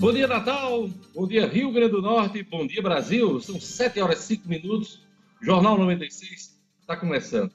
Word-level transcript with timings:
Bom 0.00 0.12
dia, 0.12 0.28
Natal. 0.28 0.88
Bom 1.12 1.26
dia, 1.26 1.44
Rio 1.48 1.72
Grande 1.72 1.90
do 1.90 2.00
Norte. 2.00 2.40
Bom 2.44 2.64
dia, 2.64 2.80
Brasil. 2.80 3.40
São 3.40 3.60
7 3.60 4.00
horas 4.00 4.20
e 4.20 4.36
5 4.36 4.48
minutos. 4.48 5.00
Jornal 5.42 5.76
96 5.76 6.56
está 6.80 6.96
começando. 6.96 7.50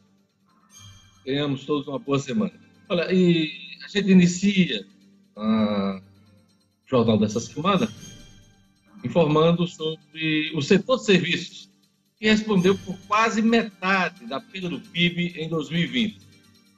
Tenhamos 1.24 1.64
todos 1.64 1.88
uma 1.88 1.98
boa 1.98 2.20
semana. 2.20 2.52
Olha, 2.90 3.08
e 3.14 3.50
a 3.86 3.88
gente 3.88 4.12
inicia 4.12 4.86
o 5.38 6.02
jornal 6.86 7.18
dessa 7.18 7.40
semana 7.40 7.90
informando 9.06 9.66
sobre 9.66 10.52
o 10.54 10.62
setor 10.62 10.98
de 10.98 11.06
serviços, 11.06 11.70
que 12.20 12.26
respondeu 12.28 12.78
por 12.80 12.98
quase 13.08 13.42
metade 13.42 14.26
da 14.28 14.42
perda 14.42 14.68
do 14.68 14.82
PIB 14.82 15.34
em 15.38 15.48
2020. 15.48 16.20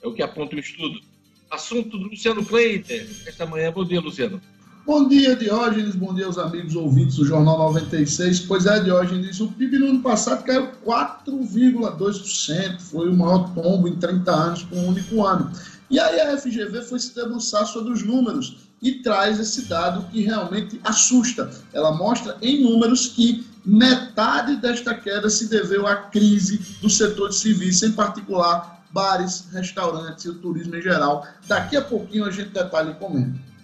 É 0.04 0.08
o 0.08 0.14
que 0.14 0.22
aponta 0.22 0.56
o 0.56 0.60
estudo. 0.60 1.02
Assunto 1.50 1.98
do 1.98 2.08
Luciano 2.10 2.46
Kleiter, 2.46 3.10
esta 3.26 3.48
manhã. 3.48 3.72
Bom 3.72 3.84
dia, 3.84 4.00
Luciano. 4.00 4.40
Bom 4.86 5.08
dia, 5.08 5.36
Diógenes. 5.36 5.96
Bom 5.96 6.14
dia 6.14 6.28
aos 6.28 6.38
amigos 6.38 6.76
ouvintes 6.76 7.16
do 7.16 7.26
Jornal 7.26 7.58
96. 7.58 8.42
Pois 8.42 8.68
é, 8.68 8.80
Diógenes, 8.80 9.40
o 9.40 9.48
PIB 9.48 9.80
no 9.80 9.88
ano 9.88 10.02
passado 10.02 10.44
caiu 10.44 10.70
4,2%. 10.86 12.80
Foi 12.80 13.10
o 13.10 13.18
maior 13.18 13.52
tombo 13.56 13.88
em 13.88 13.96
30 13.96 14.32
anos 14.32 14.62
por 14.62 14.78
um 14.78 14.90
único 14.90 15.26
ano. 15.26 15.52
E 15.90 16.00
aí 16.00 16.20
a 16.20 16.38
FGV 16.38 16.84
foi 16.84 17.00
se 17.00 17.16
debruçar 17.16 17.66
sobre 17.66 17.94
os 17.94 18.04
números 18.04 18.58
e 18.80 19.02
traz 19.02 19.40
esse 19.40 19.64
dado 19.64 20.04
que 20.12 20.22
realmente 20.22 20.80
assusta. 20.84 21.50
Ela 21.74 21.92
mostra 21.92 22.38
em 22.40 22.62
números 22.62 23.08
que 23.08 23.44
metade 23.66 24.56
desta 24.58 24.94
queda 24.94 25.32
se 25.32 25.50
deveu 25.50 25.88
à 25.88 25.96
crise 25.96 26.60
do 26.80 26.92
setor 26.92 27.30
de 27.30 27.38
serviços, 27.38 27.82
em 27.82 27.92
particular 27.92 28.86
bares, 28.92 29.48
restaurantes 29.52 30.26
e 30.26 30.30
o 30.30 30.36
turismo 30.36 30.76
em 30.76 30.82
geral. 30.84 31.26
Daqui 31.48 31.76
a 31.76 31.82
pouquinho 31.82 32.26
a 32.26 32.30
gente 32.30 32.52
detalha 32.52 32.92
e 32.92 32.94
comenta. 32.94 33.55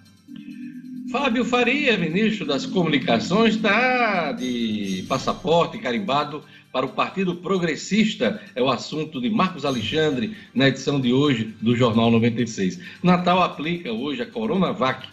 Fábio 1.11 1.43
Faria, 1.43 1.97
ministro 1.97 2.45
das 2.45 2.65
Comunicações, 2.65 3.55
está 3.55 4.31
de 4.31 5.03
passaporte 5.09 5.77
carimbado 5.77 6.41
para 6.71 6.85
o 6.85 6.89
Partido 6.89 7.35
Progressista. 7.35 8.41
É 8.55 8.61
o 8.61 8.69
assunto 8.69 9.19
de 9.19 9.29
Marcos 9.29 9.65
Alexandre 9.65 10.37
na 10.55 10.69
edição 10.69 11.01
de 11.01 11.11
hoje 11.11 11.53
do 11.61 11.75
Jornal 11.75 12.09
96. 12.11 12.79
Natal 13.03 13.43
aplica 13.43 13.91
hoje 13.91 14.21
a 14.21 14.25
Coronavac, 14.25 15.05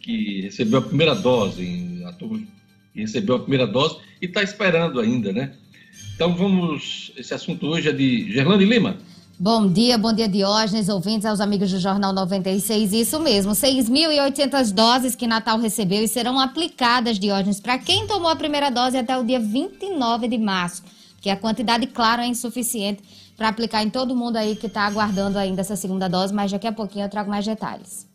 que 0.00 0.42
recebeu 0.42 0.78
a 0.78 0.82
primeira 0.82 1.16
dose, 1.16 2.00
a 2.06 2.12
turma 2.12 2.40
recebeu 2.94 3.34
a 3.34 3.40
primeira 3.40 3.66
dose 3.66 3.98
e 4.22 4.26
está 4.26 4.44
esperando 4.44 5.00
ainda, 5.00 5.32
né? 5.32 5.52
Então 6.14 6.32
vamos. 6.32 7.12
Esse 7.16 7.34
assunto 7.34 7.66
hoje 7.66 7.88
é 7.88 7.92
de 7.92 8.30
Gerlane 8.30 8.64
Lima. 8.64 8.98
Bom 9.42 9.72
dia, 9.72 9.96
bom 9.96 10.12
dia 10.12 10.28
Diógenes, 10.28 10.90
ouvintes 10.90 11.24
aos 11.24 11.40
amigos 11.40 11.70
do 11.70 11.80
Jornal 11.80 12.12
96. 12.12 12.92
Isso 12.92 13.18
mesmo, 13.18 13.52
6.800 13.52 14.70
doses 14.70 15.14
que 15.14 15.26
Natal 15.26 15.58
recebeu 15.58 16.04
e 16.04 16.08
serão 16.08 16.38
aplicadas, 16.38 17.18
Diógenes, 17.18 17.58
para 17.58 17.78
quem 17.78 18.06
tomou 18.06 18.28
a 18.28 18.36
primeira 18.36 18.68
dose 18.68 18.98
até 18.98 19.16
o 19.16 19.24
dia 19.24 19.40
29 19.40 20.28
de 20.28 20.36
março, 20.36 20.82
que 21.22 21.30
a 21.30 21.36
quantidade, 21.38 21.86
claro, 21.86 22.20
é 22.20 22.26
insuficiente 22.26 23.02
para 23.34 23.48
aplicar 23.48 23.82
em 23.82 23.88
todo 23.88 24.14
mundo 24.14 24.36
aí 24.36 24.54
que 24.54 24.66
está 24.66 24.82
aguardando 24.82 25.38
ainda 25.38 25.62
essa 25.62 25.74
segunda 25.74 26.06
dose, 26.06 26.34
mas 26.34 26.52
daqui 26.52 26.66
a 26.66 26.72
pouquinho 26.72 27.06
eu 27.06 27.08
trago 27.08 27.30
mais 27.30 27.46
detalhes. 27.46 28.06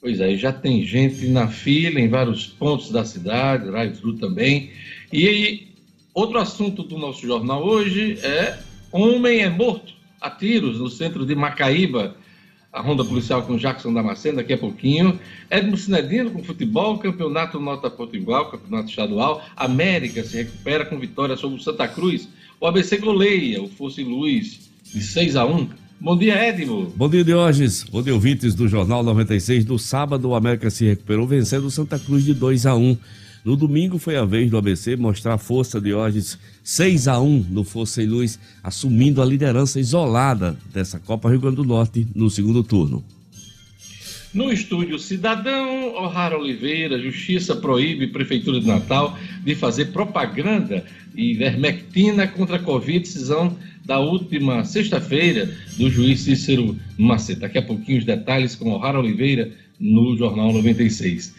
Pois 0.00 0.18
é, 0.18 0.34
já 0.34 0.50
tem 0.50 0.82
gente 0.82 1.28
na 1.28 1.46
fila 1.46 2.00
em 2.00 2.08
vários 2.08 2.46
pontos 2.46 2.90
da 2.90 3.04
cidade, 3.04 3.70
Raio 3.70 4.16
também. 4.16 4.70
E 5.12 5.28
aí, 5.28 5.68
outro 6.14 6.38
assunto 6.38 6.82
do 6.82 6.96
nosso 6.96 7.20
jornal 7.20 7.62
hoje 7.62 8.18
é 8.22 8.58
Homem 8.90 9.40
é 9.40 9.50
morto 9.50 9.99
a 10.20 10.30
tiros 10.30 10.78
no 10.78 10.88
centro 10.88 11.24
de 11.24 11.34
Macaíba, 11.34 12.14
a 12.72 12.80
ronda 12.80 13.04
policial 13.04 13.42
com 13.42 13.56
Jackson 13.56 13.92
Damasceno 13.92 14.36
daqui 14.36 14.52
a 14.52 14.58
pouquinho. 14.58 15.18
Edmo 15.50 15.76
Cinedino 15.76 16.30
com 16.30 16.42
futebol, 16.42 16.98
campeonato 16.98 17.58
nota 17.58 17.92
igual, 18.12 18.50
campeonato 18.50 18.90
estadual. 18.90 19.42
América 19.56 20.22
se 20.22 20.36
recupera 20.36 20.84
com 20.84 20.98
vitória 20.98 21.36
sobre 21.36 21.58
o 21.58 21.60
Santa 21.60 21.88
Cruz. 21.88 22.28
O 22.60 22.66
ABC 22.66 22.98
goleia 22.98 23.62
o 23.62 23.68
Fosse 23.68 24.04
Luz 24.04 24.70
de 24.84 25.02
6 25.02 25.36
a 25.36 25.44
1. 25.44 25.68
Bom 26.00 26.16
dia, 26.16 26.34
Edmo. 26.48 26.92
Bom 26.96 27.08
dia, 27.08 27.24
Diógenes. 27.24 27.84
Bom 27.84 28.02
dia, 28.02 28.14
ouvintes 28.14 28.54
do 28.54 28.68
Jornal 28.68 29.02
96. 29.02 29.66
No 29.66 29.78
sábado, 29.78 30.28
o 30.28 30.34
América 30.34 30.70
se 30.70 30.86
recuperou 30.86 31.26
vencendo 31.26 31.66
o 31.66 31.70
Santa 31.70 31.98
Cruz 31.98 32.24
de 32.24 32.32
2 32.32 32.66
a 32.66 32.74
1. 32.74 32.96
No 33.44 33.56
domingo 33.56 33.98
foi 33.98 34.16
a 34.16 34.24
vez 34.24 34.50
do 34.50 34.58
ABC 34.58 34.96
mostrar 34.96 35.38
força 35.38 35.80
hoje 35.94 36.20
6 36.70 37.08
a 37.08 37.20
1 37.20 37.46
no 37.50 37.64
Força 37.64 38.00
e 38.00 38.06
Luz, 38.06 38.38
assumindo 38.62 39.20
a 39.20 39.26
liderança 39.26 39.80
isolada 39.80 40.56
dessa 40.72 41.00
Copa 41.00 41.28
Rio 41.28 41.40
Grande 41.40 41.56
do 41.56 41.64
Norte 41.64 42.06
no 42.14 42.30
segundo 42.30 42.62
turno. 42.62 43.04
No 44.32 44.52
estúdio 44.52 44.96
Cidadão, 44.96 45.96
O'Hara 45.96 46.38
Oliveira, 46.38 46.96
Justiça 46.96 47.56
proíbe 47.56 48.06
Prefeitura 48.06 48.60
de 48.60 48.68
Natal 48.68 49.18
de 49.42 49.56
fazer 49.56 49.86
propaganda 49.86 50.84
e 51.12 51.34
vermectina 51.34 52.28
contra 52.28 52.54
a 52.54 52.62
Covid, 52.62 53.00
decisão 53.00 53.56
da 53.84 53.98
última 53.98 54.64
sexta-feira 54.64 55.52
do 55.76 55.90
juiz 55.90 56.20
Cícero 56.20 56.78
Maceta. 56.96 57.40
Daqui 57.40 57.58
a 57.58 57.62
pouquinho 57.62 57.98
os 57.98 58.04
detalhes 58.04 58.54
com 58.54 58.70
O'Hara 58.70 59.00
Oliveira 59.00 59.50
no 59.80 60.16
Jornal 60.16 60.52
96. 60.52 61.34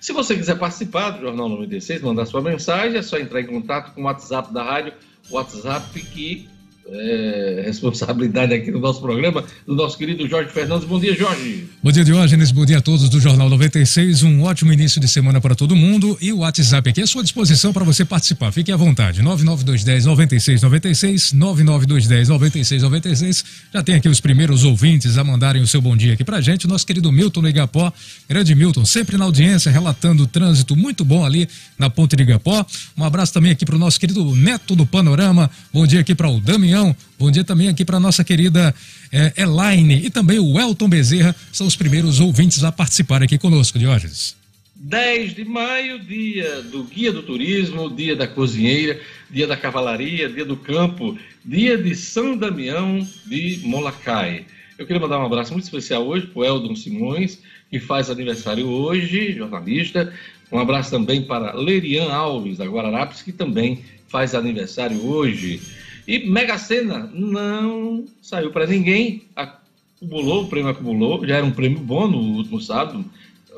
Se 0.00 0.12
você 0.12 0.36
quiser 0.36 0.58
participar 0.58 1.10
do 1.10 1.20
Jornal 1.20 1.48
96, 1.48 2.02
mandar 2.02 2.26
sua 2.26 2.42
mensagem, 2.42 2.98
é 2.98 3.02
só 3.02 3.18
entrar 3.18 3.40
em 3.40 3.46
contato 3.46 3.94
com 3.94 4.02
o 4.02 4.04
WhatsApp 4.04 4.52
da 4.52 4.62
rádio, 4.62 4.92
WhatsApp 5.30 6.00
que 6.00 6.48
é, 6.88 7.62
responsabilidade 7.64 8.54
aqui 8.54 8.70
no 8.70 8.78
nosso 8.78 9.00
programa, 9.00 9.44
do 9.66 9.74
nosso 9.74 9.98
querido 9.98 10.26
Jorge 10.28 10.50
Fernandes. 10.50 10.86
Bom 10.86 11.00
dia, 11.00 11.14
Jorge. 11.16 11.66
Bom 11.82 11.90
dia, 11.90 12.04
Diógenes. 12.04 12.52
Bom 12.52 12.64
dia 12.64 12.78
a 12.78 12.80
todos 12.80 13.08
do 13.08 13.20
Jornal 13.20 13.48
96. 13.50 14.22
Um 14.22 14.42
ótimo 14.42 14.72
início 14.72 15.00
de 15.00 15.08
semana 15.08 15.40
para 15.40 15.54
todo 15.54 15.74
mundo. 15.74 16.16
E 16.20 16.32
o 16.32 16.38
WhatsApp 16.38 16.90
aqui 16.90 17.02
à 17.02 17.06
sua 17.06 17.22
disposição 17.22 17.72
para 17.72 17.84
você 17.84 18.04
participar. 18.04 18.52
Fique 18.52 18.70
à 18.70 18.76
vontade. 18.76 19.20
99210 19.20 20.06
9696, 20.06 21.32
99210 21.32 22.28
9696. 22.28 23.44
Já 23.74 23.82
tem 23.82 23.94
aqui 23.96 24.08
os 24.08 24.20
primeiros 24.20 24.64
ouvintes 24.64 25.18
a 25.18 25.24
mandarem 25.24 25.62
o 25.62 25.66
seu 25.66 25.80
bom 25.80 25.96
dia 25.96 26.14
aqui 26.14 26.24
para 26.24 26.40
gente. 26.40 26.68
Nosso 26.68 26.86
querido 26.86 27.10
Milton 27.10 27.46
Igapó. 27.46 27.92
Grande 28.28 28.54
Milton, 28.54 28.84
sempre 28.84 29.16
na 29.16 29.24
audiência, 29.24 29.70
relatando 29.72 30.22
o 30.22 30.26
trânsito 30.26 30.76
muito 30.76 31.04
bom 31.04 31.24
ali 31.24 31.48
na 31.78 31.90
Ponte 31.90 32.14
de 32.14 32.22
Igapó. 32.22 32.64
Um 32.96 33.04
abraço 33.04 33.32
também 33.32 33.50
aqui 33.50 33.64
para 33.64 33.74
o 33.74 33.78
nosso 33.78 33.98
querido 33.98 34.36
Neto 34.36 34.76
do 34.76 34.86
Panorama. 34.86 35.50
Bom 35.72 35.86
dia 35.86 36.00
aqui 36.00 36.14
para 36.14 36.28
o 36.28 36.40
Damião 36.40 36.75
Bom 37.18 37.30
dia 37.30 37.44
também 37.44 37.68
aqui 37.68 37.84
para 37.84 38.00
nossa 38.00 38.22
querida 38.22 38.74
é, 39.12 39.32
Elaine 39.36 40.04
e 40.04 40.10
também 40.10 40.38
o 40.38 40.60
Elton 40.60 40.88
Bezerra, 40.88 41.34
são 41.52 41.66
os 41.66 41.76
primeiros 41.76 42.20
ouvintes 42.20 42.62
a 42.64 42.72
participar 42.72 43.22
aqui 43.22 43.38
conosco, 43.38 43.78
Diógenes. 43.78 44.36
10 44.74 45.34
de 45.34 45.44
maio, 45.44 45.98
dia 45.98 46.60
do 46.62 46.84
guia 46.84 47.10
do 47.10 47.22
turismo, 47.22 47.88
dia 47.88 48.14
da 48.14 48.26
cozinheira, 48.26 49.00
dia 49.30 49.46
da 49.46 49.56
cavalaria, 49.56 50.28
dia 50.28 50.44
do 50.44 50.56
campo, 50.56 51.16
dia 51.42 51.78
de 51.78 51.94
São 51.94 52.36
Damião 52.36 53.06
de 53.26 53.60
Molacai. 53.64 54.44
Eu 54.78 54.86
queria 54.86 55.00
mandar 55.00 55.18
um 55.18 55.24
abraço 55.24 55.52
muito 55.52 55.64
especial 55.64 56.06
hoje 56.06 56.26
para 56.26 56.40
o 56.40 56.44
Eldon 56.44 56.76
Simões, 56.76 57.38
que 57.70 57.80
faz 57.80 58.10
aniversário 58.10 58.68
hoje, 58.68 59.32
jornalista. 59.32 60.12
Um 60.52 60.58
abraço 60.58 60.90
também 60.90 61.22
para 61.22 61.54
Lerian 61.54 62.12
Alves, 62.12 62.58
da 62.58 62.66
Guararapes, 62.66 63.22
que 63.22 63.32
também 63.32 63.82
faz 64.08 64.34
aniversário 64.34 65.02
hoje. 65.06 65.60
E 66.06 66.20
Mega 66.20 66.56
Sena 66.56 67.10
não 67.12 68.04
saiu 68.22 68.50
para 68.52 68.66
ninguém, 68.66 69.24
acumulou, 69.34 70.44
o 70.44 70.48
prêmio 70.48 70.70
acumulou, 70.70 71.26
já 71.26 71.36
era 71.36 71.46
um 71.46 71.50
prêmio 71.50 71.80
bom 71.80 72.06
no 72.06 72.18
último 72.36 72.60
sábado, 72.60 73.04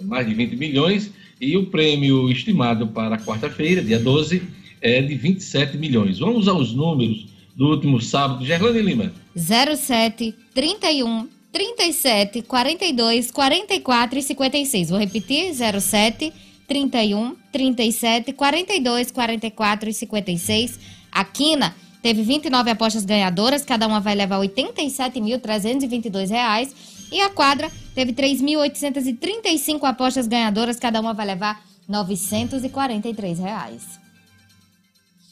mais 0.03 0.27
de 0.27 0.35
20 0.35 0.57
milhões, 0.57 1.13
e 1.41 1.57
o 1.57 1.67
prêmio 1.67 2.31
estimado 2.31 2.89
para 2.89 3.19
quarta-feira, 3.19 3.83
dia 3.83 3.99
12, 3.99 4.43
é 4.81 5.03
de 5.03 5.15
27 5.15 5.77
milhões. 5.77 6.19
Vamos 6.19 6.49
aos 6.49 6.73
números 6.73 7.27
do 7.55 7.69
último 7.69 8.01
sábado. 8.01 8.45
Gerlane 8.45 8.81
Lima. 8.81 9.13
07, 9.37 10.35
31, 10.55 11.29
37, 11.53 12.43
42, 12.43 13.31
44 13.31 14.19
e 14.19 14.23
56. 14.23 14.91
Vou 14.91 14.99
repetir: 14.99 15.53
07, 15.55 16.33
31, 16.67 17.37
37, 17.53 18.33
42, 18.33 19.11
44 19.11 19.91
e 19.91 19.93
56. 19.93 20.81
A 21.11 21.25
Quina 21.25 21.75
Teve 22.09 22.23
29 22.23 22.71
apostas 22.71 23.05
ganhadoras, 23.05 23.67
cada 23.67 23.87
uma 23.87 24.01
vai 24.01 24.15
levar 24.15 24.41
R$ 24.41 24.49
87.322. 24.49 26.73
E 27.13 27.21
a 27.21 27.29
quadra 27.29 27.71
teve 27.95 28.15
3.835 28.15 29.85
apostas 29.85 30.27
ganhadoras, 30.27 30.79
cada 30.79 31.03
uma 31.03 31.13
vai 31.13 31.27
levar 31.27 31.63
943 31.87 33.39
reais. 33.39 34.01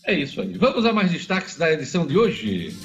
É 0.05 0.12
isso 0.12 0.38
aí. 0.38 0.52
Vamos 0.52 0.84
a 0.84 0.93
mais 0.93 1.11
destaques 1.11 1.56
da 1.56 1.73
edição 1.73 2.06
de 2.06 2.19
hoje. 2.19 2.76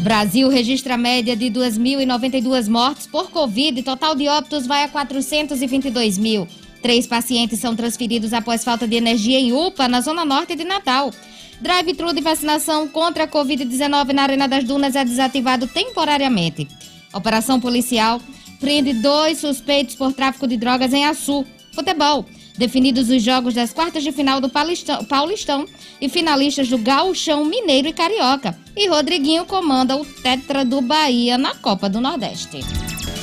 Brasil 0.00 0.50
registra 0.50 0.98
média 0.98 1.34
de 1.34 1.46
2.092 1.46 2.68
mortes 2.68 3.06
por 3.06 3.30
Covid, 3.30 3.82
total 3.82 4.14
de 4.14 4.28
óbitos 4.28 4.66
vai 4.66 4.84
a 4.84 4.88
422 4.88 6.18
mil. 6.18 6.46
Três 6.86 7.04
pacientes 7.04 7.58
são 7.58 7.74
transferidos 7.74 8.32
após 8.32 8.62
falta 8.62 8.86
de 8.86 8.94
energia 8.94 9.40
em 9.40 9.52
UPA, 9.52 9.88
na 9.88 10.00
zona 10.00 10.24
norte 10.24 10.54
de 10.54 10.62
Natal. 10.62 11.12
Drive-thru 11.60 12.12
de 12.12 12.20
vacinação 12.20 12.86
contra 12.86 13.24
a 13.24 13.28
Covid-19 13.28 14.12
na 14.12 14.22
Arena 14.22 14.46
das 14.46 14.62
Dunas 14.62 14.94
é 14.94 15.04
desativado 15.04 15.66
temporariamente. 15.66 16.68
Operação 17.12 17.58
policial 17.58 18.20
prende 18.60 18.92
dois 18.92 19.38
suspeitos 19.38 19.96
por 19.96 20.12
tráfico 20.12 20.46
de 20.46 20.56
drogas 20.56 20.92
em 20.92 21.04
Açu. 21.04 21.44
Futebol. 21.74 22.24
Definidos 22.56 23.10
os 23.10 23.20
jogos 23.20 23.52
das 23.52 23.72
quartas 23.72 24.04
de 24.04 24.12
final 24.12 24.40
do 24.40 24.48
Paulistão, 24.48 25.04
Paulistão 25.06 25.66
e 26.00 26.08
finalistas 26.08 26.68
do 26.68 26.78
Gauchão 26.78 27.44
Mineiro 27.44 27.88
e 27.88 27.92
Carioca. 27.92 28.56
E 28.76 28.86
Rodriguinho 28.86 29.44
comanda 29.44 29.96
o 29.96 30.04
Tetra 30.04 30.64
do 30.64 30.80
Bahia 30.80 31.36
na 31.36 31.52
Copa 31.52 31.88
do 31.88 32.00
Nordeste. 32.00 32.60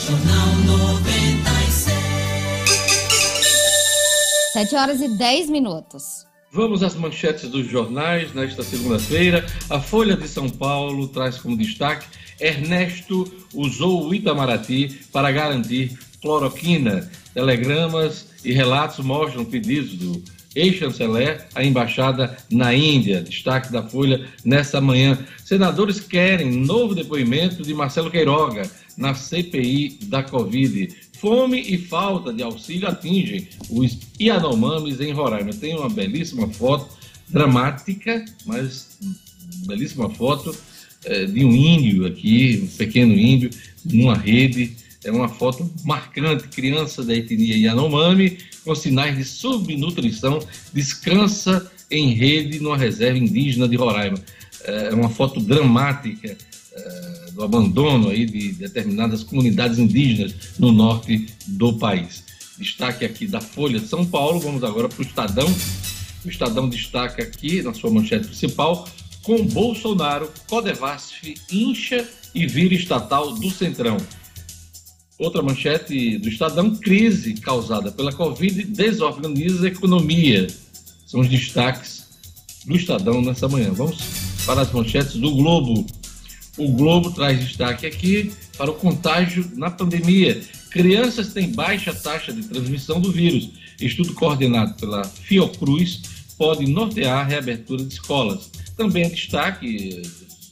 Jornal 0.06 0.53
7 4.54 4.76
horas 4.76 5.02
e 5.02 5.08
10 5.08 5.50
minutos. 5.50 6.28
Vamos 6.52 6.84
às 6.84 6.94
manchetes 6.94 7.50
dos 7.50 7.66
jornais 7.66 8.32
nesta 8.36 8.62
segunda-feira. 8.62 9.44
A 9.68 9.80
Folha 9.80 10.16
de 10.16 10.28
São 10.28 10.48
Paulo 10.48 11.08
traz 11.08 11.40
como 11.40 11.58
destaque: 11.58 12.06
Ernesto 12.40 13.26
usou 13.52 14.08
o 14.08 14.14
Itamaraty 14.14 15.00
para 15.12 15.32
garantir 15.32 15.98
cloroquina. 16.22 17.10
Telegramas 17.34 18.28
e 18.46 18.54
relatos 18.54 19.04
mostram 19.04 19.44
pedidos 19.44 19.96
do 19.96 20.24
ex-chanceler 20.56 21.48
à 21.56 21.64
embaixada 21.64 22.38
na 22.52 22.76
Índia. 22.76 23.24
Destaque 23.24 23.72
da 23.72 23.82
Folha 23.82 24.30
nesta 24.46 24.80
manhã. 24.80 25.18
Senadores 25.44 26.00
querem 26.00 26.52
novo 26.52 26.94
depoimento 26.94 27.64
de 27.64 27.74
Marcelo 27.74 28.12
Queiroga 28.12 28.70
na 28.96 29.16
CPI 29.16 29.98
da 30.04 30.22
Covid. 30.22 30.96
Fome 31.24 31.62
e 31.62 31.78
falta 31.78 32.34
de 32.34 32.44
auxílio 32.44 32.86
atingem 32.86 33.48
os 33.70 33.98
Yanomamis 34.20 35.00
em 35.00 35.14
Roraima. 35.14 35.54
Tem 35.54 35.74
uma 35.74 35.88
belíssima 35.88 36.50
foto, 36.50 36.86
dramática, 37.30 38.26
mas 38.46 39.00
belíssima 39.66 40.10
foto 40.10 40.54
é, 41.06 41.26
de 41.26 41.46
um 41.46 41.56
índio 41.56 42.06
aqui, 42.06 42.60
um 42.66 42.68
pequeno 42.76 43.14
índio, 43.14 43.50
numa 43.86 44.18
rede. 44.18 44.76
É 45.06 45.12
uma 45.14 45.30
foto 45.30 45.72
marcante, 45.86 46.50
criança 46.50 47.02
da 47.06 47.16
etnia 47.16 47.56
Yanomami, 47.56 48.38
com 48.66 48.76
sinais 48.76 49.16
de 49.16 49.24
subnutrição, 49.24 50.46
descansa 50.74 51.72
em 51.90 52.12
rede 52.12 52.60
numa 52.60 52.78
reserva 52.78 53.18
indígena 53.18 53.66
de 53.70 53.78
Roraima. 53.78 54.18
É 54.66 54.94
uma 54.94 55.10
foto 55.10 55.40
dramática 55.40 56.36
é, 56.76 57.32
do 57.32 57.44
abandono 57.44 58.10
aí 58.10 58.26
de 58.26 58.54
determinadas 58.54 59.24
comunidades 59.24 59.78
indígenas 59.78 60.34
no 60.58 60.72
norte 60.72 61.28
do 61.48 61.74
país. 61.74 62.24
Destaque 62.58 63.04
aqui 63.06 63.28
da 63.28 63.42
Folha 63.42 63.80
de 63.80 63.88
São 63.88 64.06
Paulo, 64.06 64.40
vamos 64.40 64.64
agora 64.64 64.88
para 64.88 65.00
o 65.00 65.06
Estadão. 65.06 65.54
O 66.24 66.30
Estadão 66.30 66.70
destaca 66.70 67.24
aqui, 67.24 67.62
na 67.62 67.74
sua 67.74 67.92
manchete 67.92 68.28
principal, 68.28 68.88
com 69.24 69.46
Bolsonaro, 69.46 70.32
Codevasf 70.48 71.34
incha 71.52 72.08
e 72.34 72.46
vira 72.46 72.74
estatal 72.74 73.34
do 73.34 73.50
Centrão. 73.50 73.98
Outra 75.18 75.42
manchete 75.42 76.18
do 76.18 76.28
Estadão, 76.28 76.76
crise 76.76 77.36
causada 77.36 77.92
pela 77.92 78.12
Covid 78.12 78.64
desorganiza 78.66 79.66
a 79.66 79.70
economia. 79.70 80.48
São 81.06 81.22
os 81.22 81.30
destaques 81.30 82.08
do 82.66 82.76
Estadão 82.76 83.22
nessa 83.22 83.48
manhã. 83.48 83.72
Vamos 83.72 83.98
para 84.46 84.62
as 84.62 84.72
manchetes 84.72 85.16
do 85.16 85.32
Globo. 85.32 85.86
O 86.58 86.68
Globo 86.68 87.12
traz 87.12 87.40
destaque 87.40 87.86
aqui 87.86 88.32
para 88.58 88.70
o 88.70 88.76
contágio 88.76 89.50
na 89.56 89.72
pandemia. 89.72 90.40
Crianças 90.70 91.34
têm 91.34 91.52
baixa 91.52 91.94
taxa 91.94 92.32
de 92.32 92.44
transmissão 92.44 93.02
do 93.02 93.12
vírus. 93.12 93.50
Estudo 93.82 94.14
coordenado 94.14 94.76
pela 94.76 95.04
Fiocruz 95.04 96.02
pode 96.38 96.68
nortear 96.68 97.22
a 97.22 97.24
reabertura 97.24 97.84
de 97.84 97.94
escolas. 97.94 98.52
Também 98.78 99.10
destaque 99.10 100.02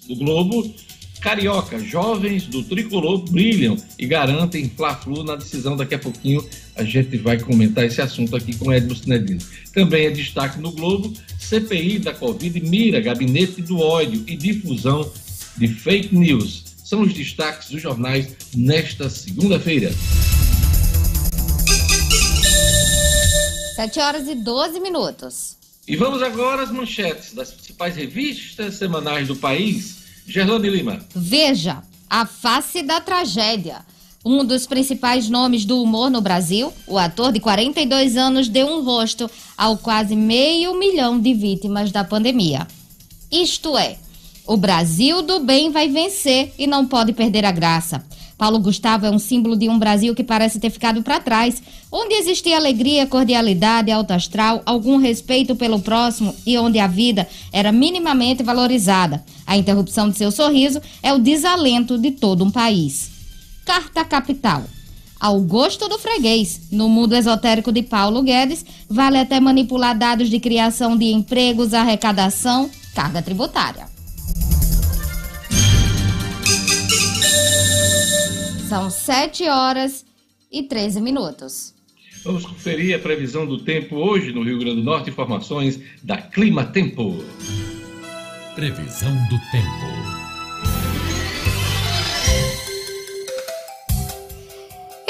do 0.07 0.15
Globo. 0.15 0.73
Carioca, 1.21 1.77
jovens 1.77 2.47
do 2.47 2.63
tricolor 2.63 3.19
brilham 3.29 3.77
e 3.99 4.07
garantem 4.07 4.71
Fla-Flu 4.75 5.23
na 5.23 5.35
decisão. 5.35 5.77
Daqui 5.77 5.93
a 5.93 5.99
pouquinho 5.99 6.43
a 6.75 6.83
gente 6.83 7.15
vai 7.17 7.39
comentar 7.39 7.85
esse 7.85 8.01
assunto 8.01 8.35
aqui 8.35 8.55
com 8.57 8.73
Edmo 8.73 8.95
Sinedino. 8.95 9.39
Também 9.71 10.07
é 10.07 10.09
destaque 10.09 10.59
no 10.59 10.71
Globo, 10.71 11.13
CPI 11.37 11.99
da 11.99 12.11
Covid 12.11 12.59
mira 12.61 12.99
gabinete 12.99 13.61
do 13.61 13.77
ódio 13.79 14.23
e 14.25 14.35
difusão 14.35 15.11
de 15.61 15.67
fake 15.67 16.15
news. 16.15 16.63
São 16.83 17.01
os 17.01 17.13
destaques 17.13 17.69
dos 17.69 17.79
jornais 17.79 18.35
nesta 18.55 19.07
segunda-feira. 19.11 19.93
7 23.75 23.99
horas 23.99 24.27
e 24.27 24.33
12 24.33 24.79
minutos. 24.79 25.55
E 25.87 25.95
vamos 25.95 26.23
agora 26.23 26.63
às 26.63 26.71
manchetes 26.71 27.33
das 27.35 27.51
principais 27.51 27.95
revistas 27.95 28.73
semanais 28.73 29.27
do 29.27 29.35
país. 29.35 29.97
Gerlane 30.25 30.67
Lima. 30.67 30.99
Veja, 31.15 31.83
a 32.09 32.25
face 32.25 32.81
da 32.81 32.99
tragédia. 32.99 33.85
Um 34.25 34.43
dos 34.43 34.65
principais 34.65 35.29
nomes 35.29 35.63
do 35.63 35.81
humor 35.81 36.09
no 36.09 36.21
Brasil, 36.21 36.73
o 36.87 36.97
ator 36.97 37.31
de 37.31 37.39
42 37.39 38.17
anos 38.17 38.49
deu 38.49 38.65
um 38.65 38.83
rosto 38.83 39.29
ao 39.55 39.77
quase 39.77 40.15
meio 40.15 40.77
milhão 40.77 41.19
de 41.19 41.35
vítimas 41.35 41.91
da 41.91 42.03
pandemia. 42.03 42.67
Isto 43.31 43.77
é, 43.77 43.97
o 44.51 44.57
Brasil 44.57 45.21
do 45.21 45.39
bem 45.39 45.71
vai 45.71 45.87
vencer 45.87 46.53
e 46.59 46.67
não 46.67 46.85
pode 46.85 47.13
perder 47.13 47.45
a 47.45 47.53
graça. 47.53 48.03
Paulo 48.37 48.59
Gustavo 48.59 49.05
é 49.05 49.09
um 49.09 49.17
símbolo 49.17 49.55
de 49.55 49.69
um 49.69 49.79
Brasil 49.79 50.13
que 50.13 50.25
parece 50.25 50.59
ter 50.59 50.69
ficado 50.69 51.01
para 51.01 51.21
trás, 51.21 51.63
onde 51.89 52.15
existia 52.15 52.57
alegria, 52.57 53.07
cordialidade, 53.07 53.89
alto 53.89 54.11
astral, 54.11 54.61
algum 54.65 54.97
respeito 54.97 55.55
pelo 55.55 55.79
próximo 55.79 56.35
e 56.45 56.57
onde 56.57 56.79
a 56.79 56.87
vida 56.87 57.29
era 57.53 57.71
minimamente 57.71 58.43
valorizada. 58.43 59.23
A 59.47 59.55
interrupção 59.55 60.09
de 60.09 60.17
seu 60.17 60.31
sorriso 60.31 60.81
é 61.01 61.13
o 61.13 61.19
desalento 61.19 61.97
de 61.97 62.11
todo 62.11 62.43
um 62.43 62.51
país. 62.51 63.09
Carta 63.63 64.03
Capital. 64.03 64.65
Ao 65.17 65.39
gosto 65.39 65.87
do 65.87 65.97
freguês, 65.97 66.63
no 66.69 66.89
mundo 66.89 67.15
esotérico 67.15 67.71
de 67.71 67.83
Paulo 67.83 68.21
Guedes, 68.21 68.65
vale 68.89 69.17
até 69.17 69.39
manipular 69.39 69.97
dados 69.97 70.29
de 70.29 70.41
criação 70.41 70.97
de 70.97 71.05
empregos, 71.05 71.73
arrecadação, 71.73 72.69
carga 72.93 73.21
tributária. 73.21 74.00
São 78.71 78.89
7 78.89 79.49
horas 79.49 80.05
e 80.49 80.63
13 80.63 81.01
minutos. 81.01 81.75
Vamos 82.23 82.45
conferir 82.45 82.95
a 82.95 82.99
previsão 82.99 83.45
do 83.45 83.65
tempo 83.65 83.97
hoje 83.97 84.31
no 84.31 84.43
Rio 84.43 84.59
Grande 84.59 84.77
do 84.77 84.83
Norte. 84.83 85.09
Informações 85.09 85.77
da 86.01 86.15
Clima 86.15 86.63
Tempo. 86.63 87.21
Previsão 88.55 89.13
do 89.27 89.37
tempo. 89.51 90.20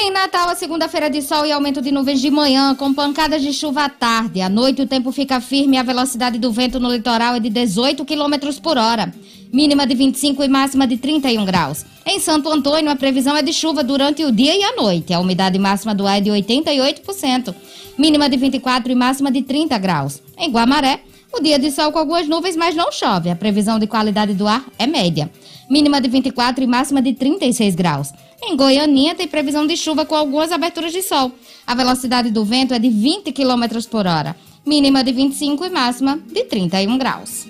Em 0.03 0.09
Natal, 0.09 0.49
a 0.49 0.55
segunda-feira 0.55 1.11
de 1.11 1.21
sol 1.21 1.45
e 1.45 1.51
aumento 1.51 1.79
de 1.79 1.91
nuvens 1.91 2.19
de 2.19 2.31
manhã, 2.31 2.73
com 2.73 2.91
pancadas 2.91 3.39
de 3.39 3.53
chuva 3.53 3.83
à 3.83 3.89
tarde. 3.89 4.41
À 4.41 4.49
noite, 4.49 4.81
o 4.81 4.87
tempo 4.87 5.11
fica 5.11 5.39
firme 5.39 5.77
e 5.77 5.79
a 5.79 5.83
velocidade 5.83 6.39
do 6.39 6.51
vento 6.51 6.79
no 6.79 6.91
litoral 6.91 7.35
é 7.35 7.39
de 7.39 7.51
18 7.51 8.03
km 8.03 8.59
por 8.63 8.79
hora 8.79 9.13
mínima 9.53 9.85
de 9.85 9.93
25 9.93 10.43
e 10.43 10.47
máxima 10.47 10.87
de 10.87 10.97
31 10.97 11.45
graus. 11.45 11.85
Em 12.03 12.19
Santo 12.19 12.49
Antônio, 12.49 12.89
a 12.89 12.95
previsão 12.95 13.37
é 13.37 13.43
de 13.43 13.53
chuva 13.53 13.83
durante 13.83 14.23
o 14.23 14.31
dia 14.31 14.57
e 14.57 14.63
a 14.63 14.75
noite. 14.75 15.13
A 15.13 15.19
umidade 15.19 15.59
máxima 15.59 15.93
do 15.93 16.07
ar 16.07 16.17
é 16.17 16.21
de 16.21 16.31
88%, 16.31 17.53
mínima 17.95 18.27
de 18.27 18.37
24 18.37 18.91
e 18.91 18.95
máxima 18.95 19.31
de 19.31 19.43
30 19.43 19.77
graus. 19.77 20.19
Em 20.35 20.49
Guamaré, 20.49 21.01
o 21.31 21.39
dia 21.41 21.59
de 21.59 21.69
sol 21.69 21.91
com 21.91 21.99
algumas 21.99 22.27
nuvens, 22.27 22.55
mas 22.55 22.75
não 22.75 22.91
chove. 22.91 23.29
A 23.29 23.35
previsão 23.35 23.77
de 23.77 23.87
qualidade 23.87 24.33
do 24.33 24.47
ar 24.47 24.65
é 24.79 24.87
média, 24.87 25.29
mínima 25.71 26.01
de 26.01 26.09
24 26.09 26.61
e 26.61 26.67
máxima 26.67 27.01
de 27.01 27.13
36 27.13 27.75
graus. 27.75 28.11
Em 28.43 28.57
Goianinha, 28.57 29.15
tem 29.15 29.25
previsão 29.25 29.65
de 29.65 29.77
chuva 29.77 30.05
com 30.05 30.13
algumas 30.13 30.51
aberturas 30.51 30.91
de 30.91 31.01
sol. 31.01 31.31
A 31.65 31.73
velocidade 31.73 32.29
do 32.29 32.43
vento 32.43 32.73
é 32.73 32.79
de 32.79 32.89
20 32.89 33.31
km 33.31 33.87
por 33.89 34.05
hora, 34.05 34.35
mínima 34.65 35.01
de 35.01 35.13
25 35.13 35.63
e 35.63 35.69
máxima 35.69 36.19
de 36.27 36.43
31 36.43 36.97
graus. 36.97 37.47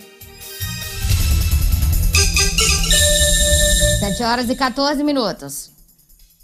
7 4.00 4.24
horas 4.24 4.50
e 4.52 4.56
14 4.56 5.04
minutos. 5.04 5.71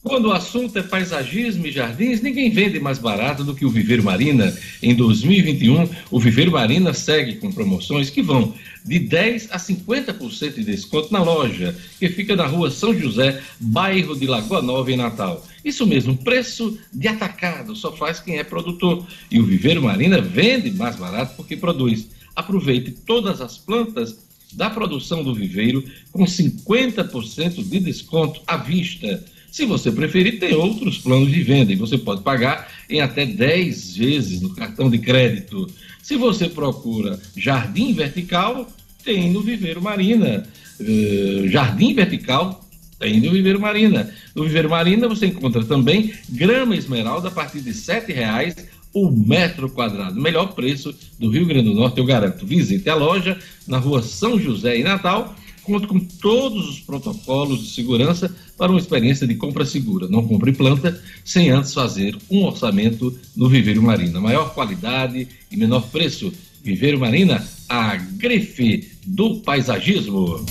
Quando 0.07 0.29
o 0.29 0.31
assunto 0.31 0.77
é 0.79 0.81
paisagismo 0.81 1.67
e 1.67 1.71
jardins, 1.71 2.21
ninguém 2.21 2.49
vende 2.49 2.79
mais 2.79 2.97
barato 2.97 3.43
do 3.43 3.53
que 3.53 3.65
o 3.65 3.69
Viveiro 3.69 4.03
Marina. 4.03 4.55
Em 4.81 4.95
2021, 4.95 5.89
o 6.09 6.19
Viveiro 6.19 6.51
Marina 6.51 6.93
segue 6.93 7.35
com 7.35 7.51
promoções 7.51 8.09
que 8.09 8.21
vão 8.21 8.53
de 8.85 8.99
10 8.99 9.49
a 9.51 9.57
50% 9.57 10.55
de 10.55 10.63
desconto 10.63 11.11
na 11.11 11.21
loja, 11.21 11.75
que 11.99 12.07
fica 12.07 12.35
na 12.35 12.45
rua 12.45 12.71
São 12.71 12.97
José, 12.97 13.41
bairro 13.59 14.17
de 14.17 14.25
Lagoa 14.25 14.61
Nova, 14.61 14.91
em 14.91 14.95
Natal. 14.97 15.45
Isso 15.63 15.85
mesmo, 15.85 16.15
preço 16.15 16.79
de 16.93 17.07
atacado 17.07 17.75
só 17.75 17.91
faz 17.91 18.19
quem 18.19 18.37
é 18.37 18.43
produtor. 18.43 19.05
E 19.29 19.39
o 19.39 19.45
Viveiro 19.45 19.83
Marina 19.83 20.21
vende 20.21 20.71
mais 20.71 20.95
barato 20.95 21.35
porque 21.35 21.57
produz. 21.57 22.07
Aproveite 22.33 22.91
todas 22.91 23.41
as 23.41 23.57
plantas 23.57 24.25
da 24.53 24.69
produção 24.69 25.23
do 25.23 25.33
viveiro 25.33 25.83
com 26.11 26.23
50% 26.23 27.67
de 27.67 27.79
desconto 27.79 28.41
à 28.47 28.57
vista. 28.57 29.23
Se 29.57 29.65
você 29.65 29.91
preferir, 29.91 30.37
tem 30.37 30.53
outros 30.53 30.99
planos 30.99 31.31
de 31.31 31.41
venda 31.41 31.73
e 31.73 31.75
você 31.75 31.97
pode 31.97 32.21
pagar 32.21 32.71
em 32.87 33.01
até 33.01 33.25
10 33.25 33.97
vezes 33.97 34.39
no 34.39 34.53
cartão 34.53 34.87
de 34.87 34.99
crédito. 34.99 35.67
Se 35.99 36.15
você 36.15 36.47
procura 36.47 37.19
Jardim 37.35 37.91
Vertical, 37.91 38.69
tem 39.03 39.31
no 39.31 39.41
Viveiro 39.41 39.81
Marina. 39.81 40.47
Uh, 40.79 41.47
Jardim 41.47 41.95
Vertical 41.95 42.63
Tem 42.99 43.19
no 43.19 43.31
Viveiro 43.31 43.59
Marina. 43.59 44.13
No 44.35 44.43
Viveiro 44.43 44.69
Marina 44.69 45.07
você 45.07 45.25
encontra 45.25 45.65
também 45.65 46.13
grama 46.29 46.75
esmeralda 46.75 47.29
a 47.29 47.31
partir 47.31 47.61
de 47.61 47.71
R$ 47.71 47.75
7,00 47.75 48.63
o 48.93 49.09
metro 49.09 49.71
quadrado. 49.71 50.21
Melhor 50.21 50.53
preço 50.53 50.93
do 51.17 51.31
Rio 51.31 51.47
Grande 51.47 51.69
do 51.69 51.73
Norte, 51.73 51.97
eu 51.97 52.05
garanto. 52.05 52.45
Visite 52.45 52.87
a 52.91 52.93
loja 52.93 53.39
na 53.67 53.79
rua 53.79 54.03
São 54.03 54.39
José, 54.39 54.77
em 54.77 54.83
Natal. 54.83 55.35
Conto 55.67 55.85
com 55.85 55.99
todos 55.99 56.69
os 56.69 56.79
protocolos 56.79 57.59
de 57.59 57.71
segurança 57.71 58.33
para 58.57 58.71
uma 58.71 58.79
experiência 58.79 59.27
de 59.27 59.35
compra 59.35 59.65
segura. 59.65 60.07
Não 60.07 60.25
compre 60.25 60.53
planta 60.53 60.97
sem 61.25 61.49
antes 61.49 61.73
fazer 61.73 62.17
um 62.31 62.45
orçamento 62.45 63.13
no 63.35 63.49
Viveiro 63.49 63.83
Marina. 63.83 64.21
Maior 64.21 64.53
qualidade 64.53 65.27
e 65.51 65.57
menor 65.57 65.81
preço. 65.91 66.31
Viveiro 66.63 66.97
Marina, 66.97 67.45
a 67.67 67.97
grife 67.97 68.89
do 69.05 69.41
paisagismo. 69.41 70.45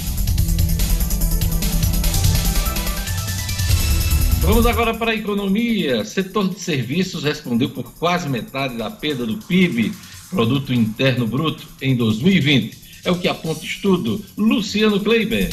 Vamos 4.43 4.67
agora 4.67 4.93
para 4.93 5.13
a 5.13 5.15
economia. 5.15 6.05
Setor 6.05 6.51
de 6.51 6.61
serviços 6.61 7.25
respondeu 7.25 7.71
por 7.71 7.85
quase 7.95 8.29
metade 8.29 8.77
da 8.77 8.91
perda 8.91 9.25
do 9.25 9.39
PIB, 9.39 9.95
Produto 10.29 10.75
Interno 10.75 11.27
Bruto, 11.27 11.67
em 11.81 11.97
2020. 11.97 12.86
É 13.07 13.11
o 13.13 13.17
que 13.17 13.29
aponta 13.29 13.65
estudo 13.65 14.21
Luciano 14.37 14.99
Kleiber. 14.99 15.49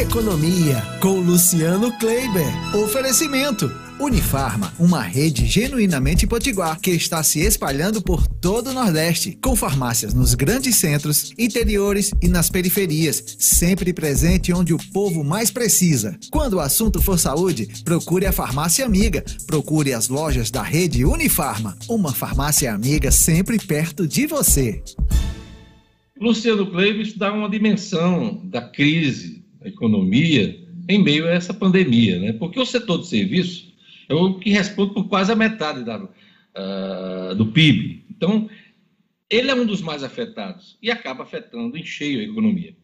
Economia 0.00 0.82
com 1.00 1.20
Luciano 1.20 1.96
Kleiber. 1.98 2.76
Oferecimento 2.76 3.70
Unifarma, 4.00 4.74
uma 4.80 5.00
rede 5.00 5.46
genuinamente 5.46 6.26
potiguar 6.26 6.80
que 6.80 6.90
está 6.90 7.22
se 7.22 7.38
espalhando 7.38 8.02
por 8.02 8.26
todo 8.26 8.70
o 8.70 8.72
Nordeste, 8.72 9.38
com 9.40 9.54
farmácias 9.54 10.12
nos 10.12 10.34
grandes 10.34 10.74
centros, 10.74 11.32
interiores 11.38 12.10
e 12.20 12.26
nas 12.26 12.50
periferias, 12.50 13.22
sempre 13.38 13.92
presente 13.92 14.52
onde 14.52 14.74
o 14.74 14.78
povo 14.92 15.22
mais 15.22 15.52
precisa. 15.52 16.18
Quando 16.32 16.54
o 16.54 16.60
assunto 16.60 17.00
for 17.00 17.16
saúde, 17.16 17.68
procure 17.84 18.26
a 18.26 18.32
farmácia 18.32 18.84
amiga. 18.84 19.24
Procure 19.46 19.94
as 19.94 20.08
lojas 20.08 20.50
da 20.50 20.62
rede 20.62 21.04
Unifarma, 21.04 21.78
uma 21.88 22.12
farmácia 22.12 22.74
amiga 22.74 23.12
sempre 23.12 23.56
perto 23.56 24.08
de 24.08 24.26
você. 24.26 24.82
Luciano 26.22 26.66
Cleves 26.66 27.14
dá 27.14 27.32
uma 27.32 27.50
dimensão 27.50 28.40
da 28.44 28.62
crise 28.62 29.44
da 29.60 29.68
economia 29.68 30.58
em 30.88 31.02
meio 31.02 31.26
a 31.26 31.30
essa 31.30 31.52
pandemia, 31.52 32.20
né? 32.20 32.32
Porque 32.32 32.60
o 32.60 32.64
setor 32.64 33.00
de 33.00 33.08
serviços 33.08 33.72
é 34.08 34.14
o 34.14 34.34
que 34.38 34.50
responde 34.50 34.94
por 34.94 35.08
quase 35.08 35.32
a 35.32 35.36
metade 35.36 35.84
da, 35.84 36.02
uh, 36.02 37.34
do 37.36 37.46
PIB. 37.46 38.04
Então, 38.10 38.48
ele 39.28 39.50
é 39.50 39.54
um 39.54 39.66
dos 39.66 39.82
mais 39.82 40.04
afetados 40.04 40.78
e 40.80 40.90
acaba 40.90 41.24
afetando 41.24 41.76
em 41.76 41.84
cheio 41.84 42.20
a 42.20 42.22
economia. 42.22 42.74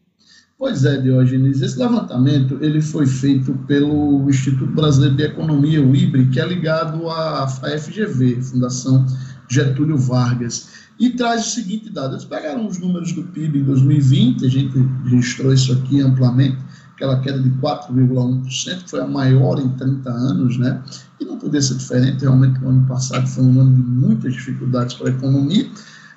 Pois 0.57 0.83
é, 0.83 0.97
Diógenes, 0.97 1.61
esse 1.61 1.79
levantamento 1.79 2.57
ele 2.61 2.81
foi 2.81 3.07
feito 3.07 3.53
pelo 3.65 4.29
Instituto 4.29 4.73
Brasileiro 4.73 5.15
de 5.15 5.23
Economia, 5.23 5.81
o 5.81 5.95
IBRE, 5.95 6.27
que 6.31 6.41
é 6.41 6.45
ligado 6.45 7.09
à 7.09 7.47
FGV, 7.47 8.41
Fundação 8.41 9.05
Getúlio 9.49 9.97
Vargas, 9.97 10.78
e 10.99 11.09
traz 11.11 11.47
o 11.47 11.49
seguinte 11.49 11.89
dado. 11.89 12.13
Eles 12.13 12.25
pegaram 12.25 12.67
os 12.67 12.77
números 12.77 13.13
do 13.13 13.23
PIB 13.23 13.59
em 13.59 13.63
2020, 13.63 14.45
a 14.45 14.49
gente 14.49 14.77
registrou 15.05 15.53
isso 15.53 15.71
aqui 15.71 16.01
amplamente, 16.01 16.57
aquela 16.93 17.19
queda 17.21 17.39
de 17.39 17.49
4,1%, 17.51 18.83
que 18.83 18.89
foi 18.89 18.99
a 18.99 19.07
maior 19.07 19.59
em 19.59 19.69
30 19.69 20.09
anos, 20.09 20.57
né? 20.57 20.83
E 21.19 21.25
não 21.25 21.37
podia 21.37 21.61
ser 21.61 21.75
diferente, 21.75 22.21
realmente 22.21 22.59
o 22.63 22.67
ano 22.67 22.85
passado 22.85 23.25
foi 23.27 23.43
um 23.45 23.61
ano 23.61 23.75
de 23.75 23.81
muitas 23.81 24.33
dificuldades 24.33 24.95
para 24.95 25.07
a 25.07 25.11
economia. 25.11 25.69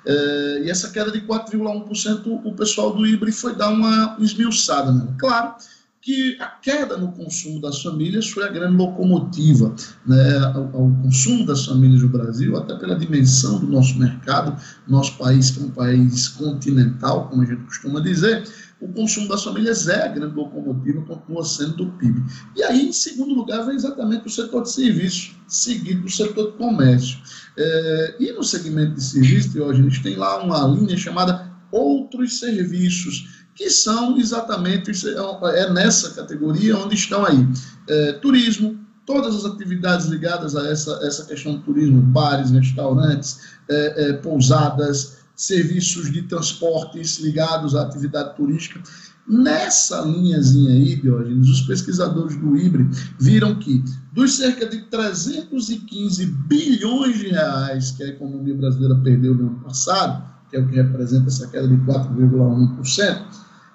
É, 0.05 0.63
e 0.65 0.69
essa 0.69 0.89
queda 0.89 1.11
de 1.11 1.21
4,1%, 1.21 2.41
o 2.43 2.53
pessoal 2.53 2.93
do 2.93 3.07
IBRE 3.07 3.31
foi 3.31 3.55
dar 3.55 3.69
uma 3.69 4.17
esmiuçada. 4.19 4.91
Né? 4.91 5.07
Claro 5.17 5.55
que 6.03 6.35
a 6.41 6.47
queda 6.47 6.97
no 6.97 7.13
consumo 7.13 7.61
das 7.61 7.81
famílias 7.81 8.29
foi 8.29 8.43
a 8.43 8.51
grande 8.51 8.75
locomotiva. 8.75 9.73
Né? 10.05 10.47
O, 10.73 10.87
o 10.87 11.01
consumo 11.01 11.45
das 11.45 11.65
famílias 11.65 12.01
no 12.01 12.09
Brasil, 12.09 12.57
até 12.57 12.75
pela 12.75 12.99
dimensão 12.99 13.57
do 13.57 13.67
nosso 13.67 13.97
mercado, 13.97 14.61
nosso 14.85 15.17
país, 15.17 15.49
que 15.51 15.61
é 15.61 15.63
um 15.63 15.71
país 15.71 16.27
continental, 16.27 17.29
como 17.29 17.41
a 17.41 17.45
gente 17.45 17.63
costuma 17.63 18.01
dizer, 18.01 18.43
o 18.81 18.87
consumo 18.89 19.29
das 19.29 19.45
famílias 19.45 19.87
é 19.87 20.03
a 20.03 20.09
grande 20.09 20.35
locomotiva, 20.35 21.01
continua 21.03 21.45
sendo 21.45 21.77
do 21.77 21.91
PIB. 21.93 22.21
E 22.57 22.63
aí, 22.63 22.89
em 22.89 22.91
segundo 22.91 23.33
lugar, 23.33 23.65
vem 23.65 23.75
exatamente 23.75 24.27
o 24.27 24.29
setor 24.29 24.63
de 24.63 24.71
serviços, 24.71 25.33
seguido 25.47 26.01
do 26.01 26.11
setor 26.11 26.51
de 26.51 26.57
comércio. 26.57 27.17
É, 27.57 28.15
e 28.19 28.33
no 28.33 28.43
segmento 28.43 28.95
de 28.95 29.03
serviços, 29.03 29.55
hoje 29.55 29.79
a 29.79 29.83
gente 29.83 30.03
tem 30.03 30.17
lá 30.17 30.43
uma 30.43 30.67
linha 30.67 30.97
chamada 30.97 31.49
outros 31.71 32.39
serviços, 32.39 33.42
que 33.55 33.69
são 33.69 34.17
exatamente, 34.17 34.91
é 35.55 35.69
nessa 35.71 36.11
categoria 36.11 36.77
onde 36.77 36.95
estão 36.95 37.25
aí 37.25 37.47
é, 37.87 38.13
turismo, 38.13 38.79
todas 39.05 39.35
as 39.35 39.45
atividades 39.45 40.07
ligadas 40.07 40.55
a 40.55 40.67
essa, 40.69 40.99
essa 41.03 41.25
questão 41.25 41.55
do 41.55 41.61
turismo, 41.61 42.01
bares, 42.01 42.51
restaurantes, 42.51 43.39
é, 43.69 44.09
é, 44.09 44.13
pousadas, 44.13 45.23
serviços 45.35 46.11
de 46.11 46.23
transportes 46.23 47.19
ligados 47.19 47.75
à 47.75 47.83
atividade 47.83 48.35
turística. 48.35 48.81
Nessa 49.27 50.01
linhazinha 50.01 50.71
aí, 50.73 50.95
Diógenes, 50.97 51.47
os 51.47 51.61
pesquisadores 51.61 52.35
do 52.35 52.57
IBRE 52.57 52.89
viram 53.19 53.55
que 53.55 53.83
dos 54.11 54.35
cerca 54.35 54.67
de 54.67 54.81
315 54.83 56.25
bilhões 56.25 57.17
de 57.17 57.29
reais 57.29 57.91
que 57.91 58.03
a 58.03 58.07
economia 58.07 58.53
brasileira 58.53 58.95
perdeu 58.97 59.33
no 59.33 59.47
ano 59.47 59.59
passado, 59.61 60.23
que 60.49 60.57
é 60.57 60.59
o 60.59 60.67
que 60.67 60.75
representa 60.75 61.27
essa 61.27 61.47
queda 61.47 61.67
de 61.67 61.77
4,1%, 61.77 63.25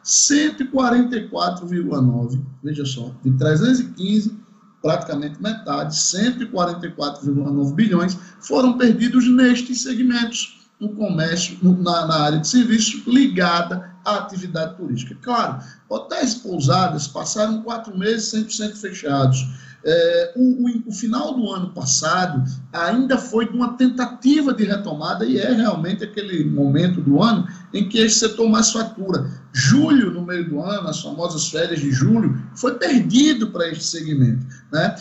144,9, 0.08 2.40
veja 2.64 2.84
só, 2.86 3.14
de 3.22 3.30
315, 3.32 4.34
praticamente 4.80 5.42
metade, 5.42 5.94
144,9 5.94 7.74
bilhões 7.74 8.16
foram 8.40 8.78
perdidos 8.78 9.30
nestes 9.30 9.82
segmentos 9.82 10.56
no 10.80 10.94
comércio, 10.94 11.58
na, 11.62 12.06
na, 12.06 12.22
área 12.22 12.38
de 12.38 12.48
serviço 12.48 13.02
ligada 13.06 13.92
à 14.04 14.18
atividade 14.18 14.76
turística. 14.76 15.16
Claro, 15.20 15.58
hotéis 15.88 16.34
e 16.34 16.40
pousadas 16.40 17.08
passaram 17.08 17.62
quatro 17.62 17.98
meses 17.98 18.32
100% 18.32 18.76
fechados. 18.76 19.44
É, 19.84 20.32
o, 20.34 20.66
o, 20.66 20.88
o, 20.88 20.92
final 20.92 21.34
do 21.34 21.50
ano 21.52 21.70
passado 21.70 22.42
ainda 22.72 23.16
foi 23.16 23.48
de 23.48 23.56
uma 23.56 23.74
tentativa 23.74 24.52
de 24.52 24.64
retomada 24.64 25.24
e 25.24 25.38
é 25.38 25.52
realmente 25.52 26.02
aquele 26.02 26.44
momento 26.44 27.00
do 27.00 27.22
ano 27.22 27.46
em 27.72 27.88
que 27.88 27.98
esse 27.98 28.18
setor 28.18 28.48
mais 28.48 28.72
fatura. 28.72 29.30
Julho, 29.52 30.10
no 30.10 30.22
meio 30.22 30.48
do 30.48 30.60
ano, 30.60 30.88
as 30.88 31.00
famosas 31.00 31.48
férias 31.48 31.80
de 31.80 31.92
julho, 31.92 32.40
foi 32.54 32.74
perdido 32.74 33.50
para 33.50 33.68
este 33.68 33.84
segmento. 33.84 34.44
Né? 34.72 34.96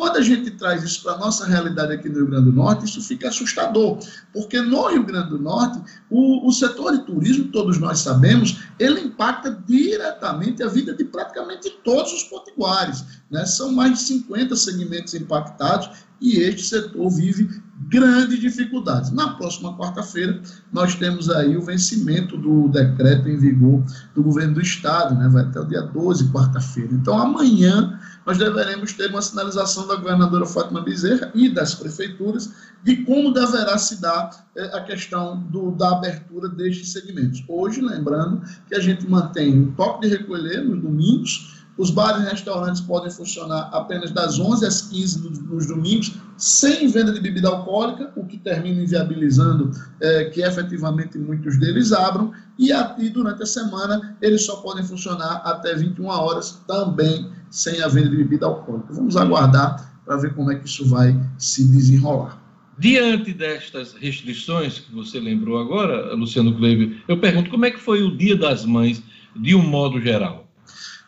Quando 0.00 0.16
a 0.16 0.22
gente 0.22 0.52
traz 0.52 0.82
isso 0.82 1.02
para 1.02 1.12
a 1.12 1.18
nossa 1.18 1.44
realidade 1.44 1.92
aqui 1.92 2.08
no 2.08 2.14
Rio 2.14 2.26
Grande 2.28 2.46
do 2.46 2.52
Norte, 2.54 2.86
isso 2.86 3.02
fica 3.02 3.28
assustador, 3.28 3.98
porque 4.32 4.58
no 4.58 4.88
Rio 4.88 5.04
Grande 5.04 5.28
do 5.28 5.38
Norte, 5.38 5.78
o, 6.08 6.48
o 6.48 6.52
setor 6.52 6.92
de 6.92 7.04
turismo, 7.04 7.48
todos 7.48 7.78
nós 7.78 7.98
sabemos, 7.98 8.62
ele 8.78 9.02
impacta 9.02 9.62
diretamente 9.68 10.62
a 10.62 10.68
vida 10.68 10.94
de 10.94 11.04
praticamente 11.04 11.68
todos 11.84 12.14
os 12.14 12.24
potiguares. 12.24 13.04
Né? 13.30 13.44
São 13.44 13.72
mais 13.72 13.98
de 13.98 14.04
50 14.04 14.56
segmentos 14.56 15.12
impactados 15.12 15.90
e 16.18 16.38
este 16.38 16.62
setor 16.62 17.10
vive 17.10 17.60
grandes 17.90 18.40
dificuldades. 18.40 19.10
Na 19.10 19.34
próxima 19.34 19.76
quarta-feira, 19.76 20.40
nós 20.72 20.94
temos 20.94 21.28
aí 21.28 21.58
o 21.58 21.62
vencimento 21.62 22.38
do 22.38 22.68
decreto 22.68 23.28
em 23.28 23.36
vigor 23.36 23.84
do 24.14 24.22
governo 24.22 24.54
do 24.54 24.62
Estado, 24.62 25.14
né? 25.14 25.28
vai 25.28 25.42
até 25.42 25.60
o 25.60 25.66
dia 25.66 25.82
12, 25.82 26.32
quarta-feira. 26.32 26.88
Então, 26.94 27.18
amanhã, 27.18 27.99
nós 28.26 28.38
deveremos 28.38 28.92
ter 28.92 29.10
uma 29.10 29.22
sinalização 29.22 29.86
da 29.86 29.96
governadora 29.96 30.46
Fátima 30.46 30.80
Bezerra 30.80 31.30
e 31.34 31.48
das 31.48 31.74
prefeituras 31.74 32.50
de 32.82 33.04
como 33.04 33.32
deverá 33.32 33.76
se 33.78 34.00
dar 34.00 34.46
eh, 34.56 34.70
a 34.76 34.80
questão 34.82 35.40
do, 35.50 35.70
da 35.72 35.90
abertura 35.92 36.48
destes 36.48 36.92
segmentos. 36.92 37.42
Hoje, 37.48 37.80
lembrando 37.80 38.42
que 38.68 38.74
a 38.74 38.80
gente 38.80 39.08
mantém 39.08 39.62
o 39.62 39.72
toque 39.72 40.08
de 40.08 40.16
recolher 40.16 40.62
nos 40.62 40.80
domingos, 40.82 41.60
os 41.80 41.90
bares 41.90 42.22
e 42.22 42.30
restaurantes 42.30 42.82
podem 42.82 43.10
funcionar 43.10 43.70
apenas 43.72 44.10
das 44.10 44.38
11 44.38 44.66
às 44.66 44.82
15 44.82 45.20
nos, 45.20 45.38
nos 45.38 45.66
domingos, 45.66 46.14
sem 46.36 46.88
venda 46.88 47.12
de 47.12 47.20
bebida 47.20 47.48
alcoólica, 47.48 48.12
o 48.16 48.26
que 48.26 48.36
termina 48.36 48.82
inviabilizando 48.82 49.70
é, 49.98 50.24
que 50.24 50.42
efetivamente 50.42 51.16
muitos 51.16 51.58
deles 51.58 51.92
abram, 51.92 52.32
e, 52.58 52.70
a, 52.70 52.94
e 52.98 53.08
durante 53.08 53.42
a 53.42 53.46
semana 53.46 54.14
eles 54.20 54.44
só 54.44 54.56
podem 54.56 54.84
funcionar 54.84 55.40
até 55.44 55.74
21 55.74 56.06
horas, 56.06 56.60
também 56.66 57.30
sem 57.50 57.82
a 57.82 57.88
venda 57.88 58.08
de 58.08 58.16
bebida 58.16 58.46
alcoólica. 58.46 58.94
Vamos 58.94 59.16
aguardar 59.16 60.00
para 60.04 60.16
ver 60.16 60.34
como 60.34 60.50
é 60.50 60.54
que 60.54 60.66
isso 60.66 60.88
vai 60.88 61.18
se 61.38 61.66
desenrolar. 61.70 62.40
Diante 62.78 63.34
destas 63.34 63.92
restrições 63.92 64.78
que 64.78 64.92
você 64.92 65.20
lembrou 65.20 65.58
agora, 65.58 66.14
Luciano 66.14 66.56
Cleber, 66.56 67.02
eu 67.06 67.18
pergunto 67.18 67.50
como 67.50 67.66
é 67.66 67.70
que 67.70 67.78
foi 67.78 68.02
o 68.02 68.16
Dia 68.16 68.36
das 68.36 68.64
Mães 68.64 69.02
de 69.36 69.54
um 69.54 69.62
modo 69.62 70.00
geral? 70.00 70.48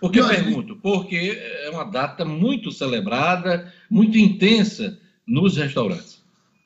Por 0.00 0.10
que 0.10 0.20
eu 0.20 0.28
pergunto? 0.28 0.76
Porque 0.76 1.38
é 1.64 1.70
uma 1.70 1.84
data 1.84 2.24
muito 2.24 2.70
celebrada, 2.70 3.72
muito 3.88 4.18
intensa 4.18 4.98
nos 5.26 5.56
restaurantes. 5.56 6.21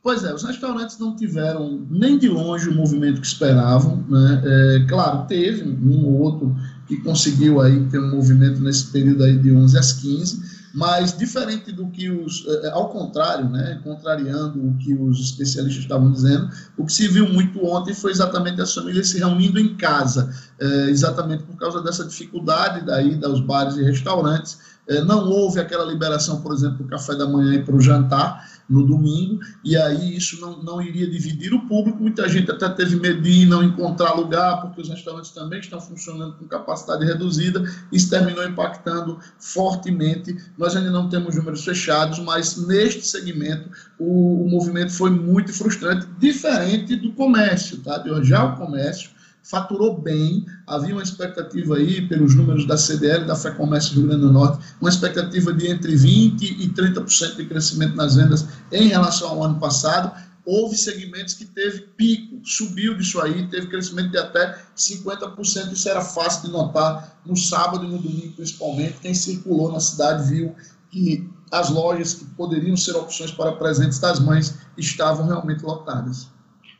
Pois 0.07 0.23
é, 0.23 0.33
os 0.33 0.45
restaurantes 0.45 1.01
não 1.01 1.17
tiveram 1.17 1.85
nem 1.91 2.17
de 2.17 2.29
longe 2.29 2.69
o 2.69 2.73
movimento 2.73 3.21
que 3.21 3.27
esperavam. 3.27 4.05
Né? 4.09 4.43
É, 4.45 4.87
claro, 4.89 5.27
teve 5.27 5.69
um 5.69 6.07
ou 6.07 6.21
outro 6.21 6.57
que 6.87 6.99
conseguiu 6.99 7.61
aí 7.61 7.85
ter 7.89 7.99
um 7.99 8.13
movimento 8.13 8.61
nesse 8.61 8.87
período 8.93 9.25
aí 9.25 9.37
de 9.37 9.51
11 9.51 9.77
às 9.77 9.95
15, 9.95 10.43
mas 10.73 11.19
diferente 11.19 11.73
do 11.73 11.89
que 11.89 12.09
os, 12.09 12.47
é, 12.47 12.69
é, 12.69 12.71
ao 12.71 12.89
contrário, 12.91 13.51
né, 13.51 13.81
contrariando 13.83 14.65
o 14.65 14.79
que 14.79 14.95
os 14.95 15.19
especialistas 15.19 15.83
estavam 15.83 16.13
dizendo, 16.13 16.51
o 16.79 16.87
que 16.87 16.93
se 16.93 17.09
viu 17.09 17.29
muito 17.29 17.67
ontem 17.67 17.93
foi 17.93 18.13
exatamente 18.13 18.61
as 18.61 18.73
famílias 18.73 19.09
se 19.09 19.19
reunindo 19.19 19.59
em 19.59 19.75
casa, 19.75 20.33
é, 20.61 20.89
exatamente 20.89 21.43
por 21.43 21.57
causa 21.57 21.83
dessa 21.83 22.05
dificuldade 22.05 22.87
da 22.87 23.03
ida 23.03 23.27
aos 23.27 23.41
bares 23.41 23.77
e 23.77 23.83
restaurantes. 23.83 24.57
É, 24.89 25.03
não 25.03 25.29
houve 25.29 25.59
aquela 25.59 25.85
liberação, 25.85 26.41
por 26.41 26.55
exemplo, 26.55 26.79
do 26.79 26.85
café 26.85 27.17
da 27.17 27.27
manhã 27.27 27.55
e 27.55 27.65
para 27.65 27.75
o 27.75 27.81
jantar, 27.81 28.56
no 28.69 28.85
domingo, 28.85 29.41
e 29.65 29.77
aí 29.77 30.17
isso 30.17 30.41
não, 30.41 30.63
não 30.63 30.83
iria 30.83 31.09
dividir 31.09 31.55
o 31.55 31.67
público. 31.67 32.03
Muita 32.03 32.29
gente 32.29 32.51
até 32.51 32.69
teve 32.69 32.97
medo 32.97 33.23
de 33.23 33.47
não 33.47 33.63
encontrar 33.63 34.13
lugar, 34.15 34.61
porque 34.61 34.81
os 34.81 34.89
restaurantes 34.89 35.31
também 35.31 35.61
estão 35.61 35.81
funcionando 35.81 36.35
com 36.35 36.47
capacidade 36.47 37.05
reduzida. 37.05 37.65
Isso 37.93 38.11
terminou 38.11 38.45
impactando 38.45 39.19
fortemente. 39.39 40.37
Nós 40.59 40.75
ainda 40.75 40.91
não 40.91 41.09
temos 41.09 41.37
números 41.37 41.65
fechados, 41.65 42.19
mas 42.19 42.57
neste 42.67 43.07
segmento 43.07 43.71
o, 43.99 44.45
o 44.45 44.51
movimento 44.51 44.93
foi 44.93 45.11
muito 45.11 45.53
frustrante, 45.53 46.07
diferente 46.19 46.97
do 46.97 47.13
comércio, 47.13 47.79
tá? 47.79 48.03
Já 48.23 48.45
o 48.45 48.57
comércio 48.57 49.16
faturou 49.47 49.97
bem, 49.97 50.45
havia 50.67 50.93
uma 50.93 51.03
expectativa 51.03 51.77
aí, 51.77 52.07
pelos 52.09 52.35
números 52.35 52.67
da 52.67 52.77
CDL, 52.77 53.25
da 53.25 53.37
FEComércio 53.37 53.95
Rio 53.95 54.09
Grande 54.09 54.23
do 54.23 54.33
Norte, 54.33 54.59
uma 54.81 54.91
expectativa 54.91 55.53
de 55.53 55.69
entre 55.69 55.95
20% 55.95 56.41
e 56.41 56.69
30% 56.69 57.37
de 57.37 57.47
crescimento 57.47 57.95
nas 57.95 58.17
vendas 58.17 58.45
em 58.73 58.89
relação 58.89 59.29
ao 59.29 59.45
ano 59.45 59.61
passado. 59.61 60.11
Houve 60.45 60.77
segmentos 60.77 61.35
que 61.35 61.45
teve 61.45 61.83
pico, 61.97 62.41
subiu 62.45 62.97
disso 62.97 63.21
aí, 63.21 63.47
teve 63.49 63.69
crescimento 63.69 64.11
de 64.11 64.19
até 64.19 64.59
50%. 64.77 65.73
Isso 65.73 65.89
era 65.89 66.01
fácil 66.01 66.43
de 66.43 66.51
notar 66.51 67.21
no 67.25 67.37
sábado 67.37 67.85
e 67.85 67.89
no 67.89 67.99
domingo, 67.99 68.33
principalmente. 68.33 68.99
Quem 69.01 69.15
circulou 69.15 69.73
na 69.73 69.81
cidade 69.81 70.29
viu 70.29 70.55
que 70.91 71.29
as 71.53 71.71
lojas 71.71 72.15
que 72.15 72.25
poderiam 72.25 72.77
ser 72.77 72.97
opções 72.97 73.31
para 73.31 73.53
presentes 73.53 74.01
das 74.01 74.19
mães 74.19 74.57
estavam 74.77 75.27
realmente 75.27 75.65
lotadas. 75.65 76.29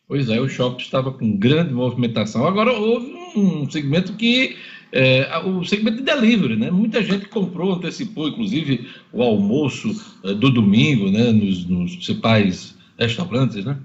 Pois 0.09 0.29
é, 0.29 0.41
o 0.41 0.49
shopping 0.49 0.83
estava 0.83 1.11
com 1.11 1.37
grande 1.37 1.75
movimentação. 1.75 2.47
Agora 2.47 2.73
houve 2.73 3.13
um 3.35 3.69
segmento 3.71 4.13
que. 4.15 4.57
É, 4.93 5.39
o 5.45 5.65
segmento 5.65 5.99
de 5.99 6.05
delivery, 6.05 6.57
né? 6.57 6.71
Muita 6.71 7.03
gente 7.03 7.27
comprou, 7.27 7.75
antecipou, 7.75 8.29
inclusive, 8.29 8.89
o 9.13 9.21
almoço 9.21 10.01
é, 10.23 10.33
do 10.33 10.49
domingo, 10.49 11.11
né? 11.11 11.33
Nos, 11.33 11.67
nos 11.67 11.97
principais 11.97 12.77
restaurantes, 12.97 13.65
né? 13.65 13.77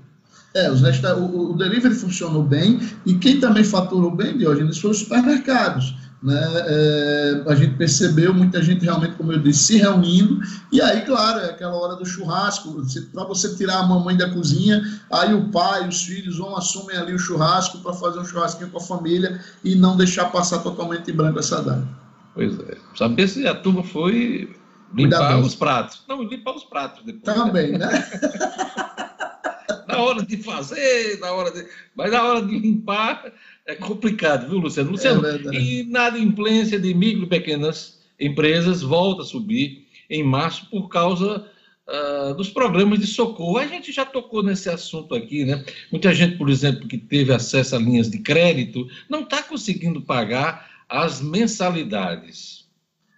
É, 0.54 0.70
os 0.70 0.82
resta 0.82 1.18
o, 1.18 1.51
o, 1.51 1.58
delivery 1.58 1.96
funcionou 1.96 2.44
bem 2.44 2.80
e 3.06 3.16
quem 3.16 3.40
também 3.40 3.63
faturou 3.63 4.12
bem, 4.12 4.38
Diógenes, 4.38 4.78
foram 4.78 4.92
os 4.92 5.00
supermercados 5.00 5.96
né, 6.22 6.40
é, 6.68 7.44
a 7.48 7.56
gente 7.56 7.75
percebeu 7.75 8.34
muita 8.34 8.62
gente 8.62 8.86
realmente, 8.86 9.16
como 9.16 9.32
eu 9.32 9.40
disse, 9.40 9.63
se 9.63 9.78
reunindo, 9.78 10.40
e 10.72 10.80
aí, 10.80 11.01
claro, 11.01 11.40
é 11.40 11.50
aquela 11.50 11.75
hora 11.75 11.96
do 11.96 12.06
churrasco, 12.06 12.80
para 13.12 13.24
você 13.24 13.56
tirar 13.56 13.80
a 13.80 13.88
mamãe 13.88 14.16
da 14.16 14.30
cozinha, 14.30 14.84
aí 15.12 15.34
o 15.34 15.50
pai, 15.50 15.88
os 15.88 16.04
filhos 16.04 16.38
vão 16.38 16.56
assumem 16.56 16.96
ali 16.96 17.13
o 17.13 17.20
churrasco 17.20 17.80
para 17.80 17.94
fazer 17.94 18.20
um 18.20 18.25
churrasquinho 18.25 18.70
com 18.70 18.78
a 18.78 18.82
família 18.82 19.42
e 19.63 19.75
não 19.75 19.98
deixar 19.98 20.25
passar 20.25 20.60
totalmente 20.60 21.10
em 21.10 21.16
branco 21.16 21.40
essa 21.40 21.62
data. 21.62 21.88
Pois 22.36 22.58
é, 22.60 22.78
saber 22.96 23.28
se 23.28 23.48
a 23.48 23.56
turma 23.56 23.84
foi 23.84 24.56
limpar 24.94 25.40
os 25.40 25.56
pratos. 25.56 26.04
Não, 26.08 26.22
limpar 26.22 26.56
os 26.56 26.63
pratos 26.63 27.04
depois. 27.04 27.36
Também, 27.36 27.78
né? 27.78 27.90
na 29.88 29.98
hora 29.98 30.25
de 30.25 30.38
fazer, 30.38 31.20
na 31.20 31.32
hora 31.32 31.51
de... 31.51 31.66
mas 31.96 32.12
na 32.12 32.24
hora 32.24 32.42
de 32.46 32.58
limpar 32.58 33.32
é 33.65 33.75
complicado, 33.75 34.50
viu, 34.50 34.60
Luciano? 34.60 34.91
Luciano, 34.91 35.25
é 35.25 35.38
e 35.53 35.82
inadimplência 35.82 36.80
de 36.80 36.94
micro 36.94 37.24
e 37.24 37.30
pequenas 37.30 38.00
empresas 38.20 38.82
volta 38.82 39.24
a 39.24 39.25
subir 39.25 39.88
em 40.10 40.24
março 40.24 40.70
por 40.70 40.89
causa 40.89 41.46
uh, 41.88 42.34
dos 42.36 42.50
programas 42.50 43.00
de 43.00 43.08
socorro. 43.08 43.58
A 43.58 43.65
gente 43.65 43.91
já 43.91 44.06
tocou 44.06 44.44
nesse 44.44 44.70
assunto 44.70 45.16
aqui, 45.16 45.46
né? 45.46 45.64
Muita 45.92 46.14
gente, 46.14 46.38
por 46.38 46.50
exemplo, 46.50 46.88
que 46.88 46.98
teve 46.98 47.33
acesso 47.33 47.75
a 47.75 47.79
linhas 47.79 48.09
de 48.09 48.20
crédito, 48.20 48.88
não 49.09 49.22
está 49.22 49.42
conseguindo 49.42 50.01
pagar 50.01 50.70
as 50.90 51.22
mensalidades. 51.22 52.62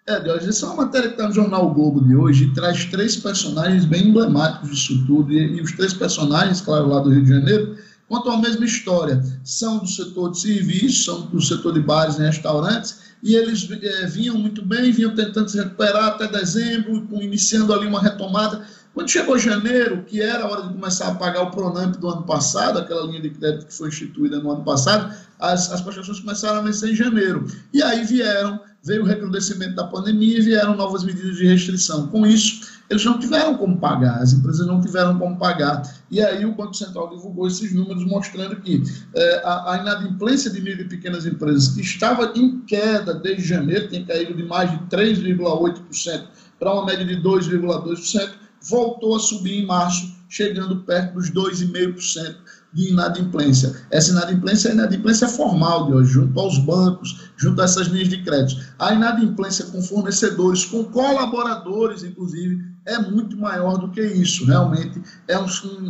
É, 0.06 0.20
Deus, 0.20 0.46
essa 0.46 0.66
é 0.66 0.70
uma 0.70 0.86
matéria 0.86 1.08
que 1.08 1.16
está 1.16 1.28
no 1.28 1.34
Jornal 1.34 1.66
o 1.66 1.74
Globo 1.74 2.04
de 2.06 2.14
hoje 2.14 2.46
e 2.46 2.54
traz 2.54 2.84
três 2.86 3.16
personagens 3.16 3.86
bem 3.86 4.10
emblemáticos 4.10 4.70
disso 4.70 5.06
tudo. 5.08 5.32
E, 5.32 5.58
e 5.58 5.62
os 5.62 5.72
três 5.72 5.94
personagens, 5.94 6.60
claro, 6.60 6.90
lá 6.90 7.00
do 7.00 7.10
Rio 7.10 7.24
de 7.24 7.30
Janeiro, 7.30 7.78
contam 8.14 8.34
a 8.34 8.38
mesma 8.38 8.64
história. 8.64 9.24
São 9.44 9.80
do 9.80 9.88
setor 9.88 10.32
de 10.32 10.40
serviços, 10.40 11.06
são 11.06 11.22
do 11.22 11.42
setor 11.42 11.74
de 11.74 11.80
bares 11.80 12.18
e 12.18 12.22
restaurantes, 12.22 13.00
e 13.24 13.36
eles 13.36 13.68
é, 13.72 14.06
vinham 14.06 14.38
muito 14.38 14.64
bem, 14.64 14.92
vinham 14.92 15.16
tentando 15.16 15.50
se 15.50 15.58
recuperar 15.58 16.10
até 16.10 16.28
dezembro, 16.28 17.08
iniciando 17.14 17.74
ali 17.74 17.88
uma 17.88 18.00
retomada. 18.00 18.62
Quando 18.94 19.10
chegou 19.10 19.40
janeiro, 19.40 20.04
que 20.04 20.22
era 20.22 20.44
a 20.44 20.48
hora 20.48 20.62
de 20.68 20.74
começar 20.74 21.08
a 21.08 21.16
pagar 21.16 21.42
o 21.42 21.50
Pronamp 21.50 21.96
do 21.96 22.08
ano 22.08 22.24
passado, 22.24 22.78
aquela 22.78 23.08
linha 23.08 23.22
de 23.22 23.32
crédito 23.32 23.66
que 23.66 23.74
foi 23.74 23.88
instituída 23.88 24.40
no 24.40 24.52
ano 24.52 24.64
passado, 24.64 25.12
as, 25.40 25.72
as 25.72 25.82
prestações 25.82 26.20
começaram 26.20 26.60
a 26.60 26.62
vencer 26.62 26.92
em 26.92 26.96
janeiro. 26.96 27.48
E 27.74 27.82
aí 27.82 28.04
vieram, 28.04 28.60
veio 28.84 29.02
o 29.02 29.06
recrudescimento 29.06 29.74
da 29.74 29.86
pandemia 29.86 30.38
e 30.38 30.42
vieram 30.42 30.76
novas 30.76 31.04
medidas 31.04 31.38
de 31.38 31.48
restrição. 31.48 32.08
Com 32.08 32.28
isso, 32.28 32.73
eles 32.94 33.06
não 33.06 33.20
tiveram 33.20 33.58
como 33.58 33.78
pagar, 33.78 34.22
as 34.22 34.34
empresas 34.34 34.68
não 34.68 34.80
tiveram 34.80 35.18
como 35.18 35.38
pagar. 35.38 35.82
E 36.12 36.22
aí 36.22 36.46
o 36.46 36.54
Banco 36.54 36.76
Central 36.76 37.10
divulgou 37.10 37.48
esses 37.48 37.74
números 37.74 38.06
mostrando 38.06 38.56
que 38.58 38.84
é, 39.16 39.42
a, 39.44 39.80
inadimplência 39.82 40.52
de 40.52 40.62
micro 40.62 40.84
e 40.84 40.88
pequenas 40.88 41.26
empresas, 41.26 41.70
que 41.70 41.82
estava 41.82 42.32
em 42.36 42.60
queda 42.62 43.16
desde 43.16 43.44
janeiro, 43.44 43.90
tem 43.90 44.06
caído 44.06 44.36
de 44.36 44.44
mais 44.44 44.70
de 44.72 44.78
3,8% 44.96 46.24
para 46.60 46.74
uma 46.74 46.86
média 46.86 47.06
de 47.06 47.18
2,2%, 47.22 48.30
voltou 48.62 49.16
a 49.16 49.20
subir 49.20 49.64
em 49.64 49.66
março, 49.66 50.14
chegando 50.30 50.78
perto 50.84 51.16
dos 51.16 51.32
2,5% 51.32 52.36
de 52.74 52.90
inadimplência. 52.90 53.76
Essa 53.92 54.12
inadimplência 54.12 54.70
é 54.70 54.74
inadimplência 54.74 55.28
formal 55.28 55.86
de 55.88 55.94
hoje, 55.94 56.14
junto 56.14 56.40
aos 56.40 56.58
bancos, 56.58 57.30
junto 57.38 57.62
a 57.62 57.66
essas 57.66 57.88
linhas 57.88 58.10
de 58.10 58.24
crédito. 58.24 58.62
A 58.80 58.94
inadimplência 58.94 59.66
com 59.66 59.82
fornecedores, 59.82 60.66
com 60.66 60.84
colaboradores, 60.86 62.04
inclusive, 62.04 62.73
é 62.86 63.00
muito 63.00 63.38
maior 63.38 63.78
do 63.78 63.90
que 63.90 64.02
isso. 64.02 64.46
Realmente 64.46 65.02
é 65.28 65.38
um, 65.38 65.48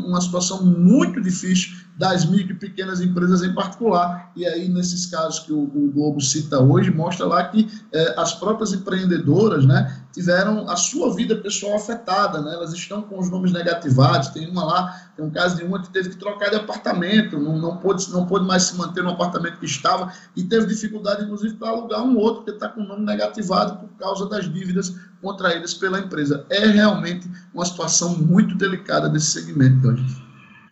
uma 0.07 0.21
situação 0.21 0.65
muito 0.65 1.21
difícil 1.21 1.82
das 1.95 2.25
micro 2.25 2.53
e 2.53 2.57
pequenas 2.57 3.01
empresas 3.01 3.43
em 3.43 3.53
particular. 3.53 4.31
E 4.35 4.45
aí, 4.45 4.67
nesses 4.67 5.05
casos 5.05 5.39
que 5.39 5.53
o, 5.53 5.63
o 5.63 5.91
Globo 5.91 6.19
cita 6.19 6.59
hoje, 6.59 6.89
mostra 6.89 7.25
lá 7.25 7.43
que 7.45 7.69
é, 7.91 8.15
as 8.17 8.33
próprias 8.33 8.73
empreendedoras 8.73 9.65
né, 9.65 10.01
tiveram 10.11 10.67
a 10.69 10.75
sua 10.75 11.13
vida 11.13 11.35
pessoal 11.35 11.75
afetada, 11.75 12.41
né? 12.41 12.53
elas 12.53 12.73
estão 12.73 13.03
com 13.03 13.19
os 13.19 13.29
nomes 13.29 13.51
negativados. 13.51 14.29
Tem 14.29 14.49
uma 14.49 14.63
lá, 14.63 15.11
tem 15.15 15.23
um 15.23 15.29
caso 15.29 15.57
de 15.57 15.63
uma 15.63 15.81
que 15.81 15.89
teve 15.89 16.09
que 16.09 16.17
trocar 16.17 16.49
de 16.49 16.55
apartamento, 16.55 17.39
não, 17.39 17.59
não, 17.59 17.77
pôde, 17.77 18.09
não 18.11 18.25
pôde 18.25 18.45
mais 18.45 18.63
se 18.63 18.75
manter 18.75 19.03
no 19.03 19.11
apartamento 19.11 19.59
que 19.59 19.65
estava 19.65 20.11
e 20.35 20.43
teve 20.43 20.65
dificuldade, 20.65 21.23
inclusive, 21.23 21.55
para 21.55 21.69
alugar 21.69 22.03
um 22.03 22.17
outro, 22.17 22.43
porque 22.43 22.51
está 22.51 22.69
com 22.69 22.81
o 22.81 22.87
nome 22.87 23.05
negativado 23.05 23.77
por 23.77 23.89
causa 23.97 24.27
das 24.27 24.51
dívidas 24.51 24.95
contraídas 25.21 25.73
pela 25.75 25.99
empresa. 25.99 26.45
É 26.49 26.65
realmente 26.65 27.29
uma 27.53 27.65
situação 27.65 28.17
muito 28.17 28.55
delicada 28.55 29.07
desse 29.09 29.27
segmento, 29.27 29.87
hoje. 29.87 30.22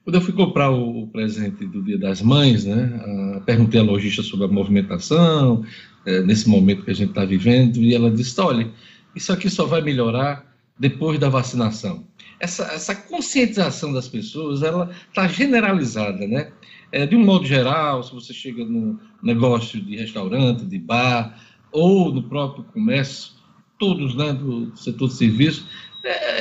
Quando 0.03 0.15
eu 0.15 0.21
fui 0.21 0.33
comprar 0.33 0.71
o, 0.71 1.07
presente 1.07 1.65
do 1.65 1.81
Dia 1.81 1.97
das 1.97 2.21
Mães, 2.21 2.65
né, 2.65 3.41
perguntei 3.45 3.79
à 3.79 3.83
lojista 3.83 4.23
sobre 4.23 4.45
a 4.45 4.49
movimentação, 4.49 5.63
é, 6.05 6.21
nesse 6.21 6.49
momento 6.49 6.83
que 6.83 6.91
a 6.91 6.95
gente 6.95 7.09
está 7.09 7.23
vivendo, 7.23 7.77
e 7.77 7.93
ela 7.93 8.09
disse: 8.09 8.39
olha, 8.41 8.69
isso 9.15 9.31
aqui 9.31 9.49
só 9.49 9.65
vai 9.65 9.81
melhorar 9.81 10.51
depois 10.79 11.19
da 11.19 11.29
vacinação. 11.29 12.03
Essa, 12.39 12.63
essa 12.73 12.95
conscientização 12.95 13.93
das 13.93 14.07
pessoas, 14.07 14.63
ela 14.63 14.89
está 15.09 15.27
generalizada, 15.27 16.25
né? 16.27 16.51
É, 16.91 17.05
de 17.05 17.15
um 17.15 17.23
modo 17.23 17.45
geral, 17.45 18.03
se 18.03 18.11
você 18.11 18.33
chega 18.33 18.65
no 18.65 18.99
negócio 19.21 19.79
de 19.79 19.95
restaurante, 19.95 20.65
de 20.65 20.79
bar, 20.79 21.39
ou 21.71 22.11
no 22.11 22.23
próprio 22.23 22.63
comércio, 22.65 23.33
todos 23.79 24.15
né, 24.15 24.33
do 24.33 24.75
setor 24.75 25.07
de 25.07 25.13
serviço, 25.13 25.67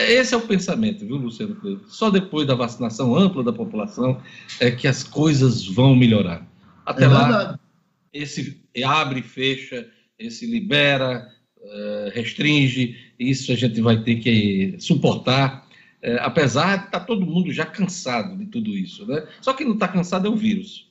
esse 0.08 0.34
é 0.34 0.36
o 0.36 0.46
pensamento, 0.46 1.04
viu, 1.04 1.16
Luciano? 1.16 1.56
Só 1.86 2.10
depois 2.10 2.46
da 2.46 2.54
vacinação 2.54 3.14
ampla 3.14 3.42
da 3.42 3.52
população 3.52 4.20
é 4.58 4.70
que 4.70 4.88
as 4.88 5.02
coisas 5.02 5.66
vão 5.66 5.94
melhorar. 5.94 6.46
Até 6.86 7.04
é 7.04 7.08
lá, 7.08 7.60
esse 8.12 8.60
abre 8.84 9.20
e 9.20 9.22
fecha, 9.22 9.86
esse 10.18 10.46
libera, 10.46 11.28
uh, 11.58 12.10
restringe, 12.12 12.96
isso 13.18 13.52
a 13.52 13.54
gente 13.54 13.80
vai 13.80 14.02
ter 14.02 14.16
que 14.16 14.76
suportar, 14.78 15.66
apesar 16.20 16.78
de 16.78 16.84
estar 16.86 17.00
tá 17.00 17.04
todo 17.04 17.26
mundo 17.26 17.52
já 17.52 17.66
cansado 17.66 18.36
de 18.38 18.46
tudo 18.46 18.70
isso. 18.70 19.06
Né? 19.06 19.26
Só 19.40 19.52
que 19.52 19.64
não 19.64 19.74
está 19.74 19.86
cansado 19.86 20.26
é 20.26 20.30
o 20.30 20.36
vírus. 20.36 20.90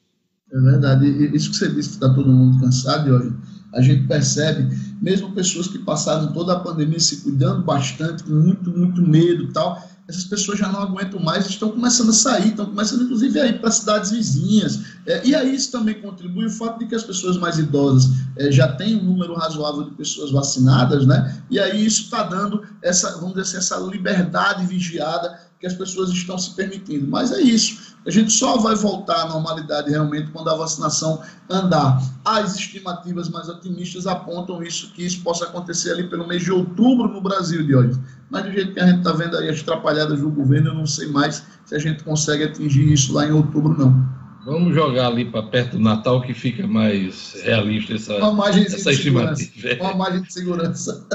É 0.51 0.60
verdade. 0.60 1.08
Isso 1.36 1.51
que 1.51 1.58
você 1.58 1.69
disse 1.73 1.89
que 1.89 1.95
está 1.95 2.13
todo 2.13 2.32
mundo 2.32 2.60
cansado, 2.60 3.10
hoje 3.12 3.34
a 3.73 3.82
gente 3.82 4.08
percebe, 4.08 4.75
mesmo 5.01 5.32
pessoas 5.32 5.67
que 5.67 5.79
passaram 5.79 6.34
toda 6.34 6.53
a 6.53 6.60
pandemia 6.60 6.99
se 6.99 7.17
cuidando 7.17 7.63
bastante, 7.63 8.23
com 8.23 8.32
muito, 8.32 8.71
muito 8.71 9.01
medo 9.01 9.43
e 9.43 9.53
tal, 9.53 9.88
essas 10.08 10.23
pessoas 10.23 10.58
já 10.58 10.67
não 10.71 10.82
aguentam 10.82 11.19
mais, 11.19 11.45
estão 11.45 11.69
começando 11.69 12.10
a 12.10 12.13
sair, 12.13 12.49
estão 12.49 12.65
começando 12.65 13.03
inclusive 13.03 13.39
a 13.39 13.45
ir 13.45 13.62
para 13.62 13.69
cidades 13.69 14.10
vizinhas. 14.10 14.79
É, 15.06 15.26
e 15.26 15.34
aí 15.34 15.56
isso 15.56 15.72
também 15.72 16.02
contribui 16.02 16.46
o 16.46 16.50
fato 16.50 16.80
de 16.80 16.88
que 16.88 16.96
as 16.96 17.04
pessoas 17.04 17.38
mais 17.38 17.58
idosas 17.58 18.12
é, 18.36 18.52
já 18.52 18.68
têm 18.74 18.98
um 18.98 19.04
número 19.04 19.34
razoável 19.34 19.84
de 19.84 19.92
pessoas 19.92 20.32
vacinadas, 20.32 21.06
né? 21.06 21.42
E 21.50 21.60
aí 21.60 21.86
isso 21.86 22.04
está 22.04 22.24
dando 22.24 22.64
essa, 22.82 23.12
vamos 23.14 23.30
dizer 23.30 23.42
assim, 23.42 23.58
essa 23.58 23.78
liberdade 23.78 24.66
vigiada 24.66 25.40
que 25.60 25.68
as 25.68 25.74
pessoas 25.74 26.10
estão 26.10 26.38
se 26.38 26.56
permitindo. 26.56 27.06
Mas 27.08 27.32
é 27.32 27.42
isso. 27.42 27.96
A 28.06 28.10
gente 28.10 28.32
só 28.32 28.58
vai 28.58 28.76
voltar 28.76 29.24
à 29.24 29.28
normalidade 29.28 29.90
realmente 29.90 30.32
quando 30.32 30.50
a 30.50 30.56
vacinação 30.56 31.22
andar. 31.50 32.02
As 32.24 32.56
estimativas 32.56 33.30
mais 33.30 33.50
otimistas 33.50 34.08
apontam 34.08 34.64
isso, 34.64 34.94
que 34.94 35.06
isso 35.06 35.22
possa 35.22 35.46
acontecer 35.46 35.92
ali 35.92 36.08
pelo 36.08 36.26
mês 36.26 36.44
de 36.44 36.52
outubro 36.52 37.10
no 37.10 37.20
Brasil 37.20 37.66
de 37.66 37.76
hoje. 37.76 38.00
Mas 38.30 38.46
do 38.46 38.52
jeito 38.52 38.74
que 38.74 38.80
a 38.80 38.88
gente 38.88 39.00
está 39.00 39.12
vendo 39.12 39.36
aí 39.36 39.50
as 39.50 39.60
atrapalhadas 39.60 40.20
do 40.22 40.30
governo, 40.30 40.70
eu 40.70 40.76
não 40.76 40.86
sei 40.86 41.08
mais 41.08 41.44
se 41.66 41.76
a 41.76 41.80
gente 41.80 42.04
consegue 42.04 42.46
atingir 42.46 42.92
isso 42.92 43.12
lá 43.12 43.28
em 43.28 43.32
outubro, 43.32 43.78
não. 43.78 44.18
Vamos 44.45 44.73
jogar 44.73 45.08
ali 45.08 45.25
para 45.25 45.43
perto 45.43 45.78
do 45.78 45.84
Natal 45.84 46.21
que 46.21 46.34
fica 46.34 46.65
mais 46.65 47.36
realista 47.43 47.93
essa, 47.93 48.13
essa 48.13 48.91
estimativa. 48.91 49.84
Uma 49.84 49.95
margem 49.95 50.21
de 50.21 50.32
segurança. 50.32 51.08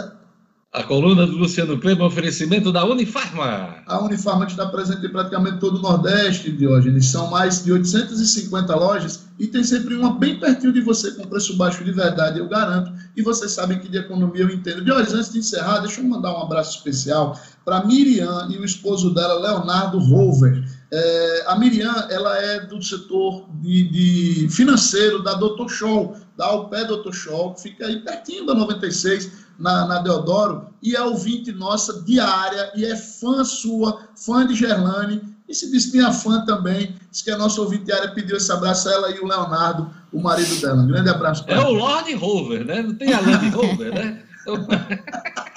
A 0.74 0.82
coluna 0.82 1.24
do 1.24 1.36
Luciano 1.36 1.78
Kleber, 1.78 2.04
oferecimento 2.04 2.72
da 2.72 2.84
Unifarma. 2.84 3.76
A 3.86 4.02
Unifarma 4.02 4.44
está 4.44 4.66
presente 4.66 5.06
em 5.06 5.08
praticamente 5.08 5.58
todo 5.58 5.78
o 5.78 5.80
Nordeste, 5.80 6.50
Diógenes. 6.50 7.06
São 7.06 7.30
mais 7.30 7.62
de 7.62 7.72
850 7.72 8.74
lojas 8.74 9.24
e 9.38 9.46
tem 9.46 9.62
sempre 9.62 9.94
uma 9.94 10.18
bem 10.18 10.40
pertinho 10.40 10.72
de 10.72 10.80
você 10.80 11.12
com 11.12 11.28
preço 11.28 11.56
baixo 11.56 11.84
de 11.84 11.92
verdade, 11.92 12.40
eu 12.40 12.48
garanto. 12.48 12.92
E 13.16 13.22
vocês 13.22 13.52
sabem 13.52 13.78
que 13.78 13.88
de 13.88 13.98
economia 13.98 14.42
eu 14.42 14.50
entendo. 14.50 14.84
Diógenes, 14.84 15.14
antes 15.14 15.32
de 15.32 15.38
encerrar, 15.38 15.78
deixa 15.78 16.00
eu 16.00 16.08
mandar 16.08 16.36
um 16.36 16.42
abraço 16.42 16.76
especial 16.76 17.38
para 17.64 17.84
Miriam 17.84 18.48
e 18.50 18.58
o 18.58 18.64
esposo 18.64 19.14
dela, 19.14 19.40
Leonardo 19.40 20.00
Rover. 20.00 20.64
É, 20.96 21.44
a 21.48 21.58
Miriam, 21.58 22.06
ela 22.08 22.38
é 22.38 22.60
do 22.60 22.80
setor 22.80 23.48
de, 23.60 23.88
de 23.88 24.48
financeiro 24.48 25.24
da 25.24 25.34
Doutor 25.34 25.68
Show, 25.68 26.16
da 26.36 26.46
Alpé 26.46 26.84
Doutor 26.84 27.12
Show, 27.12 27.52
que 27.54 27.62
fica 27.62 27.86
aí 27.86 27.98
pertinho 27.98 28.46
da 28.46 28.54
96, 28.54 29.32
na, 29.58 29.88
na 29.88 29.98
Deodoro 29.98 30.68
e 30.80 30.94
é 30.94 31.02
ouvinte 31.02 31.50
nossa 31.50 32.00
diária 32.02 32.70
e 32.76 32.84
é 32.84 32.94
fã 32.94 33.44
sua, 33.44 34.02
fã 34.14 34.46
de 34.46 34.54
Gerlane. 34.54 35.20
E 35.48 35.54
se 35.54 35.68
diz 35.72 35.86
que 35.86 35.96
minha 35.96 36.12
fã 36.12 36.44
também, 36.44 36.94
diz 37.10 37.22
que 37.22 37.30
a 37.32 37.36
nossa 37.36 37.60
ouvinte 37.60 37.86
diária 37.86 38.12
pediu 38.12 38.36
esse 38.36 38.52
abraço 38.52 38.88
a 38.88 38.92
ela 38.92 39.10
e 39.10 39.18
o 39.18 39.26
Leonardo, 39.26 39.90
o 40.12 40.22
marido 40.22 40.60
dela. 40.60 40.80
Um 40.80 40.86
grande 40.86 41.10
abraço 41.10 41.44
para 41.44 41.56
É 41.56 41.66
o 41.66 41.72
Lord 41.72 42.14
Rover, 42.14 42.64
né? 42.64 42.82
Não 42.82 42.94
tem 42.94 43.12
a 43.12 43.20
Land 43.20 43.48
Rover, 43.48 43.92
né? 43.92 44.22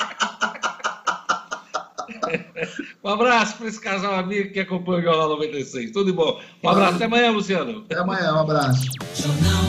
um 3.04 3.10
abraço 3.10 3.58
para 3.58 3.68
esse 3.68 3.80
casal 3.80 4.16
amigo 4.16 4.52
que 4.52 4.60
acompanha 4.60 5.00
o 5.00 5.04
Jornal 5.04 5.30
96. 5.30 5.92
Tudo 5.92 6.06
de 6.06 6.12
bom. 6.12 6.40
Um 6.64 6.70
abraço. 6.70 6.96
Até 6.96 7.06
amanhã, 7.06 7.32
Luciano. 7.32 7.80
Até 7.80 8.00
amanhã. 8.00 8.34
Um 8.34 8.40
abraço. 8.40 8.86
Jornal 9.16 9.68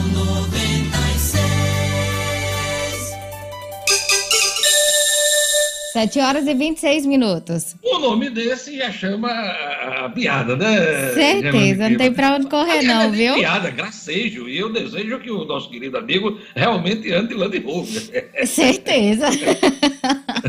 7 5.99 6.21
horas 6.21 6.47
e 6.47 6.55
26 6.55 7.07
minutos. 7.07 7.75
O 7.83 7.99
nome 7.99 8.31
desse 8.31 8.77
já 8.77 8.93
chama 8.93 9.31
a 9.31 10.09
piada, 10.09 10.55
né? 10.55 11.13
Certeza, 11.13 11.89
não 11.89 11.97
tem 11.97 12.13
pra 12.13 12.37
onde 12.37 12.47
correr, 12.47 12.83
não, 12.83 13.03
é 13.03 13.11
viu? 13.11 13.35
Piada, 13.35 13.71
gracejo. 13.71 14.49
E 14.49 14.57
eu 14.59 14.73
desejo 14.73 15.19
que 15.19 15.29
o 15.29 15.45
nosso 15.45 15.69
querido 15.69 15.99
amigo 15.99 16.39
realmente 16.55 17.13
ande 17.13 17.35
Land 17.35 17.59
Rover. 17.59 18.47
Certeza. 18.47 19.27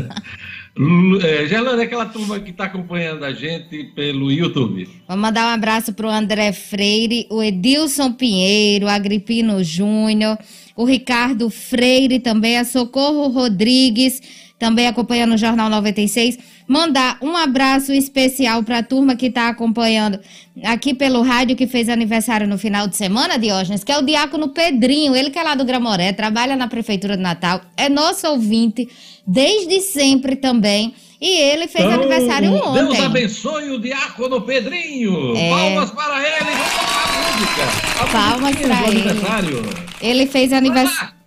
É, 1.22 1.46
Gelane, 1.46 1.82
aquela 1.82 2.06
turma 2.06 2.40
que 2.40 2.50
está 2.50 2.64
acompanhando 2.64 3.22
a 3.24 3.32
gente 3.32 3.84
pelo 3.94 4.32
YouTube. 4.32 4.88
Vamos 5.06 5.22
mandar 5.22 5.50
um 5.50 5.54
abraço 5.54 5.92
para 5.92 6.06
o 6.06 6.10
André 6.10 6.52
Freire, 6.52 7.26
o 7.28 7.42
Edilson 7.42 8.12
Pinheiro, 8.12 8.86
o 8.86 8.88
Agripino 8.88 9.62
Júnior, 9.62 10.38
o 10.74 10.84
Ricardo 10.86 11.50
Freire 11.50 12.18
também, 12.18 12.56
a 12.56 12.64
Socorro 12.64 13.28
Rodrigues, 13.28 14.22
também 14.60 14.86
acompanhando 14.86 15.32
o 15.32 15.38
Jornal 15.38 15.70
96. 15.70 16.38
Mandar 16.68 17.16
um 17.22 17.34
abraço 17.34 17.92
especial 17.92 18.62
para 18.62 18.78
a 18.78 18.82
turma 18.82 19.16
que 19.16 19.26
está 19.26 19.48
acompanhando 19.48 20.20
aqui 20.62 20.94
pelo 20.94 21.22
rádio, 21.22 21.56
que 21.56 21.66
fez 21.66 21.88
aniversário 21.88 22.46
no 22.46 22.58
final 22.58 22.86
de 22.86 22.94
semana, 22.94 23.38
Diógenes, 23.38 23.82
que 23.82 23.90
é 23.90 23.98
o 23.98 24.02
Diácono 24.02 24.50
Pedrinho, 24.50 25.16
ele 25.16 25.30
que 25.30 25.38
é 25.38 25.42
lá 25.42 25.54
do 25.54 25.64
Gramoré, 25.64 26.12
trabalha 26.12 26.54
na 26.54 26.68
Prefeitura 26.68 27.16
de 27.16 27.22
Natal, 27.22 27.62
é 27.74 27.88
nosso 27.88 28.28
ouvinte 28.28 28.86
desde 29.26 29.80
sempre 29.80 30.36
também. 30.36 30.94
E 31.18 31.38
ele 31.38 31.66
fez 31.66 31.84
então, 31.84 32.00
aniversário 32.00 32.52
ontem. 32.54 32.84
Deus 32.84 33.00
abençoe 33.00 33.70
o 33.70 33.78
Diácono 33.78 34.40
Pedrinho. 34.42 35.36
É... 35.36 35.50
Palmas 35.50 35.90
para 35.90 36.28
ele. 36.28 36.44
Vamos 36.44 36.76
a 36.96 37.38
música. 37.38 38.02
A 38.02 38.06
Palmas 38.06 38.56
para 38.56 38.88
ele. 38.88 39.80
Ele 40.00 40.26
fez 40.26 40.52
aniversário. 40.52 41.19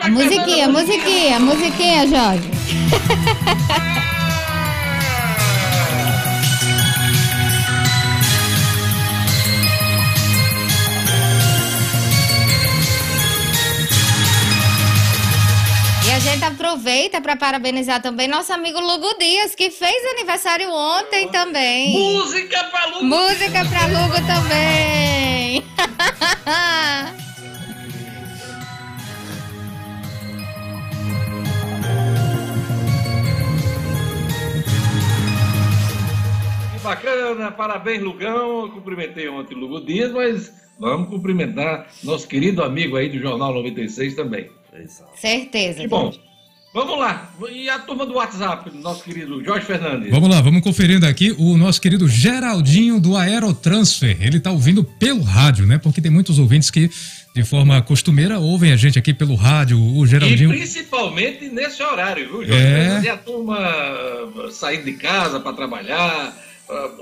A 0.00 0.08
musiquinha, 0.08 0.64
a 0.64 0.68
musiquinha, 0.68 1.36
a 1.36 1.40
musiquinha, 1.40 2.06
Jorge. 2.08 2.50
E 16.06 16.12
a 16.12 16.18
gente 16.18 16.44
aproveita 16.44 17.20
para 17.20 17.36
parabenizar 17.36 18.00
também 18.00 18.26
nosso 18.26 18.52
amigo 18.54 18.80
Lugo 18.80 19.14
Dias, 19.18 19.54
que 19.54 19.70
fez 19.70 19.94
aniversário 20.12 20.72
ontem 20.72 21.28
também. 21.28 21.92
Música 21.92 22.64
para 22.64 22.86
Lugo! 22.86 23.04
Música 23.04 23.64
para 23.66 23.86
Lugo 23.86 24.16
também! 24.26 25.62
bacana, 36.80 37.50
parabéns, 37.50 38.02
Lugão. 38.02 38.62
Eu 38.62 38.70
cumprimentei 38.70 39.28
ontem 39.28 39.54
o 39.54 39.58
Lugo 39.58 39.80
Dias, 39.80 40.12
mas 40.12 40.52
vamos 40.78 41.08
cumprimentar 41.08 41.86
nosso 42.02 42.26
querido 42.26 42.62
amigo 42.62 42.96
aí 42.96 43.08
do 43.08 43.18
Jornal 43.18 43.54
96 43.54 44.14
também. 44.14 44.50
Certeza. 45.14 45.80
Que 45.80 45.88
bom. 45.88 46.12
Vamos 46.72 47.00
lá. 47.00 47.32
E 47.50 47.68
a 47.68 47.80
turma 47.80 48.06
do 48.06 48.14
WhatsApp, 48.14 48.70
nosso 48.76 49.02
querido 49.02 49.44
Jorge 49.44 49.66
Fernandes? 49.66 50.08
Vamos 50.08 50.28
lá, 50.28 50.40
vamos 50.40 50.62
conferindo 50.62 51.04
aqui 51.04 51.34
o 51.36 51.56
nosso 51.56 51.80
querido 51.80 52.08
Geraldinho 52.08 53.00
do 53.00 53.16
Aerotransfer. 53.16 54.16
Ele 54.20 54.36
está 54.36 54.52
ouvindo 54.52 54.84
pelo 54.84 55.22
rádio, 55.22 55.66
né? 55.66 55.78
Porque 55.78 56.00
tem 56.00 56.12
muitos 56.12 56.38
ouvintes 56.38 56.70
que, 56.70 56.88
de 57.34 57.42
forma 57.42 57.82
costumeira, 57.82 58.38
ouvem 58.38 58.70
a 58.70 58.76
gente 58.76 58.96
aqui 58.96 59.12
pelo 59.12 59.34
rádio. 59.34 59.82
O 59.82 60.06
Geraldinho. 60.06 60.54
E 60.54 60.58
principalmente 60.58 61.48
nesse 61.48 61.82
horário, 61.82 62.28
viu, 62.28 62.46
Jorge? 62.46 62.64
É... 62.64 63.00
E 63.02 63.08
a 63.08 63.16
turma 63.16 63.58
saindo 64.52 64.84
de 64.84 64.92
casa 64.92 65.40
para 65.40 65.52
trabalhar 65.52 66.32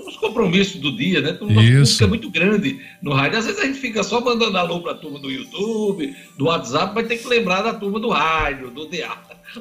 os 0.06 0.16
compromissos 0.16 0.80
do 0.80 0.96
dia, 0.96 1.20
né? 1.20 1.30
Então, 1.30 1.48
Isso. 1.62 2.02
é 2.02 2.06
muito 2.06 2.30
grande 2.30 2.80
no 3.02 3.12
rádio. 3.12 3.38
Às 3.38 3.46
vezes 3.46 3.60
a 3.60 3.66
gente 3.66 3.78
fica 3.78 4.02
só 4.02 4.20
mandando 4.20 4.56
alô 4.56 4.80
para 4.80 4.92
a 4.92 4.94
turma 4.94 5.18
do 5.18 5.30
YouTube, 5.30 6.14
do 6.36 6.46
WhatsApp, 6.46 6.92
mas 6.94 7.06
tem 7.06 7.18
que 7.18 7.26
lembrar 7.26 7.62
da 7.62 7.74
turma 7.74 8.00
do 8.00 8.08
rádio, 8.08 8.70
do 8.70 8.86
DA. 8.86 9.16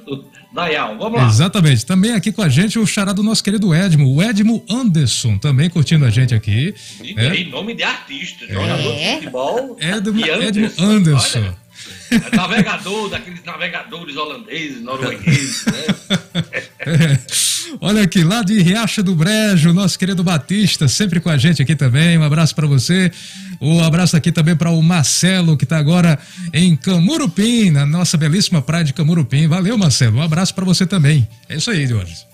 Do 0.06 0.26
Dayal, 0.54 0.98
vamos 0.98 1.20
lá. 1.20 1.28
Exatamente. 1.28 1.86
Também 1.86 2.12
aqui 2.12 2.32
com 2.32 2.42
a 2.42 2.50
gente 2.50 2.78
o 2.78 2.86
xará 2.86 3.14
do 3.14 3.24
nosso 3.24 3.42
querido 3.42 3.74
Edmo, 3.74 4.14
o 4.14 4.22
Edmo 4.22 4.64
Anderson, 4.70 5.38
também 5.38 5.70
curtindo 5.70 6.04
a 6.04 6.10
gente 6.10 6.36
aqui. 6.36 6.76
E 7.02 7.14
né? 7.14 7.36
em 7.38 7.50
nome 7.50 7.74
de 7.74 7.84
artista, 7.84 8.46
jogador 8.46 8.94
é. 8.94 9.10
de 9.10 9.16
futebol. 9.16 9.78
Edmo 9.80 10.24
Anderson. 10.26 10.84
Edmo 10.84 10.86
Anderson. 10.86 11.40
Olha, 11.40 11.68
navegador, 12.34 13.10
daqueles 13.10 13.44
navegadores 13.44 14.18
holandeses, 14.18 14.82
noruegueses, 14.82 15.66
né? 15.66 16.44
É. 16.80 17.18
Olha 17.82 18.04
aqui, 18.04 18.24
lá 18.24 18.42
de 18.42 18.62
Riacha 18.62 19.02
do 19.04 19.16
Brejo, 19.16 19.74
nosso 19.74 19.98
querido 19.98 20.24
Batista, 20.24 20.88
sempre 20.88 21.20
com 21.20 21.30
a 21.30 21.38
gente 21.38 21.62
aqui 21.62 21.76
também. 21.76 22.18
Um 22.18 22.24
abraço 22.24 22.56
para 22.56 22.68
você. 22.68 23.12
Um 23.60 23.84
abraço 23.84 24.16
aqui 24.16 24.32
também 24.32 24.56
para 24.56 24.70
o 24.70 24.82
Marcelo, 24.82 25.58
que 25.58 25.64
está 25.64 25.78
agora 25.78 26.20
em 26.54 26.76
Camurupim, 26.76 27.72
na 27.72 27.86
nossa 27.86 28.18
belíssima 28.18 28.62
praia 28.62 28.84
de 28.84 28.94
Camurupim. 28.94 29.48
Valeu, 29.48 29.78
Marcelo. 29.78 30.18
Um 30.18 30.22
abraço 30.22 30.54
para 30.54 30.66
você 30.66 30.86
também. 30.86 31.28
É 31.50 31.56
isso 31.56 31.72
aí, 31.72 31.88
Diógenes. 31.88 32.27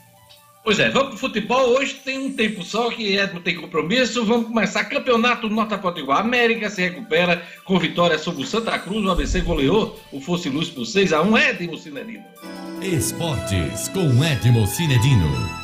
Pois 0.63 0.80
é, 0.80 0.89
vamos 0.89 1.10
pro 1.10 1.17
futebol. 1.17 1.78
Hoje 1.78 1.95
tem 1.95 2.17
um 2.17 2.32
tempo 2.32 2.63
só 2.63 2.89
que 2.89 3.17
Edmo 3.17 3.41
tem 3.41 3.56
compromisso. 3.56 4.23
Vamos 4.26 4.47
começar 4.47 4.86
campeonato 4.86 5.49
Nota 5.49 5.78
Potiguar. 5.78 6.21
América 6.21 6.69
se 6.69 6.82
recupera 6.82 7.43
com 7.65 7.78
vitória 7.78 8.17
sobre 8.17 8.43
o 8.43 8.47
Santa 8.47 8.80
Cruz. 8.80 9.06
O 9.06 9.12
ABC 9.12 9.41
goleou 9.41 9.99
o 10.12 10.21
Fosse 10.21 10.47
Luz 10.47 10.69
por 10.69 10.86
6 10.86 11.12
a 11.12 11.21
1 11.21 11.38
Edmo 11.38 11.78
Cinedino. 11.78 12.23
Esportes 12.82 13.89
com 13.89 14.23
Edmo 14.23 14.65
Cinedino. 14.65 15.62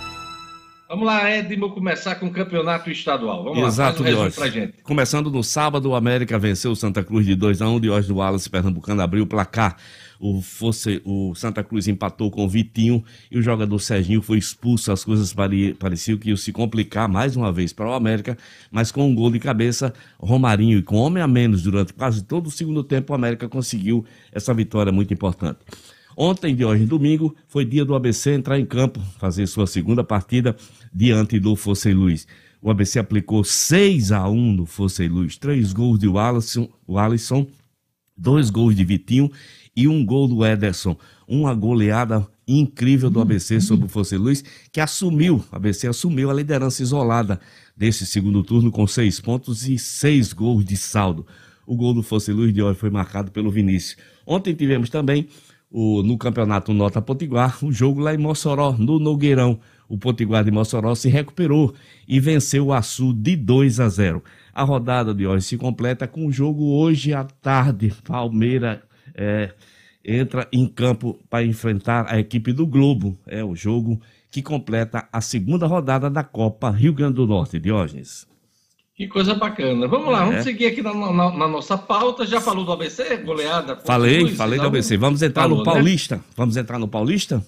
Vamos 0.90 1.06
lá, 1.06 1.30
Edmo, 1.30 1.70
começar 1.70 2.16
com 2.16 2.26
o 2.26 2.32
campeonato 2.32 2.90
estadual. 2.90 3.44
Vamos 3.44 3.60
Exato, 3.60 4.02
lá, 4.02 4.10
faz 4.10 4.36
um 4.36 4.42
pra 4.42 4.50
gente. 4.50 4.82
Começando 4.82 5.30
no 5.30 5.44
sábado, 5.44 5.88
o 5.88 5.96
América 5.96 6.40
venceu 6.40 6.72
o 6.72 6.76
Santa 6.76 7.04
Cruz 7.04 7.28
de 7.28 7.36
2 7.36 7.62
a 7.62 7.70
1 7.70 7.80
Diógenes 7.80 8.10
Wallace 8.10 8.50
Pernambucano 8.50 9.00
abriu 9.00 9.24
o 9.24 9.28
placar. 9.28 9.78
O, 10.20 10.42
fosse, 10.42 11.00
o 11.06 11.36
Santa 11.36 11.64
Cruz 11.64 11.88
empatou 11.88 12.32
com 12.32 12.44
o 12.44 12.50
Vitinho 12.50 13.04
e 13.30 13.38
o 13.38 13.42
jogador 13.44 13.78
Serginho 13.78 14.20
foi 14.20 14.40
expulso. 14.40 14.92
As 14.92 15.04
coisas 15.06 15.32
pare, 15.32 15.76
pareciam 15.76 16.18
que 16.18 16.30
iam 16.30 16.38
se 16.38 16.52
complicar 16.52 17.08
mais 17.08 17.36
uma 17.36 17.52
vez 17.52 17.72
para 17.72 17.88
o 17.88 17.94
América, 17.94 18.36
mas 18.72 18.92
com 18.92 19.08
um 19.08 19.14
gol 19.14 19.30
de 19.30 19.38
cabeça, 19.38 19.94
Romarinho 20.18 20.80
e 20.80 20.82
com 20.82 20.96
homem 20.96 21.22
a 21.22 21.28
menos 21.28 21.62
durante 21.62 21.94
quase 21.94 22.24
todo 22.24 22.48
o 22.48 22.52
segundo 22.52 22.84
tempo, 22.84 23.14
o 23.14 23.16
América 23.16 23.48
conseguiu 23.48 24.04
essa 24.32 24.56
vitória 24.56 24.92
muito 24.92 25.14
importante. 25.14 25.60
Ontem, 26.22 26.54
de 26.54 26.66
hoje, 26.66 26.86
domingo, 26.86 27.34
foi 27.48 27.64
dia 27.64 27.86
do 27.86 27.96
ABC 27.96 28.34
entrar 28.34 28.60
em 28.60 28.66
campo, 28.66 29.00
fazer 29.18 29.48
sua 29.48 29.66
segunda 29.66 30.04
partida 30.04 30.54
diante 30.94 31.40
do 31.40 31.56
Fossey 31.56 31.94
Luiz. 31.94 32.28
O 32.62 32.70
ABC 32.70 33.00
aplicou 33.00 33.42
6 33.42 34.12
a 34.12 34.28
1 34.28 34.52
no 34.52 34.66
Fossey 34.66 35.08
Luiz, 35.08 35.38
três 35.38 35.72
gols 35.72 35.98
de 35.98 36.10
Wallace, 36.10 36.70
Alisson, 36.94 37.48
dois 38.18 38.50
gols 38.50 38.76
de 38.76 38.84
Vitinho 38.84 39.32
e 39.74 39.88
um 39.88 40.06
gol 40.06 40.28
do 40.28 40.46
Ederson. 40.46 40.98
Uma 41.26 41.56
goleada 41.56 42.28
incrível 42.46 43.10
do 43.10 43.22
ABC 43.22 43.62
sobre 43.62 43.86
o 43.86 43.90
Fossey 43.90 44.18
Luiz, 44.18 44.44
que 44.74 44.82
assumiu, 44.82 45.42
ABC 45.50 45.88
assumiu 45.88 46.30
a 46.30 46.34
liderança 46.34 46.84
isolada 46.84 47.40
desse 47.78 48.06
segundo 48.06 48.44
turno 48.44 48.70
com 48.72 48.86
seis 48.86 49.22
pontos 49.22 49.70
e 49.70 49.80
seis 49.80 50.34
gols 50.34 50.66
de 50.66 50.76
saldo. 50.76 51.26
O 51.66 51.78
gol 51.78 51.94
do 51.94 52.04
Fossey 52.04 52.34
Luiz 52.34 52.54
de 52.54 52.62
hoje 52.62 52.78
foi 52.78 52.90
marcado 52.90 53.32
pelo 53.32 53.50
Vinícius. 53.50 53.96
Ontem 54.26 54.54
tivemos 54.54 54.90
também 54.90 55.30
o, 55.72 56.02
no 56.02 56.18
campeonato 56.18 56.74
Nota 56.74 57.02
Potiguar, 57.02 57.64
o 57.64 57.72
jogo 57.72 58.00
lá 58.00 58.14
em 58.14 58.18
Mossoró, 58.18 58.76
no 58.78 59.00
Nogueirão. 59.00 59.60
O 59.88 59.98
Potiguar 59.98 60.44
de 60.44 60.52
Mossoró 60.52 60.94
se 60.96 61.10
recuperou 61.10 61.74
e 62.08 62.20
venceu 62.20 62.68
o 62.68 62.74
Açu 62.74 63.14
de 63.14 63.36
2 63.36 63.80
a 63.80 63.90
0. 63.90 64.24
A 64.54 64.64
rodada 64.64 65.14
de 65.14 65.26
hoje 65.26 65.46
se 65.46 65.58
completa 65.58 66.08
com 66.08 66.26
o 66.26 66.32
jogo 66.32 66.76
hoje 66.76 67.14
à 67.14 67.24
tarde. 67.24 67.94
Palmeira 68.04 68.84
é, 69.16 69.54
entra 70.04 70.48
em 70.52 70.68
campo 70.68 71.20
para 71.30 71.44
enfrentar 71.44 72.06
a 72.08 72.20
equipe 72.20 72.54
do 72.54 72.68
Globo. 72.68 73.18
É 73.26 73.44
o 73.44 73.56
jogo 73.56 74.00
que 74.32 74.42
completa 74.42 75.08
a 75.12 75.22
segunda 75.22 75.66
rodada 75.66 76.10
da 76.10 76.24
Copa 76.24 76.70
Rio 76.70 76.94
Grande 76.94 77.16
do 77.16 77.28
Norte, 77.28 77.60
Diógenes. 77.60 78.28
Que 79.00 79.08
coisa 79.08 79.34
bacana. 79.34 79.88
Vamos 79.88 80.12
lá, 80.12 80.24
É. 80.24 80.26
vamos 80.26 80.44
seguir 80.44 80.66
aqui 80.66 80.82
na, 80.82 80.94
na- 80.94 81.32
na 81.32 81.48
nossa 81.48 81.78
pauta. 81.78 82.26
Já 82.28 82.42
falou 82.42 82.66
do 82.66 82.72
ABC? 82.74 83.16
Goleada? 83.24 83.78
Falei, 83.78 84.24
Luiz, 84.24 84.36
falei 84.36 84.60
do 84.60 84.68
ABC. 84.68 84.98
Vamos 84.98 85.22
entrar 85.22 85.44
falou, 85.44 85.60
no 85.60 85.64
né? 85.64 85.72
Paulista. 85.72 86.20
Vamos 86.36 86.58
entrar 86.58 86.78
no 86.78 86.86
Paulista? 86.90 87.42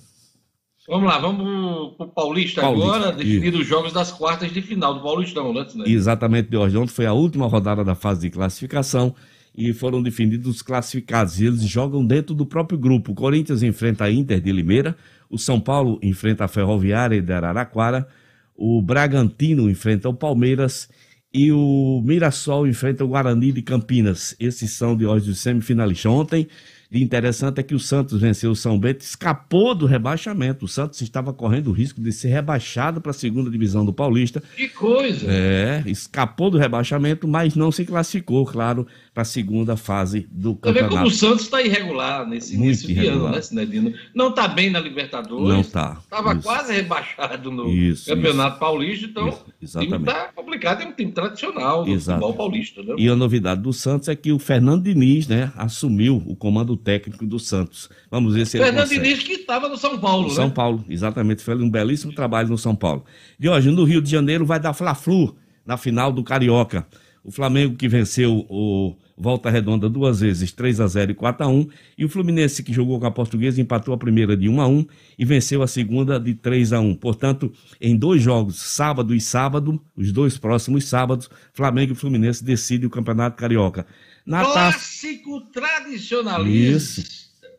Vamos 0.88 1.08
lá, 1.10 1.20
vamos 1.20 1.94
pro 1.98 2.08
Paulista, 2.08 2.62
Paulista, 2.62 2.88
agora, 2.96 3.12
definir 3.12 3.54
os 3.54 3.68
jogos 3.68 3.92
das 3.92 4.14
quartas 4.14 4.50
de 4.54 4.62
final 4.62 4.94
do 4.94 5.02
Paulistão, 5.02 5.54
né? 5.54 5.66
Tinei? 5.66 5.92
Exatamente, 5.94 6.50
de 6.50 6.56
hoje. 6.56 6.78
Ontem 6.78 6.94
foi 6.94 7.06
a 7.06 7.12
última 7.14 7.48
rodada 7.48 7.84
da 7.84 7.96
fase 7.96 8.22
de 8.22 8.30
classificação 8.30 9.14
e 9.54 9.74
foram 9.74 10.02
definidos 10.02 10.48
os 10.56 10.62
classificados. 10.62 11.38
E 11.42 11.46
eles 11.48 11.64
jogam 11.64 12.06
dentro 12.06 12.34
do 12.34 12.46
próprio 12.46 12.80
grupo. 12.80 13.12
O 13.12 13.16
Corinthians 13.16 13.62
enfrenta 13.62 14.06
a 14.06 14.12
Inter 14.12 14.40
de 14.40 14.54
Limeira, 14.54 14.96
o 15.30 15.38
São 15.38 15.60
Paulo 15.60 16.00
enfrenta 16.02 16.46
a 16.46 16.48
Ferroviária 16.48 17.22
de 17.22 17.32
Araraquara, 17.34 18.08
o 18.56 18.82
Bragantino 18.82 19.70
enfrenta 19.70 20.08
o 20.08 20.14
Palmeiras 20.14 20.90
e 21.34 21.52
o 21.52 22.02
Mirassol 22.04 22.67
enfrenta 22.67 23.04
o 23.04 23.08
Guarani 23.08 23.52
de 23.52 23.62
Campinas. 23.62 24.36
Esses 24.39 24.72
são 24.72 24.96
de 24.96 25.06
hoje 25.06 25.32
os 25.32 25.39
semifinalistas. 25.39 26.12
Ontem, 26.12 26.48
de 26.92 27.02
interessante 27.02 27.58
é 27.60 27.64
que 27.64 27.74
o 27.74 27.80
Santos 27.80 28.20
venceu 28.20 28.52
o 28.52 28.56
São 28.56 28.78
Bento, 28.78 29.00
escapou 29.00 29.74
do 29.74 29.86
rebaixamento. 29.86 30.66
O 30.66 30.68
Santos 30.68 31.02
estava 31.02 31.32
correndo 31.32 31.68
o 31.68 31.72
risco 31.72 32.02
de 32.02 32.12
ser 32.12 32.28
rebaixado 32.28 33.00
para 33.00 33.12
a 33.12 33.14
segunda 33.14 33.50
divisão 33.50 33.86
do 33.86 33.94
Paulista. 33.94 34.44
Que 34.58 34.68
coisa! 34.68 35.26
É, 35.30 35.82
escapou 35.86 36.50
do 36.52 36.58
rebaixamento, 36.58 37.30
mas 37.30 37.56
não 37.56 37.72
se 37.72 37.86
classificou, 37.86 38.46
claro, 38.46 38.86
para 39.14 39.22
a 39.22 39.26
segunda 39.26 39.78
fase 39.78 40.28
do 40.30 40.60
Você 40.62 40.74
vê 40.74 40.80
como 40.80 40.86
o 40.86 40.90
campeonato. 40.90 41.10
Santos 41.12 41.44
está 41.44 41.62
irregular 41.62 42.28
nesse 42.28 42.58
Muito 42.58 42.66
início 42.66 42.88
de 42.90 42.94
ano, 42.96 43.04
irregular. 43.06 43.32
né, 43.36 43.42
Sinedino? 43.42 43.94
Não 44.14 44.28
está 44.28 44.50
bem 44.50 44.70
na 44.70 44.80
Libertadores. 44.82 45.48
Não 45.48 45.64
tá. 45.64 45.98
Estava 46.04 46.34
Isso. 46.34 46.42
quase 46.44 46.74
rebaixado 46.74 47.52
no 47.52 47.70
Isso, 47.70 48.10
Campeonato 48.14 48.60
Paulista, 48.60 49.06
então 49.06 49.30
Isso, 49.30 49.38
o 49.38 49.44
time 49.44 49.56
exatamente. 49.62 50.10
está 50.10 50.28
complicado, 50.36 50.82
é 50.82 50.88
um 50.88 50.92
time 50.92 51.12
tradicional 51.14 51.86
do 51.86 51.92
Exato. 51.92 52.20
futebol 52.20 52.34
paulista, 52.38 52.84
né? 52.84 52.96
E 52.98 53.08
a 53.08 53.16
novidade 53.16 53.62
do 53.62 53.72
Santos 53.72 54.10
é 54.10 54.16
que 54.16 54.34
o 54.34 54.40
Fernando 54.40 54.84
Diniz, 54.84 55.26
né, 55.26 55.54
assumiu 55.56 56.22
o 56.26 56.36
comando 56.36 56.81
técnico 56.84 57.26
do 57.26 57.39
Santos. 57.39 57.89
Vamos 58.10 58.34
ver 58.34 58.46
se 58.46 58.58
ele 58.58 58.65
Fernando 58.65 58.84
consegue. 58.84 59.02
Diniz 59.02 59.24
que 59.24 59.34
estava 59.34 59.70
no 59.70 59.78
São 59.78 60.00
Paulo, 60.00 60.24
No 60.24 60.30
né? 60.30 60.36
São 60.36 60.50
Paulo, 60.50 60.84
exatamente. 60.89 61.44
Fez 61.44 61.60
um 61.60 61.70
belíssimo 61.70 62.13
trabalho 62.13 62.50
no 62.50 62.58
São 62.58 62.76
Paulo. 62.76 63.06
De 63.39 63.48
hoje, 63.50 63.72
no 63.72 63.84
Rio 63.84 64.02
de 64.02 64.10
Janeiro, 64.10 64.46
vai 64.46 64.60
dar 64.60 64.74
Fla-Flu 64.74 65.36
na 65.65 65.78
final 65.78 66.12
do 66.12 66.24
Carioca. 66.24 66.86
O 67.24 67.32
Flamengo 67.32 67.76
que 67.76 67.88
venceu 67.88 68.46
o 68.50 68.96
Volta 69.15 69.52
Redonda 69.52 69.88
duas 69.88 70.22
vezes, 70.22 70.52
3 70.52 70.82
a 70.82 70.88
0 70.88 71.12
e 71.12 71.13
4 71.13 71.46
a 71.46 71.48
1 71.48 71.67
E 71.96 72.04
o 72.04 72.10
Fluminense 72.10 72.63
que 72.63 72.74
jogou 72.74 73.00
com 73.00 73.06
a 73.06 73.12
Portuguesa 73.12 73.62
empatou 73.62 73.94
a 73.94 73.98
primeira 73.98 74.36
de 74.36 74.50
1 74.50 74.60
a 74.60 74.67
1 74.67 74.86
e 75.20 75.24
venceu 75.24 75.62
a 75.62 75.67
segunda 75.67 76.20
de 76.20 76.34
3 76.34 76.74
a 76.74 76.80
1 76.80 76.96
Portanto, 76.96 77.54
em 77.80 77.96
dois 77.96 78.24
jogos, 78.24 78.60
sábado 78.60 79.13
e 79.13 79.22
sábado, 79.22 79.80
os 79.96 80.12
dois 80.12 80.39
próximos 80.39 80.86
sábados, 80.86 81.30
Flamengo 81.54 81.94
e 81.94 81.96
Fluminense 81.96 82.44
decidem 82.44 82.88
o 82.88 82.89
Campeonato 82.89 83.38
Carioca. 83.38 83.86
Na 84.26 84.44
taça. 84.44 84.54
Clássico 84.54 85.42
tradicionalista. 85.52 87.02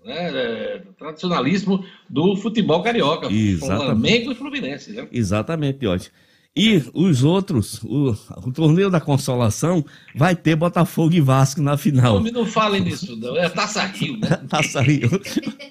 Né? 0.05 0.31
É, 0.35 0.83
tradicionalismo 0.99 1.85
do 2.09 2.37
futebol 2.37 2.83
carioca. 2.83 3.33
Exatamente. 3.33 3.85
Flamengo 3.85 4.33
e 4.33 4.35
Fluminense, 4.35 4.93
né? 4.93 5.09
Exatamente, 5.13 5.79
Diógenes. 5.79 6.13
E 6.55 6.85
os 6.93 7.25
outros, 7.25 7.83
o, 7.83 8.15
o 8.47 8.53
torneio 8.53 8.91
da 8.91 9.01
consolação 9.01 9.83
vai 10.15 10.37
ter 10.37 10.55
Botafogo 10.55 11.15
e 11.15 11.21
Vasco 11.21 11.63
na 11.63 11.79
final. 11.79 12.21
Não, 12.21 12.31
não 12.31 12.47
falem 12.47 12.85
disso, 12.85 13.17
não. 13.17 13.35
É 13.39 13.49
Taça 13.49 13.83
Rio, 13.87 14.19
né? 14.19 14.29
Taça 14.51 14.83
Rio, 14.83 15.09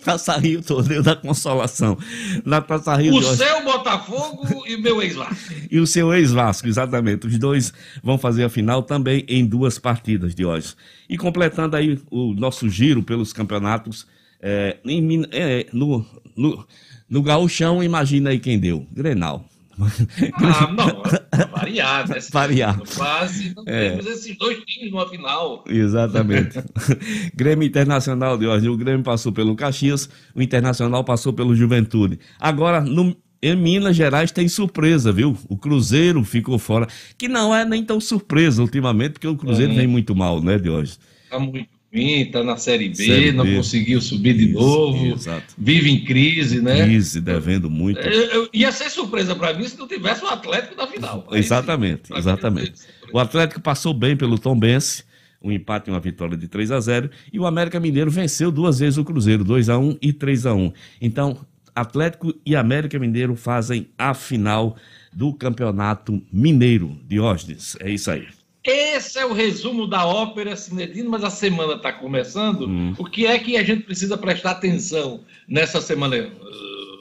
Taça 0.04 0.38
Rio, 0.38 0.64
torneio 0.64 1.04
da 1.04 1.16
consolação. 1.16 1.96
Na 2.44 2.62
Taça 2.62 2.96
Rio, 2.96 3.14
O 3.14 3.22
seu 3.22 3.64
Botafogo 3.64 4.64
e 4.66 4.74
o 4.74 4.82
meu 4.82 5.04
ex-Vasco. 5.04 5.54
e 5.70 5.80
o 5.80 5.86
seu 5.86 6.12
ex-Vasco, 6.16 6.68
exatamente. 6.68 7.28
Os 7.28 7.38
dois 7.38 7.72
vão 8.02 8.18
fazer 8.18 8.44
a 8.44 8.50
final 8.50 8.82
também 8.82 9.24
em 9.28 9.46
duas 9.46 9.78
partidas, 9.78 10.34
Diógenes. 10.34 10.76
E 11.08 11.16
completando 11.16 11.76
aí 11.76 12.02
o 12.10 12.34
nosso 12.34 12.68
giro 12.68 13.04
pelos 13.04 13.32
campeonatos, 13.32 14.08
é, 14.42 14.78
em 14.84 15.28
é, 15.32 15.68
no, 15.72 16.04
no, 16.36 16.66
no 17.08 17.22
Gauchão, 17.22 17.84
imagina 17.84 18.32
aí 18.32 18.40
quem 18.40 18.58
deu, 18.58 18.88
Grenal. 18.92 19.46
Ah, 19.82 20.68
não, 20.74 21.04
é 21.32 21.46
variar, 21.48 22.08
né? 22.10 22.18
Variar. 22.32 22.80
Quase 22.96 23.54
não 23.56 23.64
É. 23.66 23.92
temos 23.92 24.06
esses 24.08 24.38
dois 24.38 24.60
times 24.66 24.92
numa 24.92 25.08
final. 25.08 25.64
Exatamente. 25.68 26.60
Grêmio 27.36 27.68
Internacional 27.68 28.38
de 28.38 28.48
hoje. 28.48 28.70
O 28.70 28.78
Grêmio 28.78 29.04
passou 29.04 29.32
pelo 29.32 29.56
Caxias, 29.56 30.10
o 30.36 30.42
Internacional 30.42 31.04
passou 31.04 31.34
pelo 31.34 31.56
Juventude. 31.56 32.20
Agora, 32.40 32.82
no- 32.82 33.16
em 33.44 33.56
Minas 33.56 33.96
Gerais 33.96 34.32
tem 34.32 34.48
surpresa, 34.48 35.12
viu? 35.12 35.36
O 35.50 35.58
Cruzeiro 35.58 36.24
ficou 36.24 36.60
fora, 36.60 36.88
que 37.18 37.28
não 37.28 37.56
é 37.56 37.66
nem 37.66 37.84
tão 37.84 38.00
surpresa 38.00 38.62
ultimamente, 38.62 39.14
porque 39.14 39.28
o 39.28 39.36
Cruzeiro 39.36 39.72
Uhum. 39.72 39.78
vem 39.80 39.88
muito 39.88 40.16
mal, 40.16 40.40
né, 40.42 40.60
de 40.60 40.70
hoje. 40.70 40.98
Tá 41.30 41.40
muito 41.40 41.68
ruim, 41.94 42.26
tá 42.32 42.44
na 42.44 42.58
Série 42.58 42.90
B, 42.90 42.96
Série 42.96 43.32
não 43.32 43.44
B. 43.46 43.56
conseguiu 43.58 44.02
subir 44.02 44.34
de 44.36 44.46
Isso, 44.46 44.54
novo, 44.60 45.06
Exato. 45.14 45.54
vive 45.58 45.90
em 45.92 46.04
crise, 46.04 46.62
né? 46.62 46.84
Crise, 46.86 47.20
devendo 47.22 47.70
muito. 47.70 48.00
Eu- 48.00 48.22
eu- 48.44 48.50
ia 48.54 48.72
ser 48.72 48.90
surpresa 48.90 49.36
para 49.36 49.54
mim 49.54 49.68
se 49.68 49.78
não 49.78 49.88
tivesse 49.88 50.24
o 50.24 50.28
Atlético 50.28 50.76
na 50.76 50.88
final. 50.88 51.28
Exatamente, 51.32 52.04
exatamente. 52.16 52.74
O 53.12 53.20
Atlético 53.20 53.60
passou 53.62 53.94
bem 53.94 54.16
pelo 54.16 54.40
Tombense, 54.40 55.04
um 55.44 55.52
empate 55.52 55.90
e 55.90 55.94
uma 55.94 56.00
vitória 56.00 56.38
de 56.38 56.48
3 56.48 56.72
a 56.72 56.80
0 56.80 57.10
e 57.34 57.40
o 57.40 57.46
América 57.46 57.80
Mineiro 57.80 58.12
venceu 58.12 58.52
duas 58.52 58.80
vezes 58.80 58.98
o 58.98 59.04
Cruzeiro, 59.04 59.44
2 59.44 59.70
a 59.70 59.78
1 59.78 59.98
e 60.02 60.14
3 60.14 60.46
a 60.46 60.54
1 60.54 60.72
Então, 61.02 61.38
Atlético 61.76 62.34
e 62.46 62.56
América 62.56 63.00
Mineiro 63.00 63.36
fazem 63.36 63.88
a 63.98 64.14
final 64.14 64.76
do 65.14 65.34
Campeonato 65.34 66.22
Mineiro, 66.32 66.98
Diógenes. 67.08 67.76
É 67.80 67.90
isso 67.90 68.12
aí. 68.12 68.28
Esse 68.64 69.18
é 69.18 69.26
o 69.26 69.34
resumo 69.34 69.88
da 69.88 70.06
ópera 70.06 70.56
Cinedino, 70.56 71.10
mas 71.10 71.24
a 71.24 71.32
semana 71.32 71.74
está 71.74 71.92
começando. 71.92 72.68
Hum. 72.68 72.94
O 72.98 73.06
que 73.06 73.26
é 73.26 73.38
que 73.40 73.58
a 73.58 73.64
gente 73.64 73.84
precisa 73.84 74.16
prestar 74.18 74.52
atenção 74.52 75.22
nessa 75.48 75.82
semana 75.82 76.16
eh, 76.16 76.30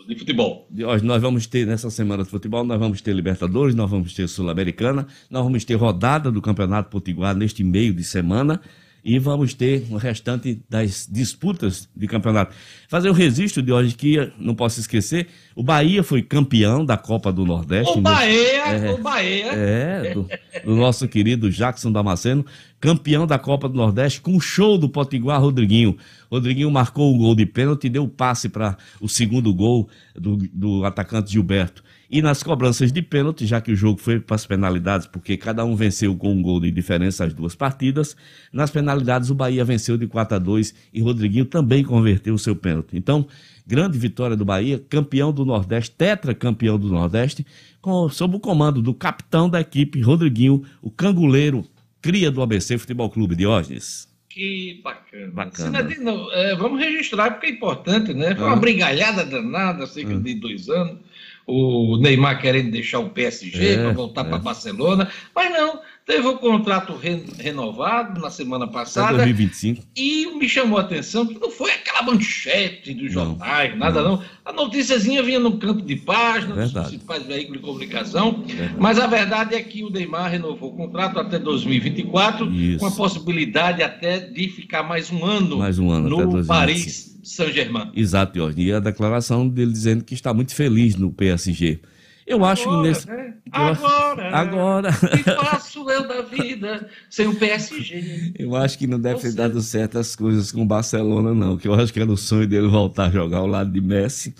de 0.08 0.16
futebol? 0.18 0.66
Diógenes, 0.70 1.02
nós 1.02 1.20
vamos 1.20 1.46
ter 1.46 1.66
nessa 1.66 1.90
semana 1.90 2.24
de 2.24 2.30
futebol, 2.30 2.64
nós 2.64 2.78
vamos 2.78 3.02
ter 3.02 3.14
Libertadores, 3.14 3.74
nós 3.74 3.90
vamos 3.90 4.14
ter 4.14 4.26
Sul-Americana, 4.26 5.06
nós 5.30 5.44
vamos 5.44 5.62
ter 5.62 5.74
rodada 5.74 6.30
do 6.30 6.40
Campeonato 6.40 6.88
Potiguar 6.88 7.36
neste 7.36 7.62
meio 7.62 7.92
de 7.92 8.04
semana 8.04 8.60
e 9.04 9.18
vamos 9.18 9.54
ter 9.54 9.86
o 9.90 9.96
restante 9.96 10.60
das 10.68 11.08
disputas 11.10 11.88
de 11.96 12.06
campeonato. 12.06 12.54
Fazer 12.88 13.08
o 13.08 13.12
registro 13.12 13.62
de 13.62 13.72
hoje 13.72 13.94
que 13.94 14.30
não 14.38 14.54
posso 14.54 14.80
esquecer, 14.80 15.28
o 15.54 15.62
Bahia 15.62 16.02
foi 16.02 16.22
campeão 16.22 16.84
da 16.84 16.96
Copa 16.96 17.32
do 17.32 17.44
Nordeste. 17.44 17.92
O 17.92 17.96
né? 17.96 18.02
Bahia, 18.02 18.66
É. 18.66 18.90
o 18.92 18.98
Bahia. 18.98 19.46
É, 19.52 20.14
do, 20.14 20.28
do 20.64 20.76
nosso 20.76 21.06
querido 21.08 21.50
Jackson 21.50 21.90
Damasceno, 21.92 22.44
campeão 22.80 23.26
da 23.26 23.38
Copa 23.38 23.68
do 23.68 23.74
Nordeste, 23.74 24.20
com 24.20 24.36
o 24.36 24.40
show 24.40 24.78
do 24.78 24.88
Potiguar 24.88 25.40
Rodriguinho. 25.40 25.96
Rodriguinho 26.30 26.70
marcou 26.70 27.14
o 27.14 27.18
gol 27.18 27.34
de 27.34 27.46
pênalti 27.46 27.84
e 27.86 27.90
deu 27.90 28.04
o 28.04 28.08
passe 28.08 28.48
para 28.48 28.76
o 29.00 29.08
segundo 29.08 29.52
gol 29.54 29.88
do, 30.14 30.36
do 30.36 30.84
atacante 30.84 31.32
Gilberto. 31.32 31.82
E 32.12 32.20
nas 32.20 32.42
cobranças 32.42 32.90
de 32.90 33.00
pênalti, 33.02 33.46
já 33.46 33.60
que 33.60 33.70
o 33.70 33.76
jogo 33.76 34.00
foi 34.00 34.18
para 34.18 34.34
as 34.34 34.44
penalidades, 34.44 35.06
porque 35.06 35.36
cada 35.36 35.64
um 35.64 35.76
venceu 35.76 36.16
com 36.16 36.32
um 36.32 36.42
gol 36.42 36.58
de 36.58 36.68
diferença 36.70 37.24
as 37.24 37.32
duas 37.32 37.54
partidas, 37.54 38.16
nas 38.52 38.68
penalidades 38.68 39.30
o 39.30 39.34
Bahia 39.34 39.64
venceu 39.64 39.96
de 39.96 40.08
4 40.08 40.34
a 40.34 40.38
2 40.40 40.74
e 40.92 41.00
Rodriguinho 41.00 41.44
também 41.44 41.84
converteu 41.84 42.34
o 42.34 42.38
seu 42.38 42.56
pênalti. 42.56 42.96
Então, 42.96 43.28
grande 43.64 43.96
vitória 43.96 44.36
do 44.36 44.44
Bahia, 44.44 44.82
campeão 44.88 45.32
do 45.32 45.44
Nordeste, 45.44 45.92
tetracampeão 45.92 46.76
do 46.76 46.88
Nordeste, 46.88 47.46
com, 47.80 48.08
sob 48.08 48.34
o 48.36 48.40
comando 48.40 48.82
do 48.82 48.92
capitão 48.92 49.48
da 49.48 49.60
equipe, 49.60 50.00
Rodriguinho, 50.00 50.64
o 50.82 50.90
canguleiro, 50.90 51.64
cria 52.02 52.28
do 52.28 52.42
ABC 52.42 52.76
Futebol 52.76 53.08
Clube, 53.08 53.36
Diógenes. 53.36 54.08
Que 54.28 54.80
bacana. 54.82 55.30
Bacana. 55.32 55.78
Sinadino, 55.78 56.28
é, 56.32 56.54
vamos 56.56 56.78
registrar 56.80 57.32
porque 57.32 57.46
é 57.46 57.50
importante, 57.50 58.14
né? 58.14 58.34
Foi 58.34 58.44
uma 58.46 58.54
Ah. 58.54 58.60
brigalhada 58.60 59.24
danada, 59.24 59.86
cerca 59.86 60.14
Ah. 60.14 60.18
de 60.20 60.34
dois 60.34 60.68
anos. 60.68 60.98
O 61.46 61.96
Neymar 61.96 62.40
querendo 62.40 62.70
deixar 62.70 63.00
o 63.00 63.10
PSG 63.10 63.66
É, 63.74 63.76
para 63.82 63.92
voltar 63.92 64.20
é. 64.22 64.24
para 64.28 64.38
Barcelona. 64.38 65.08
Mas 65.34 65.50
não, 65.52 65.80
teve 66.06 66.26
o 66.28 66.38
contrato 66.38 66.94
re- 66.94 67.24
renovado 67.38 68.20
na 68.20 68.30
semana 68.30 68.66
passada. 68.68 69.16
2025. 69.16 69.82
E 69.96 70.26
me 70.36 70.48
chamou 70.48 70.78
a 70.78 70.82
atenção 70.82 71.26
que 71.26 71.38
não 71.38 71.50
foi 71.50 71.70
aquela 71.72 72.02
manchete 72.02 72.94
dos 72.94 73.12
Não, 73.14 73.24
jornais, 73.26 73.76
nada 73.76 74.02
não. 74.02 74.22
A 74.44 74.52
noticiazinha 74.52 75.22
vinha 75.22 75.40
no 75.40 75.58
canto 75.58 75.82
de 75.84 75.96
página, 75.96 76.54
dos 76.54 76.72
principais 76.72 77.22
veículos 77.24 77.60
de 77.60 77.66
comunicação. 77.66 78.42
Verdade. 78.46 78.74
Mas 78.78 78.98
a 78.98 79.06
verdade 79.06 79.54
é 79.54 79.62
que 79.62 79.82
o 79.84 79.90
Neymar 79.90 80.30
renovou 80.30 80.70
o 80.72 80.76
contrato 80.76 81.18
até 81.18 81.38
2024, 81.38 82.50
Isso. 82.52 82.78
com 82.78 82.86
a 82.86 82.90
possibilidade 82.92 83.82
até 83.82 84.18
de 84.20 84.48
ficar 84.48 84.82
mais 84.82 85.10
um 85.10 85.24
ano, 85.24 85.58
Mais 85.58 85.78
um 85.78 85.90
ano, 85.90 86.08
no 86.08 86.16
2025. 86.16 86.46
Paris 86.46 87.09
Saint-Germain. 87.22 87.90
Exato, 87.94 88.32
Diógenes. 88.34 88.66
E 88.66 88.72
a 88.72 88.80
declaração 88.80 89.48
dele 89.48 89.72
dizendo 89.72 90.04
que 90.04 90.14
está 90.14 90.32
muito 90.34 90.54
feliz 90.54 90.96
no 90.96 91.10
PSG. 91.12 91.80
Eu 92.26 92.44
acho 92.44 92.62
que 92.62 92.68
Agora, 92.68 92.88
nesse. 92.88 93.06
né? 93.08 93.34
eu 93.52 93.60
acho- 93.62 93.84
Agora, 93.86 94.36
Agora. 94.36 94.92
que 94.92 95.22
faço 95.24 95.90
eu 95.90 96.06
da 96.06 96.22
vida 96.22 96.88
sem 97.08 97.26
o 97.26 97.34
PSG? 97.34 98.34
Eu 98.38 98.54
acho 98.54 98.78
que 98.78 98.86
não 98.86 99.00
deve 99.00 99.16
Ou 99.16 99.20
ter 99.20 99.26
seja- 99.30 99.36
dado 99.36 99.60
certo 99.60 99.98
as 99.98 100.14
coisas 100.14 100.52
com 100.52 100.62
o 100.62 100.66
Barcelona, 100.66 101.34
não. 101.34 101.56
Que 101.56 101.66
eu 101.66 101.74
acho 101.74 101.92
que 101.92 101.98
era 101.98 102.10
o 102.10 102.16
sonho 102.16 102.46
dele 102.46 102.68
voltar 102.68 103.06
a 103.06 103.10
jogar 103.10 103.38
ao 103.38 103.46
lado 103.48 103.72
de 103.72 103.80
Messi. 103.80 104.32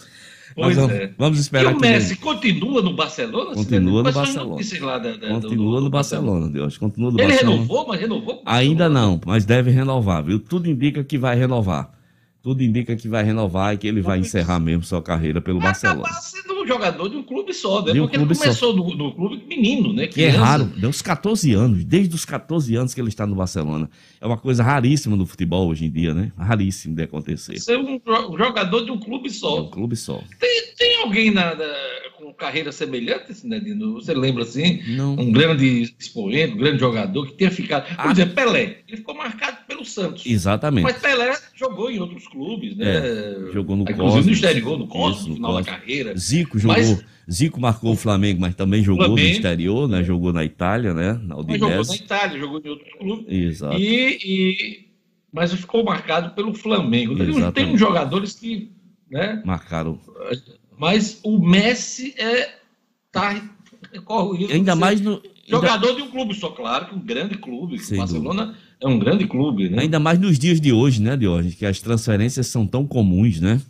Pois 0.55 0.77
vamos, 0.77 0.93
é. 0.93 1.12
vamos 1.19 1.38
E 1.38 1.40
esperar 1.43 1.73
o 1.75 1.79
que 1.79 1.87
ele- 1.87 1.95
Messi 1.95 2.16
continua 2.16 2.83
no 2.83 2.95
Barcelona? 2.95 3.55
Continua 3.55 4.03
no 4.05 4.12
Barcelona. 4.12 4.62
lá 4.83 4.99
da- 4.99 5.16
da- 5.16 5.29
continua 5.29 5.79
do 5.79 5.85
no 5.85 5.90
Barcelona, 5.90 6.49
Deus. 6.49 6.77
Continua 6.79 7.11
no 7.11 7.19
Ele 7.21 7.29
Barcelona. 7.29 7.57
renovou, 7.57 7.87
mas 7.88 8.01
renovou? 8.01 8.35
o 8.37 8.43
Ainda 8.47 8.88
não, 8.88 9.21
mas 9.27 9.45
deve 9.45 9.71
renovar, 9.71 10.23
viu? 10.25 10.38
Tudo 10.38 10.69
indica 10.71 11.03
que 11.03 11.16
vai 11.19 11.37
renovar. 11.37 11.90
Tudo 12.42 12.62
indica 12.62 12.96
que 12.96 13.07
vai 13.07 13.22
renovar 13.22 13.74
e 13.74 13.79
que 13.79 13.87
ele 13.87 14.00
vai 14.00 14.18
encerrar 14.18 14.59
mesmo 14.59 14.83
sua 14.83 15.03
carreira 15.03 15.40
pelo 15.42 15.59
Vai 15.59 15.68
Barcelona. 15.68 16.00
acabar 16.03 16.20
sendo 16.22 16.62
um 16.62 16.66
jogador 16.66 17.09
de 17.11 17.16
um 17.16 17.22
clube 17.22 17.53
só, 17.53 17.85
né? 17.85 17.92
De 17.92 18.00
um 18.00 18.05
Porque 18.05 18.16
ele 18.16 18.35
começou 18.35 18.74
no, 18.74 18.94
no 18.96 19.14
clube 19.14 19.44
menino, 19.46 19.92
né? 19.92 20.07
Que 20.07 20.22
é 20.24 20.29
raro, 20.31 20.64
deu 20.64 20.88
uns 20.88 21.03
14 21.03 21.53
anos, 21.53 21.85
desde 21.85 22.14
os 22.14 22.24
14 22.24 22.74
anos 22.76 22.94
que 22.94 23.00
ele 23.00 23.09
está 23.11 23.26
no 23.26 23.35
Barcelona. 23.35 23.90
É 24.20 24.26
uma 24.26 24.38
coisa 24.38 24.62
raríssima 24.62 25.16
no 25.16 25.26
futebol 25.26 25.68
hoje 25.68 25.85
em 25.85 25.90
dia, 25.90 26.14
né? 26.14 26.33
Raríssimo 26.38 26.94
de 26.96 27.03
acontecer. 27.03 27.59
Ser 27.61 27.76
um 27.76 27.98
jo- 27.98 28.38
jogador 28.38 28.85
de 28.87 28.90
um 28.90 28.98
clube 28.98 29.29
É 29.29 29.33
só. 29.33 29.62
um 29.64 29.68
clube 29.70 29.94
só. 29.94 30.22
Tem, 30.38 30.62
tem 30.79 31.03
alguém 31.03 31.31
na, 31.31 31.55
na- 31.55 31.64
com 32.16 32.33
carreira 32.33 32.70
semelhante, 32.72 33.35
Sinedino? 33.35 33.94
Você 33.94 34.14
lembra 34.14 34.44
assim? 34.44 34.83
Não. 34.94 35.12
Um 35.14 35.31
grande 35.33 35.94
expoente, 35.98 36.55
um 36.55 36.59
grande 36.59 36.79
jogador 36.79 37.26
que 37.26 37.33
tenha 37.35 37.50
ficado. 37.50 37.85
Por 37.96 38.09
Ah. 38.09 38.12
exemplo, 38.12 38.35
Pelé. 38.35 38.79
Ele 38.88 38.96
ficou 38.98 39.14
marcado 39.14 39.59
pelo 39.66 39.85
Santos. 39.85 40.24
Exatamente. 40.26 40.85
Mas 40.85 40.98
Pelé 40.98 41.37
jogou 41.61 41.90
em 41.90 41.99
outros 42.01 42.27
clubes, 42.27 42.77
né? 42.77 42.87
É, 42.96 43.53
jogou 43.53 43.77
no 43.77 43.83
Inclusive 43.83 44.03
Cosmos. 44.09 44.27
no 44.27 44.33
exterior, 44.33 44.79
no 44.79 44.87
Cosmos, 44.88 45.23
no 45.25 45.29
no 45.29 45.35
final 45.37 45.51
Cosmos. 45.53 45.66
da 45.66 45.73
carreira. 45.79 46.16
Zico 46.16 46.59
jogou. 46.59 46.77
Mas- 46.77 47.05
Zico 47.31 47.61
marcou 47.61 47.92
o 47.92 47.96
Flamengo, 47.96 48.40
mas 48.40 48.57
também 48.57 48.83
jogou 48.83 49.03
no 49.07 49.14
Flamengo. 49.14 49.37
exterior, 49.37 49.88
né? 49.88 50.03
Jogou 50.03 50.33
na 50.33 50.44
Itália, 50.44 50.92
né? 50.92 51.12
Na 51.23 51.37
Mas 51.37 51.46
jogou 51.61 51.68
na 51.68 51.81
Udinese. 51.81 51.94
Itália, 52.03 52.38
jogou 52.40 52.61
em 52.64 52.68
outros 52.68 52.92
clubes. 52.99 53.27
Exato. 53.29 53.77
E, 53.79 54.18
e- 54.25 54.87
mas 55.33 55.53
ficou 55.53 55.85
marcado 55.85 56.35
pelo 56.35 56.53
Flamengo. 56.53 57.14
Tem, 57.16 57.29
Exatamente. 57.29 57.55
tem 57.55 57.73
uns 57.73 57.79
jogadores 57.79 58.35
que. 58.35 58.73
Né? 59.09 59.40
Marcaram. 59.44 60.01
Mas 60.77 61.20
o 61.23 61.38
Messi 61.38 62.14
é. 62.18 62.55
Tá, 63.12 63.40
corre 64.05 64.29
o 64.29 64.33
risco 64.35 64.53
Ainda 64.53 64.75
mais 64.75 65.01
no. 65.01 65.14
Ainda, 65.16 65.31
Jogador 65.49 65.96
de 65.96 66.03
um 66.03 66.11
clube 66.11 66.33
só, 66.35 66.51
claro, 66.51 66.87
que 66.87 66.94
um 66.94 67.01
grande 67.01 67.37
clube. 67.37 67.77
que 67.79 67.94
O 67.94 67.96
Barcelona 67.96 68.57
é 68.83 68.87
um 68.88 68.99
grande 68.99 69.27
clube, 69.27 69.69
né? 69.69 69.83
ainda 69.83 69.99
mais 70.01 70.19
nos 70.19 70.38
dias 70.38 70.61
de 70.61 70.73
hoje, 70.73 71.03
né, 71.03 71.16
Diógenes? 71.16 71.55
Que 71.55 71.66
as 71.66 71.81
transferências 71.81 72.47
são 72.47 72.66
tão 72.66 72.87
comuns, 72.87 73.40
né? 73.40 73.61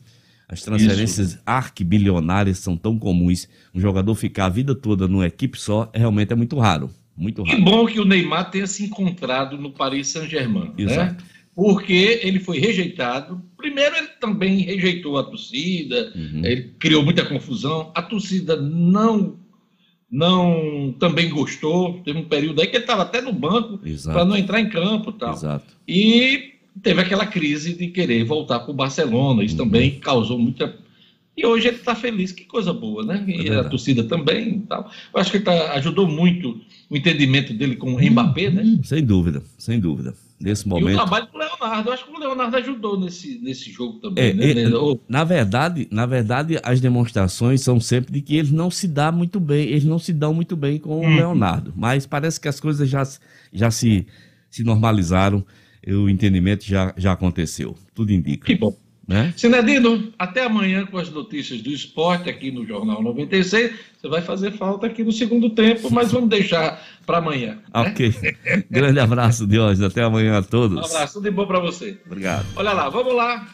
As 0.48 0.62
transferências 0.62 1.38
arquibilionárias 1.46 2.58
são 2.58 2.76
tão 2.76 2.98
comuns. 2.98 3.48
Um 3.74 3.80
jogador 3.80 4.14
ficar 4.14 4.46
a 4.46 4.48
vida 4.48 4.74
toda 4.74 5.06
numa 5.08 5.26
equipe 5.26 5.58
só 5.60 5.90
realmente 5.94 6.32
é 6.32 6.36
muito 6.36 6.58
raro. 6.58 6.90
Muito 7.16 7.42
Que 7.44 7.52
raro. 7.52 7.64
bom 7.64 7.86
que 7.86 8.00
o 8.00 8.04
Neymar 8.04 8.50
tenha 8.50 8.66
se 8.66 8.84
encontrado 8.84 9.56
no 9.58 9.70
Paris 9.70 10.08
Saint-Germain, 10.08 10.72
né? 10.78 11.16
Porque 11.54 12.20
ele 12.22 12.38
foi 12.40 12.58
rejeitado. 12.58 13.42
Primeiro, 13.56 13.94
ele 13.96 14.08
também 14.20 14.60
rejeitou 14.60 15.18
a 15.18 15.24
torcida, 15.24 16.12
Uhum. 16.14 16.44
ele 16.44 16.74
criou 16.78 17.04
muita 17.04 17.24
confusão. 17.24 17.90
A 17.94 18.00
torcida 18.02 18.56
não, 18.56 19.36
não 20.10 20.94
também 20.98 21.30
gostou. 21.30 22.00
Teve 22.04 22.18
um 22.18 22.24
período 22.24 22.60
aí 22.60 22.66
que 22.66 22.76
ele 22.76 22.84
estava 22.84 23.02
até 23.02 23.20
no 23.20 23.32
banco 23.32 23.78
para 24.04 24.24
não 24.24 24.36
entrar 24.36 24.60
em 24.60 24.68
campo, 24.68 25.10
e 25.10 25.12
tal. 25.14 25.32
Exato. 25.34 25.66
E 25.86 26.54
teve 26.82 27.00
aquela 27.00 27.26
crise 27.26 27.74
de 27.74 27.88
querer 27.88 28.24
voltar 28.24 28.60
para 28.60 28.70
o 28.70 28.74
Barcelona. 28.74 29.44
Isso 29.44 29.56
Uhum. 29.58 29.64
também 29.66 29.98
causou 30.00 30.38
muita. 30.38 30.76
E 31.36 31.46
hoje 31.46 31.68
ele 31.68 31.76
está 31.76 31.94
feliz, 31.94 32.32
que 32.32 32.44
coisa 32.44 32.72
boa, 32.72 33.04
né? 33.04 33.24
E 33.26 33.32
a 33.32 33.40
É 33.40 33.42
verdade. 33.44 33.70
torcida 33.70 34.04
também 34.04 34.60
tal. 34.68 34.90
Eu 35.14 35.20
acho 35.20 35.30
que 35.30 35.40
tá, 35.40 35.72
ajudou 35.74 36.06
muito 36.08 36.60
o 36.90 36.96
entendimento 36.96 37.54
dele 37.54 37.76
com 37.76 37.94
o 37.94 38.00
Mbappé, 38.10 38.50
né? 38.50 38.78
Sem 38.82 39.04
dúvida, 39.04 39.42
sem 39.56 39.78
dúvida. 39.78 40.12
Nesse 40.40 40.64
E 40.64 40.66
o 40.66 40.70
momento. 40.70 40.96
trabalho 40.96 41.26
do 41.30 41.36
Leonardo. 41.38 41.88
Eu 41.90 41.92
acho 41.92 42.04
que 42.06 42.10
o 42.12 42.18
Leonardo 42.18 42.56
ajudou 42.56 42.98
nesse, 42.98 43.38
nesse 43.40 43.70
jogo 43.70 43.98
também, 44.00 44.30
É, 44.30 44.32
né? 44.32 44.68
Ô, 44.74 44.98
na 45.08 45.22
verdade, 45.22 45.86
na 45.90 46.06
verdade, 46.06 46.58
as 46.62 46.80
demonstrações 46.80 47.60
são 47.60 47.78
sempre 47.78 48.10
de 48.12 48.22
que 48.22 48.36
eles 48.36 48.50
não 48.50 48.70
se 48.70 48.88
dá 48.88 49.12
muito 49.12 49.38
bem, 49.38 49.68
eles 49.68 49.84
não 49.84 49.98
se 49.98 50.12
dão 50.14 50.32
muito 50.32 50.56
bem 50.56 50.78
com 50.78 50.96
o 50.96 51.02
Uhum. 51.02 51.16
Leonardo. 51.16 51.74
Mas 51.76 52.06
parece 52.06 52.40
que 52.40 52.48
as 52.48 52.58
coisas 52.58 52.88
já, 52.88 53.02
já 53.52 53.70
se, 53.70 54.06
se 54.50 54.64
normalizaram, 54.64 55.44
e 55.86 55.92
o 55.92 56.08
entendimento 56.08 56.64
já, 56.64 56.92
já 56.96 57.12
aconteceu. 57.12 57.74
Tudo 57.94 58.12
indica. 58.12 58.46
Que 58.46 58.54
bom. 58.54 58.74
Né? 59.10 59.34
Sinedino, 59.36 60.12
até 60.16 60.44
amanhã 60.44 60.86
com 60.86 60.96
as 60.96 61.10
notícias 61.10 61.60
do 61.60 61.70
esporte 61.70 62.30
aqui 62.30 62.52
no 62.52 62.64
Jornal 62.64 63.02
96. 63.02 63.72
Você 64.00 64.08
vai 64.08 64.22
fazer 64.22 64.52
falta 64.52 64.86
aqui 64.86 65.02
no 65.02 65.10
segundo 65.10 65.50
tempo, 65.50 65.92
mas 65.92 66.12
vamos 66.12 66.30
deixar 66.30 66.80
para 67.04 67.18
amanhã. 67.18 67.54
né? 67.54 67.58
Ok. 67.74 68.14
Grande 68.70 69.00
abraço, 69.00 69.48
Diógenes. 69.48 69.82
Até 69.82 70.04
amanhã 70.04 70.36
a 70.36 70.38
Um 70.38 70.42
todos. 70.44 70.78
abraço, 70.94 71.14
tudo 71.14 71.24
de 71.24 71.30
bom 71.32 71.44
para 71.44 71.58
você. 71.58 71.98
Obrigado. 72.06 72.46
Olha 72.54 72.72
lá, 72.72 72.88
vamos 72.88 73.12
lá. 73.12 73.48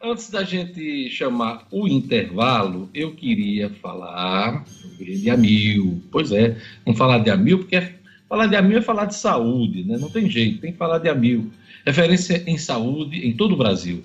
Antes 0.00 0.30
da 0.30 0.44
gente 0.44 1.10
chamar 1.10 1.66
o 1.72 1.88
intervalo, 1.88 2.88
eu 2.94 3.16
queria 3.16 3.70
falar 3.82 4.64
de 5.00 5.28
Amil. 5.28 6.04
Pois 6.12 6.30
é, 6.30 6.56
vamos 6.84 6.96
falar 6.96 7.18
de 7.18 7.30
Amil, 7.30 7.58
porque 7.58 7.82
falar 8.28 8.46
de 8.46 8.54
Amil 8.54 8.78
é 8.78 8.82
falar 8.82 9.06
de 9.06 9.16
saúde, 9.16 9.82
né? 9.82 9.98
Não 9.98 10.08
tem 10.08 10.30
jeito, 10.30 10.60
tem 10.60 10.70
que 10.70 10.78
falar 10.78 10.98
de 10.98 11.08
Amil. 11.08 11.50
Referência 11.84 12.44
em 12.46 12.56
saúde 12.56 13.26
em 13.26 13.32
todo 13.32 13.54
o 13.54 13.58
Brasil. 13.58 14.04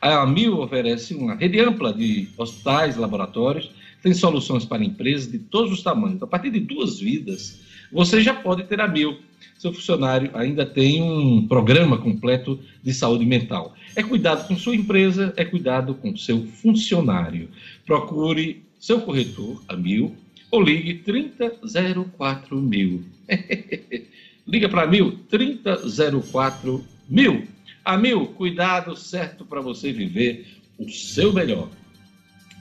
A 0.00 0.22
Amil 0.22 0.58
oferece 0.58 1.14
uma 1.14 1.34
rede 1.34 1.60
ampla 1.60 1.92
de 1.92 2.28
hospitais, 2.36 2.96
laboratórios, 2.96 3.70
tem 4.02 4.14
soluções 4.14 4.64
para 4.64 4.84
empresas 4.84 5.30
de 5.30 5.38
todos 5.38 5.72
os 5.72 5.82
tamanhos. 5.82 6.22
A 6.22 6.26
partir 6.26 6.50
de 6.50 6.60
duas 6.60 6.98
vidas, 6.98 7.60
você 7.92 8.20
já 8.20 8.34
pode 8.34 8.64
ter 8.64 8.80
a 8.80 8.84
Amil. 8.84 9.18
Seu 9.58 9.74
funcionário 9.74 10.30
ainda 10.32 10.64
tem 10.64 11.02
um 11.02 11.46
programa 11.46 11.98
completo 11.98 12.58
de 12.82 12.94
saúde 12.94 13.26
mental. 13.26 13.74
É 13.94 14.02
cuidado 14.02 14.48
com 14.48 14.56
sua 14.56 14.74
empresa, 14.74 15.34
é 15.36 15.44
cuidado 15.44 15.94
com 15.94 16.16
seu 16.16 16.46
funcionário. 16.46 17.48
Procure 17.84 18.62
seu 18.78 19.02
corretor, 19.02 19.62
a 19.68 19.76
Mil, 19.76 20.16
ou 20.50 20.62
ligue 20.62 20.94
3004 20.94 22.56
mil. 22.56 23.04
Liga 24.46 24.68
para 24.68 24.86
Mil, 24.86 25.18
3004 25.28 26.84
mil. 27.08 27.46
A 27.90 27.96
Mil, 27.96 28.24
cuidado 28.24 28.94
certo 28.94 29.44
para 29.44 29.60
você 29.60 29.92
viver 29.92 30.46
o 30.78 30.88
seu 30.88 31.32
melhor. 31.32 31.68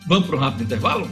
Vamos 0.08 0.26
para 0.26 0.36
um 0.36 0.40
rápido 0.40 0.64
intervalo? 0.64 1.08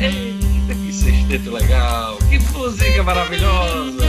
Eita, 0.00 0.74
que 0.74 0.92
sexteto 0.92 1.52
legal! 1.52 2.18
Que 2.28 2.40
música 2.52 3.04
maravilhosa! 3.04 4.04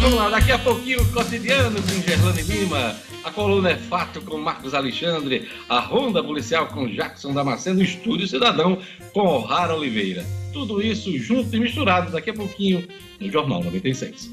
Vamos 0.00 0.16
lá, 0.16 0.28
daqui 0.28 0.50
a 0.50 0.58
pouquinho, 0.58 1.12
cotidiano 1.12 1.80
com 1.80 2.02
Gerlane 2.02 2.42
Lima. 2.42 2.96
a 3.22 3.30
coluna 3.30 3.70
é 3.70 3.76
Fato 3.76 4.20
com 4.22 4.38
Marcos 4.38 4.74
Alexandre, 4.74 5.48
a 5.68 5.78
Ronda 5.78 6.20
Policial 6.20 6.66
com 6.66 6.88
Jackson 6.88 7.32
Damasceno, 7.32 7.78
o 7.78 7.84
Estúdio 7.84 8.26
Cidadão 8.26 8.82
com 9.12 9.20
O'Hara 9.20 9.76
Oliveira. 9.76 10.26
Tudo 10.52 10.82
isso 10.82 11.16
junto 11.18 11.54
e 11.54 11.60
misturado 11.60 12.10
daqui 12.10 12.30
a 12.30 12.34
pouquinho 12.34 12.86
no 13.20 13.30
Jornal 13.30 13.62
96. 13.62 14.30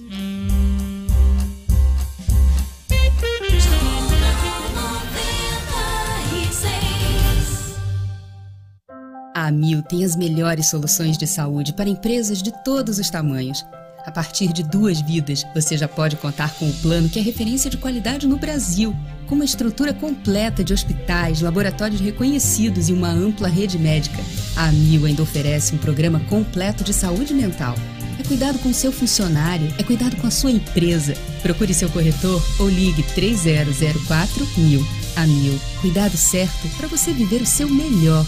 A 9.35 9.51
Mil 9.51 9.83
tem 9.83 10.03
as 10.03 10.15
melhores 10.15 10.69
soluções 10.69 11.17
de 11.17 11.27
saúde 11.27 11.73
para 11.73 11.89
empresas 11.89 12.41
de 12.41 12.51
todos 12.63 12.97
os 12.97 13.09
tamanhos. 13.09 13.63
A 14.05 14.11
partir 14.11 14.53
de 14.53 14.63
duas 14.63 15.01
vidas, 15.01 15.45
você 15.53 15.77
já 15.77 15.87
pode 15.87 16.15
contar 16.15 16.53
com 16.55 16.69
o 16.69 16.73
plano 16.75 17.09
que 17.09 17.19
é 17.19 17.21
referência 17.21 17.69
de 17.69 17.77
qualidade 17.77 18.27
no 18.27 18.37
Brasil, 18.37 18.95
com 19.25 19.35
uma 19.35 19.45
estrutura 19.45 19.93
completa 19.93 20.63
de 20.63 20.73
hospitais, 20.73 21.41
laboratórios 21.41 21.99
reconhecidos 21.99 22.89
e 22.89 22.93
uma 22.93 23.09
ampla 23.09 23.47
rede 23.47 23.77
médica. 23.77 24.21
A 24.55 24.71
Mil 24.71 25.05
ainda 25.05 25.23
oferece 25.23 25.75
um 25.75 25.77
programa 25.77 26.19
completo 26.29 26.83
de 26.83 26.93
saúde 26.93 27.33
mental. 27.33 27.75
É 28.19 28.23
cuidado 28.23 28.57
com 28.59 28.73
seu 28.73 28.91
funcionário, 28.91 29.73
é 29.77 29.83
cuidado 29.83 30.15
com 30.17 30.27
a 30.27 30.31
sua 30.31 30.51
empresa. 30.51 31.15
Procure 31.41 31.73
seu 31.73 31.89
corretor 31.89 32.41
ou 32.59 32.69
ligue 32.69 33.03
3004 33.03 34.47
mil. 34.57 34.85
A 35.15 35.27
Mil, 35.27 35.59
cuidado 35.81 36.15
certo 36.15 36.67
para 36.77 36.87
você 36.87 37.11
viver 37.11 37.41
o 37.41 37.45
seu 37.45 37.69
melhor. 37.69 38.25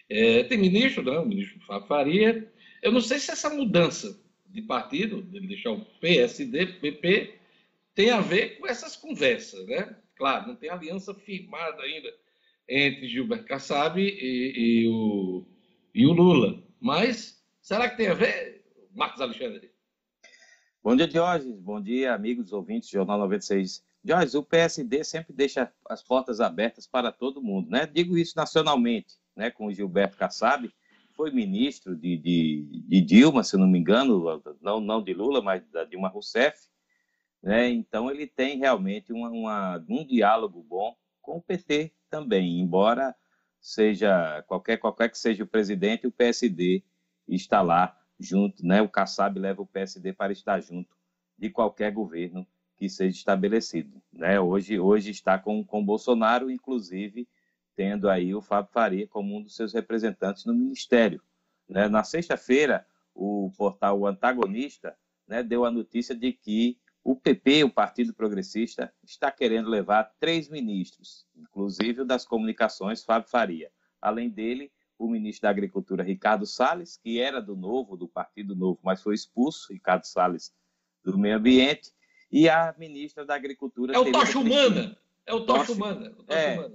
Eh, 0.09 0.45
tem 0.45 0.59
ministro, 0.59 1.03
né, 1.03 1.19
o 1.19 1.27
ministro 1.27 1.61
Fábio 1.61 1.89
Faria. 1.89 2.53
Eu 2.83 2.93
não 2.93 3.01
sei 3.01 3.19
se 3.19 3.31
essa 3.31 3.51
mudança 3.51 4.19
de 4.49 4.63
partido, 4.63 5.23
dele 5.23 5.49
deixar 5.49 5.73
o 5.73 5.85
PSD, 6.01 6.67
PP, 6.67 7.35
tem 7.95 8.11
a 8.11 8.21
ver 8.21 8.59
com 8.59 8.67
essas 8.67 8.97
conversas, 8.97 9.67
né? 9.67 9.97
Claro, 10.15 10.49
não 10.49 10.57
tem 10.57 10.71
aliança 10.71 11.15
firmada 11.15 11.83
ainda 11.83 12.13
entre 12.69 13.09
Gilberto 13.09 13.47
Kassab 13.47 14.01
e, 14.01 14.83
e 14.83 14.89
o, 14.89 15.45
e 15.95 16.07
o 16.07 16.13
Lula. 16.13 16.63
Mas 16.81 17.43
será 17.61 17.89
que 17.89 17.97
tem 17.97 18.09
a 18.09 18.15
ver, 18.15 18.65
Marcos 18.95 19.21
Alexandre? 19.21 19.71
Bom 20.83 20.97
dia, 20.97 21.07
Diógenes. 21.07 21.61
Bom 21.61 21.81
dia, 21.81 22.15
amigos 22.15 22.53
ouvintes 22.53 22.89
do 22.89 22.93
Jornal 22.93 23.19
96. 23.19 23.85
Diógenes, 24.07 24.37
o 24.37 24.43
PSD 24.45 25.03
sempre 25.03 25.33
deixa 25.33 25.73
as 25.91 26.01
portas 26.01 26.41
abertas 26.41 26.87
para 26.87 27.11
todo 27.11 27.43
mundo, 27.43 27.69
né? 27.69 27.87
Digo 27.87 28.17
isso 28.17 28.35
nacionalmente, 28.37 29.17
né? 29.35 29.51
Com 29.51 29.67
o 29.67 29.73
Gilberto 29.73 30.17
Kassab, 30.17 30.73
foi 31.17 31.33
ministro 31.33 31.97
de, 31.97 32.17
de, 32.17 32.85
de 32.87 33.01
Dilma, 33.01 33.43
se 33.43 33.57
não 33.57 33.67
me 33.67 33.81
engano, 33.81 34.41
não, 34.63 34.79
não 34.79 35.03
de 35.03 35.13
Lula, 35.13 35.43
mas 35.43 35.69
da 35.73 35.83
Dilma 35.83 36.07
Rousseff, 36.07 36.69
né? 37.43 37.69
Então 37.69 38.09
ele 38.09 38.29
tem 38.29 38.59
realmente 38.59 39.13
uma, 39.13 39.29
uma, 39.29 39.85
um 39.89 40.07
diálogo 40.07 40.63
bom 40.63 40.97
com 41.21 41.39
o 41.39 41.43
PT 41.43 41.93
também, 42.09 42.61
embora 42.61 43.13
seja 43.61 44.41
qualquer, 44.47 44.77
qualquer 44.77 45.11
que 45.11 45.19
seja 45.19 45.43
o 45.43 45.49
presidente, 45.49 46.07
o 46.07 46.13
PSD 46.13 46.85
está 47.27 47.61
lá 47.61 48.01
junto, 48.21 48.65
né? 48.65 48.81
O 48.81 48.89
Kassab 48.89 49.37
leva 49.37 49.63
o 49.63 49.67
PSD 49.67 50.13
para 50.13 50.33
estar 50.33 50.61
junto 50.61 50.95
de 51.37 51.51
qualquer 51.51 51.91
governo 51.91 52.47
que 52.77 52.89
seja 52.89 53.17
estabelecido, 53.17 54.03
né? 54.13 54.39
Hoje, 54.39 54.79
hoje 54.79 55.11
está 55.11 55.39
com 55.39 55.65
com 55.65 55.85
Bolsonaro, 55.85 56.51
inclusive 56.51 57.29
tendo 57.75 58.09
aí 58.09 58.35
o 58.35 58.41
Fábio 58.41 58.73
Faria 58.73 59.07
como 59.07 59.37
um 59.37 59.43
dos 59.43 59.55
seus 59.55 59.75
representantes 59.75 60.45
no 60.45 60.55
ministério, 60.55 61.23
né? 61.69 61.89
Na 61.89 62.05
sexta-feira, 62.05 62.87
o 63.15 63.51
portal 63.57 64.07
Antagonista, 64.07 64.97
né, 65.27 65.43
deu 65.43 65.65
a 65.65 65.71
notícia 65.71 66.15
de 66.15 66.33
que 66.33 66.79
o 67.03 67.17
PP, 67.17 67.65
o 67.65 67.71
Partido 67.71 68.13
Progressista, 68.13 68.93
está 69.03 69.31
querendo 69.31 69.71
levar 69.71 70.13
três 70.19 70.49
ministros, 70.49 71.27
inclusive 71.37 72.01
o 72.01 72.05
das 72.05 72.25
comunicações, 72.27 73.05
Fábio 73.05 73.31
Faria. 73.31 73.71
Além 74.01 74.29
dele, 74.29 74.73
o 74.99 75.09
ministro 75.09 75.43
da 75.43 75.51
Agricultura, 75.51 76.03
Ricardo 76.03 76.47
Salles, 76.47 76.97
que 76.97 77.21
era 77.21 77.41
do 77.41 77.55
Novo, 77.55 77.97
do 77.97 78.09
Partido 78.09 78.57
Novo, 78.57 78.81
mas 78.83 79.03
foi 79.03 79.15
expulso, 79.15 79.73
Ricardo 79.73 80.05
Salles, 80.05 80.53
do 81.05 81.17
Meio 81.17 81.37
Ambiente, 81.37 81.93
e 82.37 82.51
a 82.51 82.75
ministra 82.77 83.25
da 83.25 83.35
Agricultura... 83.35 83.95
É 83.95 83.99
o 83.99 84.13
Tocha. 84.13 84.39
Humana. 84.39 84.95
É 85.25 85.33
o 85.33 85.41
Tocha 85.41 85.61
Tocha- 85.61 85.73
Humana. 85.73 86.15
O 86.19 86.23
Tocha 86.23 86.39
é. 86.39 86.59
Humana. 86.59 86.75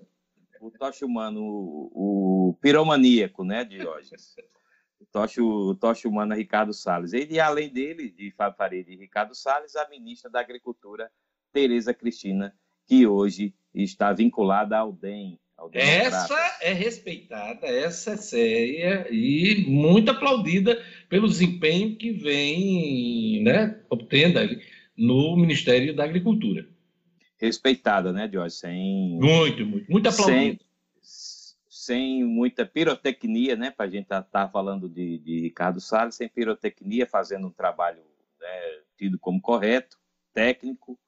O 0.59 0.71
Tocha 0.71 1.05
Humano, 1.05 1.41
o, 1.43 2.49
o 2.49 2.53
piromaníaco, 2.59 3.43
né, 3.43 3.63
Diógenes? 3.63 4.35
O 4.99 5.05
Tocha, 5.05 5.43
o 5.43 5.75
Tocha 5.75 6.07
Humano, 6.07 6.33
Ricardo 6.33 6.73
Salles. 6.73 7.13
E, 7.13 7.39
além 7.39 7.69
dele, 7.69 8.09
de 8.09 8.31
Fábio 8.31 8.57
Faria 8.57 8.83
e 8.87 8.95
Ricardo 8.95 9.35
Salles, 9.35 9.75
a 9.75 9.87
ministra 9.87 10.31
da 10.31 10.39
Agricultura, 10.39 11.11
Tereza 11.53 11.93
Cristina, 11.93 12.55
que 12.87 13.05
hoje 13.05 13.53
está 13.71 14.11
vinculada 14.11 14.79
ao 14.79 14.91
DEM, 14.91 15.39
ao. 15.55 15.69
Essa 15.73 16.57
é 16.61 16.73
respeitada, 16.73 17.67
essa 17.67 18.13
é 18.13 18.17
séria 18.17 19.07
e 19.11 19.63
muito 19.67 20.09
aplaudida 20.09 20.83
pelo 21.07 21.27
desempenho 21.27 21.95
que 21.95 22.11
vem 22.11 23.43
né, 23.43 23.79
obtendo 23.91 24.39
ali 24.39 24.59
no 25.01 25.35
Ministério 25.35 25.95
da 25.95 26.03
Agricultura. 26.03 26.67
Respeitada, 27.37 28.13
né, 28.13 28.27
Diógenes? 28.27 28.59
Sem, 28.59 29.17
Muito, 29.19 29.65
muito, 29.65 29.91
muito 29.91 30.11
sem, 30.11 30.23
aplaudida. 30.25 30.65
sem 31.01 32.23
muita 32.23 32.65
pirotecnia, 32.67 33.55
né? 33.55 33.71
Para 33.71 33.87
a 33.87 33.89
gente 33.89 34.03
estar 34.03 34.21
tá, 34.21 34.47
falando 34.47 34.87
de, 34.87 35.17
de 35.17 35.39
Ricardo 35.39 35.81
Salles, 35.81 36.13
sem 36.15 36.29
pirotecnia, 36.29 37.07
fazendo 37.07 37.47
um 37.47 37.51
trabalho 37.51 38.03
né, 38.39 38.47
tido 38.95 39.17
como 39.17 39.41
correto, 39.41 39.97
técnico, 40.33 40.99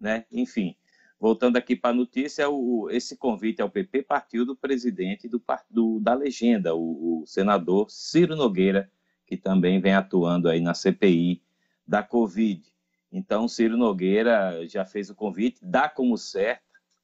né? 0.00 0.24
Enfim, 0.32 0.74
voltando 1.20 1.58
aqui 1.58 1.76
para 1.76 1.90
a 1.90 1.94
notícia, 1.94 2.48
o, 2.48 2.88
esse 2.90 3.18
convite 3.18 3.60
ao 3.60 3.68
PP 3.68 4.02
partiu 4.04 4.46
do 4.46 4.56
presidente 4.56 5.28
do, 5.28 5.42
do- 5.70 6.00
da 6.00 6.14
legenda, 6.14 6.74
o, 6.74 7.20
o 7.20 7.26
senador 7.26 7.90
Ciro 7.90 8.34
Nogueira, 8.34 8.90
que 9.26 9.36
também 9.36 9.78
vem 9.78 9.92
atuando 9.92 10.48
aí 10.48 10.60
na 10.60 10.72
CPI 10.72 11.42
da 11.86 12.02
Covid. 12.02 12.71
Então, 13.12 13.46
Ciro 13.46 13.76
Nogueira 13.76 14.66
já 14.66 14.86
fez 14.86 15.10
o 15.10 15.14
convite, 15.14 15.60
dá 15.62 15.88
como 15.88 16.16
certa 16.16 16.62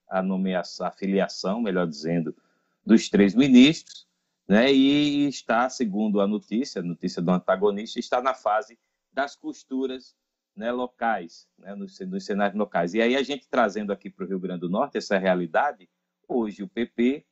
a 0.09 0.23
nomeação, 0.23 0.87
a 0.87 0.91
filiação, 0.91 1.61
melhor 1.61 1.87
dizendo, 1.87 2.35
dos 2.85 3.11
três 3.11 3.35
ministros, 3.35 4.09
né? 4.49 4.73
E 4.73 5.29
está, 5.29 5.69
segundo 5.69 6.23
a 6.23 6.27
notícia, 6.27 6.81
a 6.81 6.85
notícia 6.85 7.21
do 7.21 7.31
antagonista, 7.31 8.01
está 8.01 8.23
na 8.23 8.33
fase 8.33 8.79
das 9.13 9.37
costuras, 9.37 10.17
né, 10.57 10.73
locais, 10.73 11.47
né, 11.59 11.75
nos, 11.75 12.01
nos 12.01 12.25
cenários 12.25 12.59
locais. 12.59 12.95
E 12.95 13.01
aí 13.01 13.15
a 13.15 13.23
gente 13.23 13.47
trazendo 13.49 13.93
aqui 13.93 14.11
para 14.11 14.25
o 14.25 14.29
Rio 14.29 14.41
Grande 14.41 14.61
do 14.61 14.71
Norte 14.71 14.99
essa 14.99 15.19
realidade, 15.19 15.89
hoje 16.27 16.63
o 16.63 16.69
PP 16.69 17.25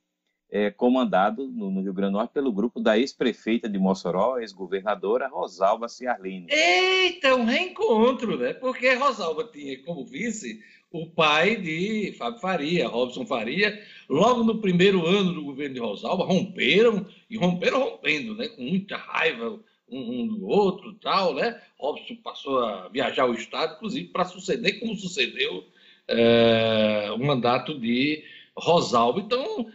é 0.51 0.71
comandado 0.71 1.49
no, 1.49 1.71
no 1.71 1.83
Rio 1.83 1.93
Grande 1.93 2.13
do 2.13 2.19
Norte 2.19 2.33
pelo 2.33 2.53
grupo 2.53 2.81
da 2.81 2.99
ex-prefeita 2.99 3.69
de 3.69 3.79
Mossoró, 3.79 4.39
ex-governadora 4.39 5.29
Rosalba 5.29 5.89
Ciarline. 5.89 6.47
Eita, 6.51 7.35
um 7.35 7.45
reencontro, 7.45 8.39
né? 8.39 8.53
Porque 8.55 8.95
Rosalba 8.95 9.45
tinha 9.45 9.79
como 9.83 10.05
vice 10.05 10.61
o 10.91 11.07
pai 11.07 11.57
de 11.57 12.15
Fábio 12.17 12.41
Faria, 12.41 12.89
Robson 12.89 13.27
Faria, 13.27 13.83
logo 14.09 14.45
no 14.45 14.61
primeiro 14.61 15.05
ano 15.05 15.33
do 15.33 15.43
governo 15.43 15.75
de 15.75 15.81
Rosalba, 15.81 16.25
romperam, 16.25 17.07
e 17.29 17.37
romperam 17.37 17.81
rompendo, 17.81 18.35
né? 18.35 18.49
Com 18.49 18.63
muita 18.63 18.97
raiva, 18.97 19.61
um, 19.89 20.27
do 20.27 20.47
outro 20.47 20.95
tal, 20.95 21.35
né? 21.35 21.61
Robson 21.79 22.17
passou 22.23 22.65
a 22.65 22.89
viajar 22.89 23.27
o 23.27 23.35
Estado, 23.35 23.75
inclusive, 23.77 24.09
para 24.09 24.25
suceder 24.25 24.81
como 24.81 24.97
sucedeu 24.97 25.65
é, 26.09 27.11
o 27.15 27.19
mandato 27.19 27.79
de 27.79 28.25
Rosalba. 28.57 29.21
Então, 29.21 29.67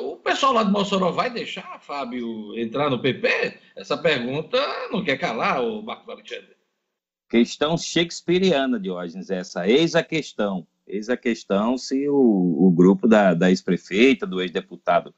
o 0.00 0.16
pessoal 0.16 0.52
lá 0.52 0.62
de 0.62 0.70
Mossoró 0.70 1.10
vai 1.10 1.30
deixar, 1.30 1.80
Fábio, 1.80 2.56
entrar 2.58 2.90
no 2.90 3.00
PP? 3.00 3.58
Essa 3.76 3.96
pergunta 3.96 4.58
não 4.90 5.02
quer 5.02 5.16
calar, 5.16 5.62
o 5.62 5.82
Marcos 5.82 6.08
Alexandre. 6.08 6.56
Questão 7.28 7.76
shakespeariana, 7.76 8.78
Diógenes, 8.78 9.30
essa. 9.30 9.68
Eis 9.68 9.94
a 9.94 10.02
questão. 10.02 10.66
Eis 10.86 11.10
a 11.10 11.16
questão 11.16 11.76
se 11.76 12.08
o, 12.08 12.14
o 12.14 12.70
grupo 12.70 13.06
da, 13.06 13.34
da 13.34 13.50
ex-prefeita, 13.50 14.26
do 14.26 14.40
ex-deputado 14.40 15.14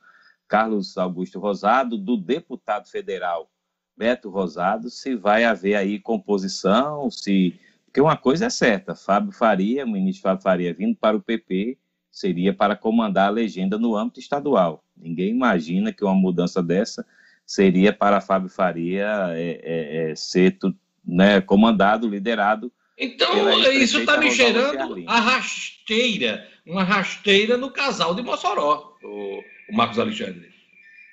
Carlos 0.49 0.99
Augusto 0.99 1.39
Rosado, 1.39 1.97
do 1.97 2.16
deputado 2.16 2.89
federal 2.89 3.49
Beto 3.97 4.31
Rosado, 4.31 4.91
se 4.91 5.14
vai 5.14 5.45
haver 5.45 5.76
aí 5.76 6.01
composição, 6.01 7.11
se. 7.11 7.59
Porque 7.85 8.01
uma 8.01 8.16
coisa 8.16 8.47
é 8.47 8.51
certa, 8.51 8.95
Fábio 8.95 9.33
Faria, 9.33 9.85
o 9.85 9.91
ministro 9.91 10.22
Fábio 10.22 10.43
Faria 10.43 10.72
vindo 10.72 10.97
para 10.97 11.16
o 11.16 11.20
PP, 11.20 11.76
seria 12.11 12.53
para 12.53 12.77
comandar 12.77 13.29
a 13.29 13.33
legenda 13.33 13.79
no 13.79 13.97
âmbito 13.97 14.21
estadual. 14.21 14.85
Ninguém 14.97 15.31
imagina 15.31 15.93
que 15.93 16.05
uma 16.05 16.15
mudança 16.15 16.63
dessa 16.63 17.07
seria 17.47 17.93
para 17.93 18.21
Fábio 18.21 18.49
Faria 18.49 19.29
é, 19.31 19.61
é, 19.63 20.11
é, 20.11 20.15
ser 20.15 20.57
né, 21.05 21.41
comandado, 21.41 22.09
liderado. 22.09 22.73
Então, 22.97 23.51
isso 23.73 24.01
está 24.01 24.19
me 24.19 24.31
cheirando 24.31 25.05
a 25.07 25.21
rasteira, 25.21 26.47
uma 26.67 26.85
rasteira 26.85 27.57
no 27.57 27.71
casal 27.71 28.15
de 28.15 28.23
Mossoró, 28.23 28.95
o, 29.03 29.41
o 29.71 29.77
Marcos 29.77 29.99
Alexandre. 29.99 30.51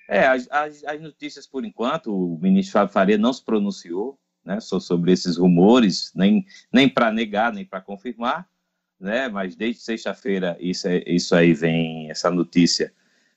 É, 0.07 0.27
as, 0.27 0.49
as, 0.51 0.83
as, 0.83 1.01
notícias, 1.01 1.47
por 1.47 1.65
enquanto, 1.65 2.13
o 2.13 2.37
ministro 2.39 2.73
Fábio 2.73 2.93
Faria 2.93 3.17
não 3.17 3.33
se 3.33 3.43
pronunciou 3.43 4.19
né, 4.43 4.59
sobre 4.59 5.11
esses 5.11 5.37
rumores, 5.37 6.11
nem, 6.15 6.45
nem 6.71 6.87
para 6.87 7.11
negar, 7.11 7.51
nem 7.51 7.65
para 7.65 7.81
confirmar, 7.81 8.47
né, 8.99 9.27
mas 9.29 9.55
desde 9.55 9.81
sexta-feira 9.81 10.57
isso, 10.59 10.87
é, 10.87 11.03
isso 11.05 11.35
aí 11.35 11.53
vem, 11.53 12.09
essa 12.09 12.29
notícia 12.31 12.91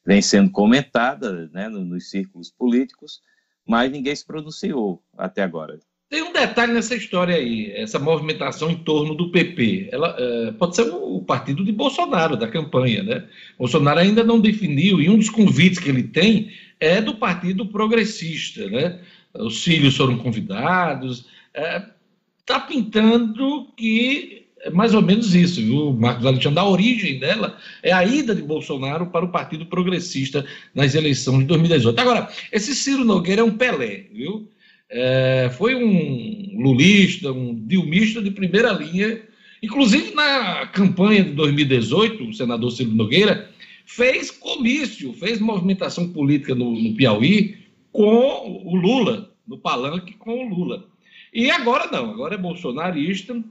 vem 0.05 0.23
sendo 0.23 0.51
comentada 0.51 1.49
né, 1.53 1.69
nos 1.69 2.09
círculos 2.09 2.51
políticos, 2.51 3.21
mas 3.67 3.91
ninguém 3.91 4.15
se 4.15 4.27
pronunciou 4.27 5.03
até 5.17 5.43
agora. 5.43 5.79
Tem 6.09 6.23
um 6.23 6.33
detalhe 6.33 6.73
nessa 6.73 6.97
história 6.97 7.37
aí, 7.37 7.71
essa 7.71 7.97
movimentação 7.97 8.69
em 8.69 8.79
torno 8.79 9.15
do 9.15 9.31
PP. 9.31 9.91
Ela 9.93 10.17
é, 10.19 10.51
pode 10.51 10.75
ser 10.75 10.91
o 10.91 11.23
partido 11.23 11.65
de 11.65 11.71
Bolsonaro, 11.71 12.37
da 12.37 12.49
campanha, 12.49 13.05
né? 13.05 13.29
Bolsonaro 13.57 14.01
ainda 14.01 14.25
não 14.25 14.41
definiu, 14.41 15.01
e 15.01 15.09
um 15.09 15.17
dos 15.17 15.31
convites 15.31 15.79
que 15.79 15.89
ele 15.89 16.03
tem 16.03 16.51
é 16.81 17.01
do 17.01 17.15
Partido 17.15 17.65
Progressista, 17.65 18.69
né? 18.69 18.99
Os 19.35 19.63
filhos 19.63 19.97
foram 19.97 20.19
convidados. 20.19 21.29
Está 21.55 22.57
é, 22.57 22.67
pintando 22.67 23.73
que 23.77 24.40
é 24.63 24.71
mais 24.71 24.93
ou 24.95 25.01
menos 25.01 25.35
isso, 25.35 25.61
viu, 25.61 25.93
Marcos 25.93 26.27
Alexandre? 26.27 26.59
A 26.59 26.69
origem 26.69 27.19
dela 27.19 27.57
é 27.83 27.93
a 27.93 28.05
ida 28.05 28.35
de 28.35 28.43
Bolsonaro 28.43 29.07
para 29.07 29.25
o 29.25 29.31
Partido 29.31 29.65
Progressista 29.65 30.45
nas 30.75 30.95
eleições 30.95 31.41
de 31.41 31.45
2018. 31.47 31.99
Agora, 31.99 32.29
esse 32.53 32.75
Ciro 32.75 33.05
Nogueira 33.05 33.41
é 33.41 33.45
um 33.45 33.57
Pelé, 33.57 34.05
viu? 34.13 34.49
É, 34.91 35.51
foi 35.57 35.75
um 35.75 36.61
lulista, 36.61 37.33
um 37.33 37.55
dilmista 37.67 38.21
de 38.21 38.31
primeira 38.31 38.73
linha. 38.73 39.23
Inclusive, 39.63 40.15
na 40.15 40.67
campanha 40.67 41.25
de 41.25 41.31
2018, 41.31 42.25
o 42.25 42.35
senador 42.35 42.71
Ciro 42.71 42.91
Nogueira 42.91 43.49
fez 43.87 44.31
comício, 44.31 45.15
fez 45.15 45.41
movimentação 45.41 46.13
política 46.13 46.55
no, 46.55 46.73
no 46.73 46.95
Piauí 46.95 47.57
com 47.91 48.63
o 48.65 48.77
Lula, 48.77 49.33
no 49.49 49.57
palanque 49.57 50.13
com 50.15 50.45
o 50.45 50.49
Lula. 50.49 50.85
E 51.33 51.51
agora 51.51 51.89
não, 51.91 52.11
agora 52.11 52.35
é 52.35 52.39
bolsonarista, 52.39 53.43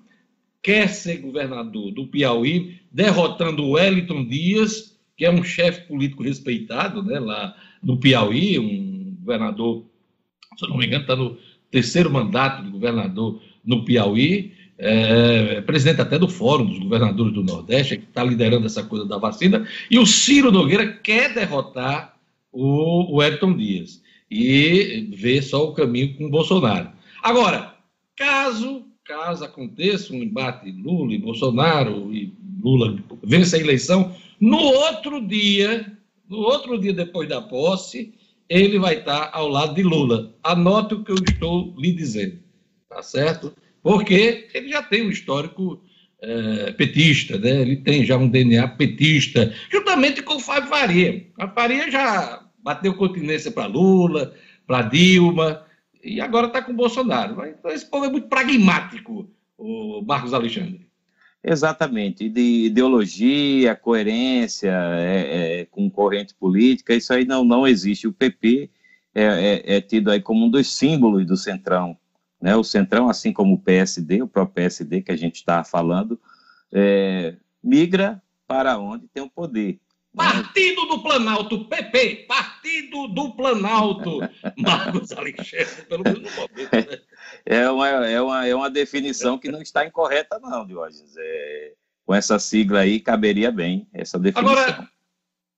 quer 0.62 0.90
ser 0.90 1.18
governador 1.18 1.92
do 1.92 2.08
Piauí, 2.08 2.80
derrotando 2.92 3.64
o 3.64 3.72
Wellington 3.72 4.26
Dias, 4.26 4.98
que 5.18 5.26
é 5.26 5.32
um 5.32 5.44
chefe 5.44 5.88
político 5.88 6.24
respeitado 6.24 7.04
né, 7.04 7.20
lá 7.20 7.56
no 7.82 7.98
Piauí, 7.98 8.60
um 8.60 9.16
governador 9.20 9.86
se 10.60 10.66
eu 10.66 10.70
não 10.70 10.78
me 10.78 10.86
engano, 10.86 11.04
está 11.04 11.16
no 11.16 11.38
terceiro 11.72 12.12
mandato 12.12 12.64
de 12.64 12.70
governador 12.70 13.42
no 13.64 13.86
Piauí, 13.86 14.54
é, 14.78 15.58
é, 15.58 15.62
presidente 15.62 16.02
até 16.02 16.20
do 16.20 16.28
Fórum 16.28 16.66
dos 16.66 16.80
Governadores 16.80 17.34
do 17.34 17.44
Nordeste, 17.44 17.98
que 17.98 18.04
está 18.04 18.24
liderando 18.24 18.66
essa 18.66 18.84
coisa 18.84 19.06
da 19.06 19.18
vacina, 19.18 19.68
e 19.90 19.98
o 19.98 20.06
Ciro 20.06 20.52
Nogueira 20.52 20.88
quer 20.88 21.34
derrotar 21.34 22.18
o, 22.52 23.16
o 23.16 23.24
Edson 23.24 23.56
Dias 23.56 24.02
e 24.30 25.10
vê 25.16 25.42
só 25.42 25.66
o 25.66 25.74
caminho 25.74 26.16
com 26.16 26.26
o 26.26 26.30
Bolsonaro. 26.30 26.90
Agora, 27.24 27.76
caso, 28.16 28.86
caso 29.10 29.44
aconteça 29.44 30.14
um 30.14 30.22
embate 30.22 30.72
Lula 30.72 31.12
e 31.12 31.18
Bolsonaro, 31.18 32.14
e 32.14 32.32
Lula 32.62 32.96
vença 33.24 33.58
a 33.58 33.60
eleição, 33.60 34.16
no 34.40 34.60
outro 34.60 35.20
dia, 35.20 35.92
no 36.30 36.38
outro 36.38 36.80
dia 36.80 36.94
depois 36.94 37.28
da 37.28 37.42
posse, 37.42 38.14
ele 38.48 38.78
vai 38.78 39.00
estar 39.00 39.32
ao 39.34 39.48
lado 39.48 39.74
de 39.74 39.82
Lula. 39.82 40.36
Anote 40.44 40.94
o 40.94 41.04
que 41.04 41.12
eu 41.12 41.16
estou 41.16 41.74
lhe 41.76 41.92
dizendo, 41.92 42.38
tá 42.88 43.02
certo? 43.02 43.52
Porque 43.82 44.48
ele 44.54 44.70
já 44.70 44.84
tem 44.84 45.02
um 45.02 45.10
histórico 45.10 45.82
é, 46.22 46.72
petista, 46.74 47.36
né? 47.40 47.62
ele 47.62 47.78
tem 47.78 48.06
já 48.06 48.16
um 48.16 48.30
DNA 48.30 48.68
petista, 48.68 49.52
juntamente 49.72 50.22
com 50.22 50.36
o 50.36 50.40
Fábio 50.40 50.70
Faria. 50.70 51.26
A 51.40 51.48
Faria 51.48 51.90
já 51.90 52.46
bateu 52.64 52.94
continência 52.94 53.50
para 53.50 53.66
Lula, 53.66 54.36
para 54.68 54.84
Dilma, 54.84 55.64
e 56.04 56.22
agora 56.22 56.48
está 56.48 56.62
com 56.62 56.72
o 56.72 56.76
Bolsonaro. 56.76 57.46
Então, 57.46 57.72
esse 57.72 57.86
povo 57.86 58.06
é 58.06 58.10
muito 58.10 58.28
pragmático, 58.28 59.30
o 59.58 60.02
Marcos 60.02 60.34
Alexandre. 60.34 60.88
Exatamente, 61.44 62.28
de 62.28 62.66
ideologia, 62.66 63.74
coerência 63.74 64.72
é, 64.72 65.62
é, 65.62 65.66
com 65.66 65.90
corrente 65.90 66.34
política, 66.34 66.94
isso 66.94 67.14
aí 67.14 67.24
não, 67.24 67.46
não 67.46 67.66
existe. 67.66 68.08
O 68.08 68.14
PP 68.14 68.70
é, 69.16 69.24
é, 69.24 69.76
é, 69.78 69.82
tido 69.82 70.12
aí 70.12 70.22
como 70.22 70.46
um 70.46 70.50
dos 70.50 70.68
símbolos 70.76 71.26
do 71.26 71.38
Centrão. 71.38 71.98
Né? 72.42 72.56
O 72.56 72.64
Centrão, 72.64 73.10
assim 73.10 73.32
como 73.32 73.56
o 73.56 73.60
PSD, 73.60 74.22
o 74.22 74.28
próprio 74.28 74.56
PSD 74.56 75.02
que 75.02 75.12
a 75.12 75.16
gente 75.16 75.36
está 75.36 75.64
falando, 75.64 76.20
é, 76.74 77.36
migra 77.64 78.22
para 78.46 78.78
onde 78.78 79.08
tem 79.08 79.24
o 79.24 79.30
poder. 79.30 79.80
Partido 80.16 80.86
do 80.88 81.04
Planalto, 81.04 81.66
PP, 81.66 82.26
Partido 82.28 83.08
do 83.10 83.32
Planalto, 83.36 84.20
Marcos 84.58 85.12
Alexandre, 85.12 85.86
pelo 85.88 86.04
menos 86.04 86.22
no 86.22 86.32
momento, 86.32 86.90
né? 86.90 87.00
É 87.46 87.70
uma, 87.70 87.88
é, 87.88 88.22
uma, 88.22 88.48
é 88.48 88.56
uma 88.56 88.70
definição 88.70 89.38
que 89.38 89.52
não 89.52 89.62
está 89.62 89.86
incorreta, 89.86 90.40
não, 90.40 90.66
Diógenes. 90.66 91.16
É, 91.18 91.74
com 92.06 92.16
essa 92.16 92.40
sigla 92.40 92.80
aí, 92.80 93.00
caberia 93.00 93.52
bem 93.52 93.88
essa 93.94 94.18
definição. 94.18 94.52
Agora, 94.52 94.90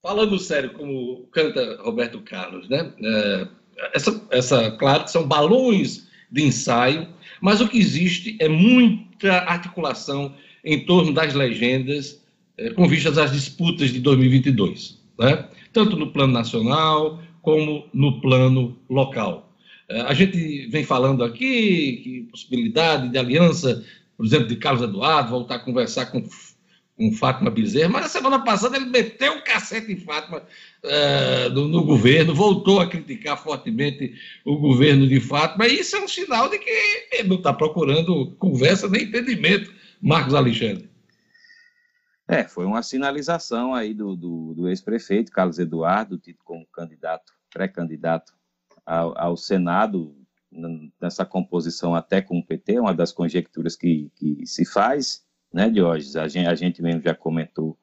falando 0.01 0.37
sério, 0.37 0.73
como 0.73 1.27
canta 1.27 1.81
Roberto 1.81 2.19
Carlos, 2.21 2.67
né? 2.67 2.93
É, 3.01 3.47
essa, 3.93 4.27
essa, 4.29 4.71
claro 4.71 5.05
que 5.05 5.11
são 5.11 5.25
balões 5.25 6.09
de 6.29 6.43
ensaio, 6.43 7.07
mas 7.39 7.61
o 7.61 7.69
que 7.69 7.79
existe 7.79 8.37
é 8.39 8.49
muita 8.49 9.31
articulação 9.31 10.35
em 10.63 10.85
torno 10.85 11.13
das 11.13 11.33
legendas 11.33 12.20
é, 12.20 12.20
com 12.75 12.87
vistas 12.87 13.17
às 13.17 13.31
disputas 13.31 13.91
de 13.91 13.99
2022, 13.99 14.99
né? 15.19 15.47
tanto 15.73 15.95
no 15.95 16.11
plano 16.11 16.33
nacional 16.33 17.21
como 17.41 17.87
no 17.93 18.21
plano 18.21 18.77
local. 18.89 19.51
É, 19.89 20.01
a 20.01 20.13
gente 20.13 20.67
vem 20.67 20.83
falando 20.83 21.23
aqui 21.23 22.01
que 22.03 22.27
possibilidade 22.31 23.09
de 23.09 23.17
aliança, 23.17 23.83
por 24.15 24.25
exemplo, 24.25 24.47
de 24.47 24.55
Carlos 24.55 24.83
Eduardo, 24.83 25.31
voltar 25.31 25.55
a 25.55 25.59
conversar 25.59 26.05
com, 26.07 26.23
com 26.95 27.11
Fátima 27.13 27.49
Bezerra, 27.49 27.89
mas 27.89 28.03
na 28.03 28.09
semana 28.09 28.39
passada 28.39 28.77
ele 28.77 28.85
meteu 28.85 29.33
um 29.33 29.43
cacete 29.43 29.91
em 29.91 29.97
Fátima 29.97 30.43
uh, 30.83 31.49
no, 31.53 31.67
no, 31.67 31.83
governo, 31.83 32.33
voltou 32.33 32.79
a 32.79 32.87
criticar 32.87 33.41
fortemente 33.41 34.13
o 34.45 34.57
governo 34.57 35.07
de 35.07 35.19
Fátima, 35.19 35.67
e 35.67 35.79
isso 35.79 35.95
é 35.95 35.99
um 35.99 36.07
sinal 36.07 36.49
de 36.49 36.59
que 36.59 36.69
ele 37.11 37.27
não 37.27 37.37
está 37.37 37.51
procurando 37.51 38.31
conversa 38.37 38.87
nem 38.87 39.03
entendimento, 39.03 39.73
Marcos 40.01 40.33
Alexandre. 40.33 40.90
É, 42.31 42.45
foi 42.45 42.65
uma 42.65 42.81
sinalização 42.81 43.75
aí 43.75 43.93
do, 43.93 44.15
do, 44.15 44.53
do 44.53 44.69
ex-prefeito 44.69 45.33
Carlos 45.33 45.59
Eduardo, 45.59 46.17
tido 46.17 46.39
como 46.45 46.65
candidato, 46.67 47.33
pré-candidato 47.49 48.33
ao, 48.85 49.13
ao, 49.17 49.35
Senado 49.35 50.15
nessa 51.01 51.25
composição 51.25 51.93
até 51.93 52.21
com 52.21 52.39
o 52.39 52.45
PT, 52.45 52.79
uma 52.79 52.93
das 52.93 53.11
conjecturas 53.11 53.75
que, 53.75 54.09
que 54.15 54.47
se 54.47 54.63
faz, 54.63 55.25
né, 55.53 55.69
Diógenes? 55.69 56.15
A 56.15 56.25
gente, 56.29 56.47
a 56.47 56.55
gente 56.55 56.81
mesmo 56.81 57.01
já 57.01 57.13
comentou 57.13 57.77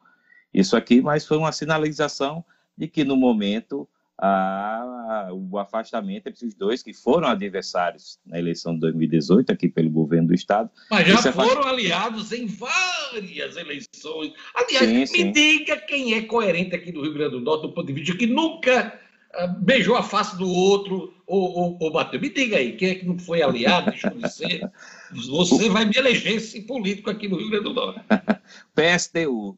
isso 0.52 0.78
aqui, 0.78 1.02
mas 1.02 1.26
foi 1.26 1.36
uma 1.36 1.52
sinalização 1.52 2.42
de 2.74 2.88
que 2.88 3.04
no 3.04 3.16
momento 3.16 3.86
a, 4.20 5.30
o 5.32 5.58
afastamento 5.58 6.28
entre 6.28 6.44
os 6.44 6.54
dois 6.54 6.82
que 6.82 6.92
foram 6.92 7.28
adversários 7.28 8.18
na 8.26 8.38
eleição 8.38 8.74
de 8.74 8.80
2018 8.80 9.52
aqui 9.52 9.68
pelo 9.68 9.88
governo 9.90 10.28
do 10.28 10.34
estado. 10.34 10.68
Mas 10.90 11.06
já 11.06 11.32
foram 11.32 11.62
aliados 11.62 12.32
em 12.32 12.46
várias 12.46 13.56
eleições. 13.56 14.32
Aliás, 14.54 14.88
sim, 14.88 14.98
me 14.98 15.06
sim. 15.06 15.32
diga 15.32 15.76
quem 15.76 16.14
é 16.14 16.22
coerente 16.22 16.74
aqui 16.74 16.90
do 16.90 17.02
Rio 17.02 17.14
Grande 17.14 17.32
do 17.32 17.40
Norte 17.40 17.62
do 17.62 17.72
ponto 17.72 17.86
de 17.86 17.92
vista 17.92 18.16
que 18.16 18.26
nunca 18.26 18.98
uh, 19.34 19.60
beijou 19.60 19.94
a 19.94 20.02
face 20.02 20.36
do 20.36 20.50
outro 20.50 21.14
ou, 21.24 21.56
ou, 21.56 21.78
ou, 21.80 21.92
bateu. 21.92 22.20
Me 22.20 22.28
diga 22.28 22.56
aí, 22.56 22.72
quem 22.72 22.90
é 22.90 22.94
que 22.96 23.06
não 23.06 23.18
foi 23.18 23.40
aliado, 23.40 23.90
deixou 23.90 24.10
de 24.10 24.28
ser? 24.28 24.68
Você 25.14 25.70
vai 25.70 25.84
me 25.84 25.96
eleger 25.96 26.36
esse 26.36 26.62
político 26.62 27.08
aqui 27.08 27.28
no 27.28 27.36
Rio 27.36 27.50
Grande 27.50 27.64
do 27.64 27.74
Norte. 27.74 28.00
PSTU. 28.74 29.56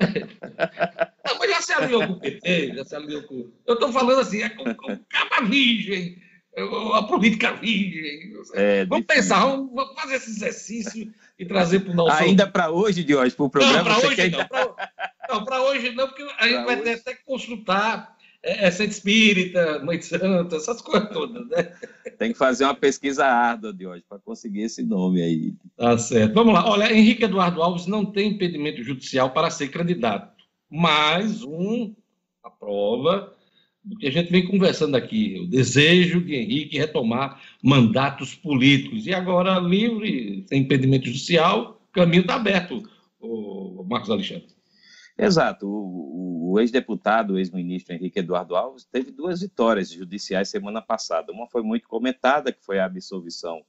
Não, 0.00 1.38
mas 1.38 1.50
já 1.50 1.60
se 1.60 1.72
alinhou 1.72 2.06
com 2.06 2.12
o 2.14 2.20
PT, 2.20 2.74
já 2.74 2.84
se 2.84 2.96
alinhou 2.96 3.22
com. 3.24 3.50
Eu 3.66 3.74
estou 3.74 3.92
falando 3.92 4.20
assim, 4.20 4.42
é 4.42 4.48
com, 4.48 4.64
com 4.74 4.98
virgem, 5.46 6.16
a 6.94 7.02
política 7.02 7.52
virgem. 7.52 8.34
É, 8.54 8.84
vamos 8.84 9.06
difícil. 9.06 9.22
pensar, 9.22 9.40
vamos, 9.40 9.70
vamos, 9.74 10.00
fazer 10.00 10.14
esse 10.16 10.30
exercício 10.30 11.12
e 11.38 11.44
trazer 11.44 11.80
para 11.80 11.92
o 11.92 11.94
nosso. 11.94 12.22
Ainda 12.22 12.46
para 12.46 12.70
hoje, 12.70 13.04
de 13.04 13.14
hoje, 13.14 13.34
para 13.34 13.44
o 13.44 13.50
programa. 13.50 13.78
Não, 13.78 13.84
para 13.84 14.06
hoje 14.06 14.16
quer... 14.16 14.30
não. 15.28 15.44
Para 15.44 15.62
hoje 15.62 15.92
não, 15.92 16.08
porque 16.08 16.26
a 16.38 16.48
gente 16.48 16.64
vai 16.64 16.80
ter 16.80 16.94
até 16.94 17.14
que 17.14 17.24
consultar 17.24 18.16
é, 18.42 18.66
é 18.66 18.70
centro 18.70 18.92
espírita, 18.92 19.80
mãe 19.84 20.00
santa, 20.00 20.56
essas 20.56 20.80
coisas 20.80 21.10
todas, 21.10 21.46
né? 21.48 21.72
Tem 22.18 22.32
que 22.32 22.38
fazer 22.38 22.64
uma 22.64 22.74
pesquisa 22.74 23.24
árdua 23.24 23.72
de 23.72 23.86
hoje 23.86 24.04
para 24.08 24.18
conseguir 24.18 24.62
esse 24.62 24.82
nome 24.82 25.22
aí. 25.22 25.54
Tá 25.76 25.96
certo. 25.98 26.34
Vamos 26.34 26.54
lá. 26.54 26.68
Olha, 26.68 26.92
Henrique 26.92 27.24
Eduardo 27.24 27.62
Alves 27.62 27.86
não 27.86 28.04
tem 28.04 28.32
impedimento 28.32 28.82
judicial 28.82 29.30
para 29.30 29.50
ser 29.50 29.68
candidato. 29.68 30.44
Mais 30.70 31.42
um, 31.42 31.94
a 32.42 32.50
prova 32.50 33.34
do 33.82 33.96
que 33.96 34.06
a 34.06 34.10
gente 34.10 34.30
vem 34.30 34.46
conversando 34.46 34.96
aqui, 34.96 35.40
o 35.40 35.46
desejo 35.46 36.20
de 36.20 36.34
Henrique 36.34 36.76
retomar 36.76 37.40
mandatos 37.62 38.34
políticos. 38.34 39.06
E 39.06 39.14
agora, 39.14 39.58
livre, 39.58 40.44
sem 40.46 40.62
impedimento 40.62 41.06
judicial, 41.06 41.80
o 41.88 41.92
caminho 41.92 42.22
está 42.22 42.34
aberto, 42.34 42.82
o 43.18 43.84
Marcos 43.88 44.10
Alexandre. 44.10 44.57
Exato. 45.18 45.66
O, 45.66 46.52
o 46.52 46.60
ex-deputado, 46.60 47.34
o 47.34 47.38
ex-ministro 47.38 47.94
Henrique 47.94 48.20
Eduardo 48.20 48.54
Alves, 48.54 48.84
teve 48.84 49.10
duas 49.10 49.40
vitórias 49.40 49.90
judiciais 49.90 50.48
semana 50.48 50.80
passada. 50.80 51.32
Uma 51.32 51.48
foi 51.48 51.62
muito 51.62 51.88
comentada, 51.88 52.52
que 52.52 52.64
foi 52.64 52.78
a 52.78 52.84
absolvição 52.84 53.62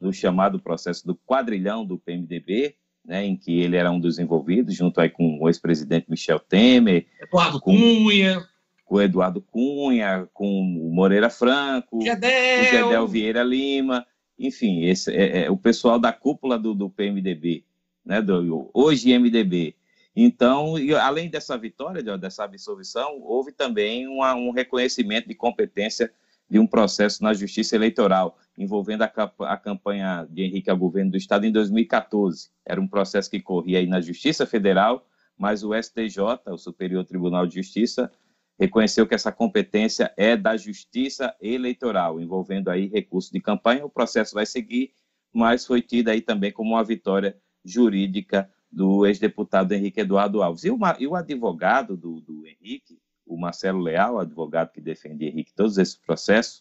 do 0.00 0.12
chamado 0.12 0.58
processo 0.58 1.06
do 1.06 1.14
quadrilhão 1.14 1.84
do 1.84 1.98
PMDB, 1.98 2.74
né, 3.04 3.24
em 3.24 3.36
que 3.36 3.60
ele 3.60 3.76
era 3.76 3.90
um 3.90 4.00
dos 4.00 4.18
envolvidos, 4.18 4.74
junto 4.74 5.00
aí 5.00 5.08
com 5.08 5.38
o 5.40 5.48
ex-presidente 5.48 6.10
Michel 6.10 6.40
Temer. 6.40 7.06
Eduardo 7.20 7.60
com, 7.60 7.76
Cunha. 7.76 8.44
Com 8.84 8.96
o 8.96 9.02
Eduardo 9.02 9.40
Cunha, 9.40 10.28
com 10.32 10.60
o 10.60 10.92
Moreira 10.92 11.30
Franco, 11.30 12.00
Gedel. 12.02 12.60
o 12.60 12.64
Gedel 12.64 13.08
Vieira 13.08 13.42
Lima, 13.42 14.06
enfim, 14.38 14.84
esse, 14.84 15.14
é, 15.14 15.44
é, 15.44 15.50
o 15.50 15.56
pessoal 15.56 15.98
da 15.98 16.12
cúpula 16.12 16.58
do, 16.58 16.74
do 16.74 16.90
PMDB, 16.90 17.64
né, 18.04 18.20
do, 18.20 18.70
hoje 18.74 19.16
MDB, 19.16 19.74
então, 20.16 20.76
além 21.02 21.28
dessa 21.28 21.58
vitória, 21.58 22.02
dessa 22.16 22.44
absolvição, 22.44 23.20
houve 23.20 23.52
também 23.52 24.08
uma, 24.08 24.34
um 24.34 24.50
reconhecimento 24.50 25.28
de 25.28 25.34
competência 25.34 26.10
de 26.48 26.58
um 26.58 26.66
processo 26.66 27.22
na 27.22 27.34
Justiça 27.34 27.76
Eleitoral, 27.76 28.38
envolvendo 28.56 29.02
a, 29.02 29.12
a, 29.40 29.56
campanha 29.58 30.26
de 30.30 30.42
Henrique 30.42 30.70
ao 30.70 30.76
governo 30.78 31.10
do 31.10 31.18
Estado 31.18 31.44
em 31.44 31.52
2014. 31.52 32.48
Era 32.64 32.80
um 32.80 32.88
processo 32.88 33.30
que 33.30 33.40
corria 33.40 33.78
aí 33.78 33.86
na 33.86 34.00
Justiça 34.00 34.46
Federal, 34.46 35.06
mas 35.36 35.62
o 35.62 35.74
STJ, 35.74 36.18
o 36.46 36.56
Superior 36.56 37.04
Tribunal 37.04 37.46
de 37.46 37.56
Justiça, 37.56 38.10
reconheceu 38.58 39.06
que 39.06 39.14
essa 39.14 39.30
competência 39.30 40.14
é 40.16 40.34
da 40.34 40.56
Justiça 40.56 41.34
Eleitoral, 41.42 42.18
envolvendo 42.20 42.70
aí 42.70 42.86
recurso 42.86 43.30
de 43.30 43.40
campanha. 43.40 43.84
O 43.84 43.90
processo 43.90 44.34
vai 44.34 44.46
seguir, 44.46 44.94
mas 45.30 45.66
foi 45.66 45.82
tido 45.82 46.08
aí 46.08 46.22
também 46.22 46.52
como 46.52 46.70
uma 46.70 46.84
vitória 46.84 47.36
jurídica 47.62 48.50
do 48.70 49.06
ex-deputado 49.06 49.72
Henrique 49.72 50.00
Eduardo 50.00 50.42
Alves. 50.42 50.64
E 50.64 50.70
o, 50.70 50.78
e 50.98 51.06
o 51.06 51.14
advogado 51.14 51.96
do, 51.96 52.20
do, 52.20 52.46
Henrique, 52.46 52.98
o 53.26 53.36
Marcelo 53.36 53.80
Leal, 53.80 54.18
advogado 54.18 54.72
que 54.72 54.80
defende 54.80 55.26
Henrique 55.26 55.54
todos 55.54 55.78
esses 55.78 55.96
processos, 55.96 56.60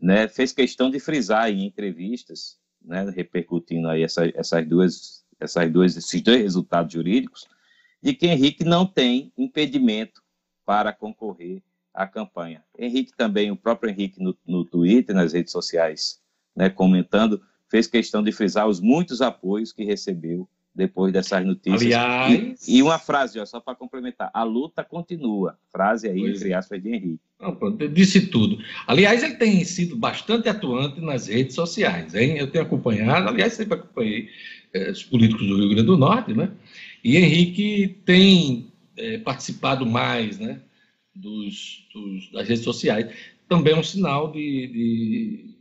né, 0.00 0.26
fez 0.28 0.52
questão 0.52 0.90
de 0.90 0.98
frisar 0.98 1.50
em 1.50 1.66
entrevistas, 1.66 2.58
né, 2.82 3.10
repercutindo 3.10 3.88
aí 3.88 4.02
essa, 4.02 4.26
essas 4.34 4.66
duas, 4.66 5.24
essas 5.38 5.70
duas, 5.70 5.96
esses 5.96 6.20
dois 6.22 6.40
resultados 6.40 6.92
jurídicos, 6.92 7.46
de 8.02 8.14
que 8.14 8.26
Henrique 8.26 8.64
não 8.64 8.86
tem 8.86 9.32
impedimento 9.36 10.22
para 10.64 10.92
concorrer 10.92 11.62
à 11.92 12.06
campanha. 12.06 12.64
Henrique 12.78 13.12
também, 13.14 13.50
o 13.50 13.56
próprio 13.56 13.90
Henrique 13.90 14.22
no, 14.22 14.36
no 14.46 14.64
Twitter, 14.64 15.14
nas 15.14 15.32
redes 15.32 15.52
sociais, 15.52 16.20
né, 16.56 16.70
comentando, 16.70 17.42
fez 17.68 17.86
questão 17.86 18.22
de 18.22 18.32
frisar 18.32 18.66
os 18.66 18.80
muitos 18.80 19.20
apoios 19.20 19.72
que 19.72 19.84
recebeu 19.84 20.48
depois 20.80 21.12
dessas 21.12 21.44
notícias. 21.44 21.82
Aliás... 21.82 22.66
E, 22.66 22.78
e 22.78 22.82
uma 22.82 22.98
frase, 22.98 23.38
ó, 23.38 23.44
só 23.44 23.60
para 23.60 23.74
complementar: 23.74 24.30
a 24.32 24.42
luta 24.42 24.82
continua. 24.82 25.58
Frase 25.70 26.08
aí, 26.08 26.20
pois 26.20 26.36
entre 26.36 26.52
é. 26.52 26.54
aspas, 26.54 26.82
de 26.82 26.88
Henrique. 26.88 27.20
Não, 27.38 27.54
pronto, 27.54 27.88
disse 27.88 28.26
tudo. 28.26 28.58
Aliás, 28.86 29.22
ele 29.22 29.34
tem 29.34 29.64
sido 29.64 29.96
bastante 29.96 30.48
atuante 30.48 31.00
nas 31.00 31.28
redes 31.28 31.54
sociais, 31.54 32.14
hein? 32.14 32.36
Eu 32.36 32.50
tenho 32.50 32.64
acompanhado, 32.64 33.28
aliás, 33.28 33.52
sempre 33.54 33.74
acompanhei 33.74 34.28
eh, 34.74 34.90
os 34.90 35.02
políticos 35.02 35.46
do 35.46 35.56
Rio 35.56 35.68
Grande 35.70 35.86
do 35.86 35.96
Norte, 35.96 36.34
né? 36.34 36.50
E 37.02 37.16
Henrique 37.16 38.00
tem 38.04 38.70
eh, 38.96 39.18
participado 39.18 39.86
mais, 39.86 40.38
né? 40.38 40.60
Dos, 41.14 41.86
dos, 41.92 42.30
das 42.32 42.48
redes 42.48 42.64
sociais. 42.64 43.10
Também 43.48 43.72
é 43.74 43.76
um 43.76 43.82
sinal 43.82 44.30
de, 44.30 44.66
de 44.68 45.54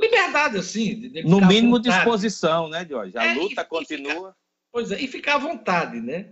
liberdade, 0.00 0.56
assim. 0.58 1.10
no 1.24 1.44
mínimo 1.46 1.78
disposição, 1.78 2.68
né, 2.68 2.86
Jorge? 2.88 3.16
A 3.18 3.26
é, 3.26 3.34
luta 3.34 3.64
continua. 3.64 4.30
E 4.30 4.47
pois 4.72 4.90
é, 4.92 5.00
e 5.00 5.08
ficar 5.08 5.36
à 5.36 5.38
vontade, 5.38 6.00
né? 6.00 6.26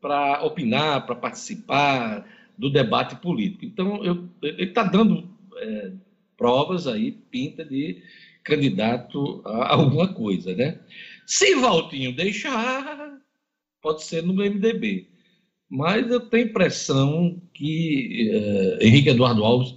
Para 0.00 0.42
opinar, 0.44 1.06
para 1.06 1.14
participar 1.14 2.26
do 2.58 2.70
debate 2.70 3.16
político. 3.16 3.64
Então, 3.64 4.04
eu, 4.04 4.28
ele 4.42 4.64
está 4.64 4.82
dando 4.82 5.30
é, 5.56 5.92
provas 6.36 6.86
aí, 6.86 7.12
pinta 7.12 7.64
de 7.64 8.02
candidato 8.42 9.42
a 9.44 9.74
alguma 9.74 10.12
coisa, 10.12 10.54
né? 10.54 10.80
Se 11.26 11.54
Valtinho 11.54 12.14
deixar, 12.14 13.18
pode 13.80 14.02
ser 14.02 14.22
no 14.22 14.34
MDB. 14.34 15.08
Mas 15.68 16.10
eu 16.10 16.20
tenho 16.20 16.48
impressão 16.48 17.40
que 17.54 18.30
uh, 18.30 18.84
Henrique 18.84 19.08
Eduardo 19.08 19.44
Alves 19.44 19.74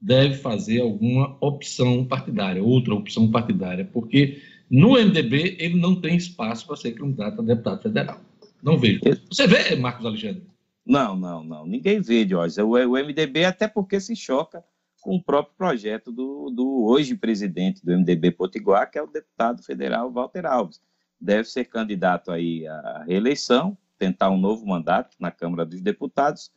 deve 0.00 0.36
fazer 0.36 0.80
alguma 0.80 1.36
opção 1.40 2.04
partidária, 2.04 2.62
outra 2.62 2.94
opção 2.94 3.30
partidária, 3.30 3.84
porque 3.84 4.40
no 4.70 4.92
MDB 4.92 5.56
ele 5.58 5.80
não 5.80 6.00
tem 6.00 6.16
espaço 6.16 6.66
para 6.66 6.76
ser 6.76 6.92
candidato 6.92 7.40
a 7.40 7.44
deputado 7.44 7.82
federal. 7.82 8.20
Não 8.62 8.78
vejo. 8.78 9.00
Você 9.30 9.46
vê, 9.46 9.76
Marcos 9.76 10.04
Alexandre? 10.04 10.42
Não, 10.84 11.16
não, 11.16 11.42
não. 11.42 11.66
Ninguém 11.66 12.00
vê, 12.00 12.26
Jorge. 12.26 12.60
O, 12.60 12.70
o 12.70 12.92
MDB, 12.92 13.44
até 13.44 13.66
porque 13.68 14.00
se 14.00 14.14
choca 14.14 14.64
com 15.00 15.16
o 15.16 15.22
próprio 15.22 15.54
projeto 15.56 16.10
do, 16.10 16.50
do 16.50 16.84
hoje 16.84 17.14
presidente 17.14 17.84
do 17.84 17.92
MDB 17.92 18.32
Potiguar, 18.32 18.90
que 18.90 18.98
é 18.98 19.02
o 19.02 19.06
deputado 19.06 19.62
federal 19.62 20.10
Walter 20.10 20.46
Alves. 20.46 20.80
Deve 21.20 21.44
ser 21.48 21.66
candidato 21.66 22.30
aí 22.32 22.66
à 22.66 23.04
reeleição, 23.06 23.78
tentar 23.98 24.30
um 24.30 24.38
novo 24.38 24.66
mandato 24.66 25.16
na 25.20 25.30
Câmara 25.30 25.64
dos 25.64 25.80
Deputados 25.80 26.50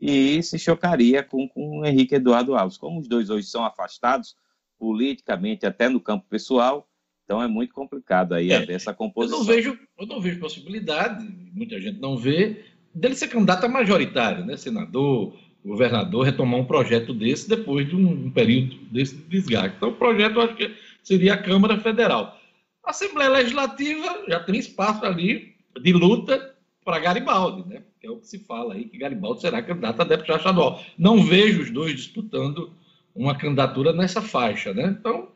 e 0.00 0.42
se 0.42 0.58
chocaria 0.58 1.22
com, 1.22 1.48
com 1.48 1.80
o 1.80 1.86
Henrique 1.86 2.14
Eduardo 2.14 2.54
Alves. 2.54 2.76
Como 2.76 3.00
os 3.00 3.08
dois 3.08 3.30
hoje 3.30 3.46
são 3.46 3.64
afastados 3.64 4.36
politicamente, 4.78 5.64
até 5.64 5.88
no 5.88 6.00
campo 6.00 6.26
pessoal, 6.28 6.86
então 7.24 7.42
é 7.42 7.48
muito 7.48 7.72
complicado 7.72 8.34
aí 8.34 8.52
é, 8.52 8.72
essa 8.72 8.92
composição. 8.92 9.38
Eu 9.38 9.44
não, 9.44 9.52
vejo, 9.52 9.78
eu 9.98 10.06
não 10.06 10.20
vejo 10.20 10.40
possibilidade, 10.40 11.26
muita 11.52 11.80
gente 11.80 11.98
não 12.00 12.16
vê, 12.16 12.64
dele 12.94 13.14
ser 13.14 13.28
candidato 13.28 13.64
a 13.64 13.68
majoritário, 13.68 14.44
né? 14.44 14.56
senador, 14.56 15.34
governador, 15.64 16.24
retomar 16.24 16.60
um 16.60 16.66
projeto 16.66 17.14
desse 17.14 17.48
depois 17.48 17.88
de 17.88 17.96
um, 17.96 18.26
um 18.26 18.30
período 18.30 18.76
desse 18.90 19.16
desgaste. 19.16 19.76
Então, 19.76 19.88
o 19.88 19.96
projeto 19.96 20.36
eu 20.36 20.42
acho 20.42 20.54
que 20.54 20.74
seria 21.02 21.34
a 21.34 21.42
Câmara 21.42 21.78
Federal. 21.78 22.38
A 22.84 22.90
Assembleia 22.90 23.30
Legislativa 23.30 24.24
já 24.28 24.40
tem 24.40 24.58
espaço 24.58 25.04
ali 25.04 25.54
de 25.80 25.92
luta 25.92 26.54
para 26.84 26.98
Garibaldi, 26.98 27.66
né? 27.66 27.82
Que 27.98 28.06
é 28.06 28.10
o 28.10 28.18
que 28.18 28.26
se 28.26 28.38
fala 28.40 28.74
aí, 28.74 28.84
que 28.84 28.98
Garibaldi 28.98 29.40
será 29.40 29.62
candidato 29.62 30.02
a 30.02 30.04
deputado 30.04 30.36
estadual. 30.36 30.84
Não 30.98 31.22
vejo 31.22 31.62
os 31.62 31.70
dois 31.70 31.94
disputando 31.94 32.70
uma 33.14 33.34
candidatura 33.34 33.92
nessa 33.94 34.20
faixa, 34.20 34.74
né? 34.74 34.94
Então, 35.00 35.28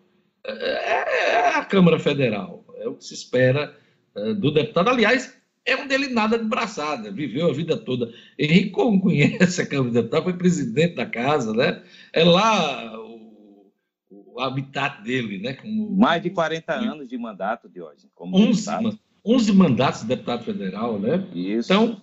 é, 0.44 1.32
é 1.32 1.56
a 1.56 1.64
Câmara 1.64 1.98
Federal, 1.98 2.64
é 2.76 2.88
o 2.88 2.94
que 2.94 3.04
se 3.04 3.14
espera 3.14 3.76
é, 4.14 4.34
do 4.34 4.50
deputado. 4.50 4.88
Aliás, 4.88 5.38
é 5.64 5.76
um 5.76 5.86
dele 5.86 6.08
nada 6.08 6.38
de 6.38 6.44
braçada, 6.44 7.12
viveu 7.12 7.50
a 7.50 7.52
vida 7.52 7.76
toda. 7.76 8.12
Henrique 8.38 8.70
como 8.70 9.00
conhece 9.02 9.60
a 9.60 9.66
Câmara 9.66 9.90
de 9.90 9.94
Deputados, 9.96 10.24
foi 10.24 10.32
presidente 10.38 10.94
da 10.94 11.04
casa, 11.04 11.52
né? 11.52 11.82
É 12.12 12.24
lá 12.24 12.98
o, 12.98 13.70
o 14.10 14.40
habitat 14.40 15.02
dele, 15.02 15.38
né? 15.38 15.52
Como... 15.54 15.94
Mais 15.94 16.22
de 16.22 16.30
40 16.30 16.72
anos 16.72 17.08
de 17.08 17.18
mandato, 17.18 17.68
de 17.68 17.82
hoje. 17.82 18.08
Como 18.14 18.36
11, 18.36 18.48
deputado. 18.48 18.98
11 19.24 19.52
mandatos 19.52 20.00
de 20.00 20.06
deputado 20.06 20.44
federal, 20.44 20.98
né? 20.98 21.26
Isso. 21.34 21.70
Então, 21.70 22.00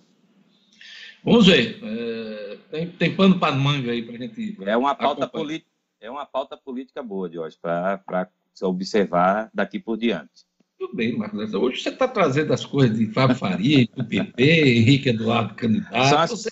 vamos 1.24 1.46
ver. 1.46 1.80
É, 1.82 2.58
tem, 2.70 2.86
tem 2.86 3.16
pano 3.16 3.38
para 3.40 3.56
manga 3.56 3.90
aí 3.90 4.02
para 4.02 4.14
a 4.14 4.18
gente. 4.18 4.56
É 4.64 4.76
uma 4.76 4.94
pauta 4.94 5.26
política. 5.26 5.75
É 6.06 6.10
uma 6.10 6.24
pauta 6.24 6.56
política 6.56 7.02
boa 7.02 7.28
de 7.28 7.36
hoje, 7.36 7.58
para 7.60 8.28
observar 8.62 9.50
daqui 9.52 9.80
por 9.80 9.98
diante. 9.98 10.46
Tudo 10.78 10.94
bem, 10.94 11.18
Marcos. 11.18 11.52
Hoje 11.52 11.82
você 11.82 11.88
está 11.88 12.06
trazendo 12.06 12.52
as 12.54 12.64
coisas 12.64 12.96
de 12.96 13.06
Fábio 13.06 13.34
Faria, 13.34 13.88
do 13.96 14.04
PP, 14.04 14.44
Henrique 14.44 15.08
Eduardo 15.08 15.54
candidato. 15.56 15.94
As... 16.32 16.46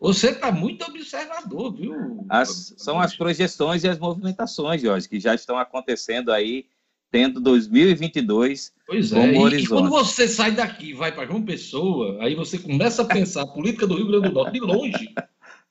Você 0.00 0.30
está 0.30 0.50
muito 0.50 0.84
observador, 0.84 1.76
viu? 1.76 2.26
As, 2.28 2.74
são 2.76 2.98
as 2.98 3.14
projeções 3.14 3.84
e 3.84 3.88
as 3.88 4.00
movimentações, 4.00 4.82
Jorge, 4.82 5.08
que 5.08 5.20
já 5.20 5.32
estão 5.32 5.56
acontecendo 5.56 6.32
aí, 6.32 6.66
tendo 7.08 7.40
2022 7.40 8.72
pois 8.84 9.12
é, 9.12 9.14
como 9.14 9.42
horizonte. 9.42 9.64
E 9.64 9.68
quando 9.68 9.90
você 9.90 10.26
sai 10.26 10.50
daqui 10.50 10.92
vai 10.92 11.12
para 11.12 11.24
João 11.24 11.44
Pessoa, 11.44 12.18
aí 12.20 12.34
você 12.34 12.58
começa 12.58 13.02
a 13.02 13.04
pensar 13.04 13.42
a 13.42 13.46
política 13.46 13.86
do 13.86 13.94
Rio 13.94 14.08
Grande 14.08 14.28
do 14.28 14.34
Norte 14.34 14.54
de 14.54 14.60
longe. 14.60 15.14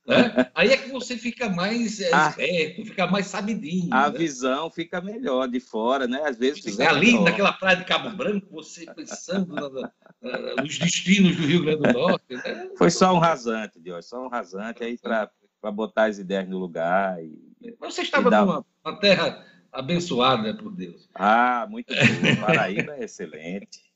Né? 0.07 0.49
Aí 0.55 0.69
é 0.69 0.77
que 0.77 0.89
você 0.89 1.17
fica 1.17 1.49
mais 1.49 1.99
é, 1.99 2.09
ah. 2.13 2.29
esperto, 2.29 2.85
fica 2.85 3.07
mais 3.07 3.27
sabidinho. 3.27 3.93
A 3.93 4.09
né? 4.09 4.17
visão 4.17 4.71
fica 4.71 5.01
melhor 5.01 5.47
de 5.49 5.59
fora, 5.59 6.07
né? 6.07 6.21
Às 6.23 6.37
vezes 6.37 6.63
fica 6.63 6.89
ali 6.89 7.07
melhor. 7.07 7.25
naquela 7.25 7.51
praia 7.51 7.75
de 7.75 7.83
Cabo 7.83 8.09
Branco, 8.11 8.47
você 8.49 8.85
pensando 8.85 9.53
na, 9.53 9.91
na, 10.21 10.61
nos 10.63 10.79
destinos 10.79 11.35
do 11.35 11.45
Rio 11.45 11.63
Grande 11.63 11.81
do 11.81 11.91
Norte. 11.91 12.35
Né? 12.35 12.69
Foi 12.77 12.89
só 12.89 13.13
um 13.13 13.19
rasante, 13.19 13.79
Deus, 13.79 14.07
só 14.07 14.25
um 14.25 14.29
rasante 14.29 14.81
aí 14.81 14.97
para 14.97 15.29
botar 15.73 16.05
as 16.05 16.17
ideias 16.17 16.47
no 16.47 16.57
lugar. 16.57 17.21
E, 17.21 17.75
Mas 17.77 17.93
você 17.93 18.03
estava 18.03 18.29
dar... 18.29 18.45
numa 18.45 18.63
terra 19.01 19.45
abençoada 19.73 20.55
por 20.55 20.73
Deus. 20.73 21.09
Ah, 21.13 21.67
muito 21.69 21.93
bom. 21.93 21.99
Paraíba 22.45 22.95
é 22.95 23.03
excelente. 23.03 23.87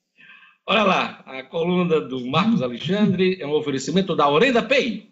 Olha 0.65 0.83
lá, 0.83 1.23
a 1.25 1.41
coluna 1.43 2.01
do 2.01 2.25
Marcos 2.27 2.61
Alexandre 2.61 3.37
é 3.41 3.47
um 3.47 3.53
oferecimento 3.53 4.15
da 4.15 4.29
Orenda 4.29 4.61
Pay. 4.61 5.10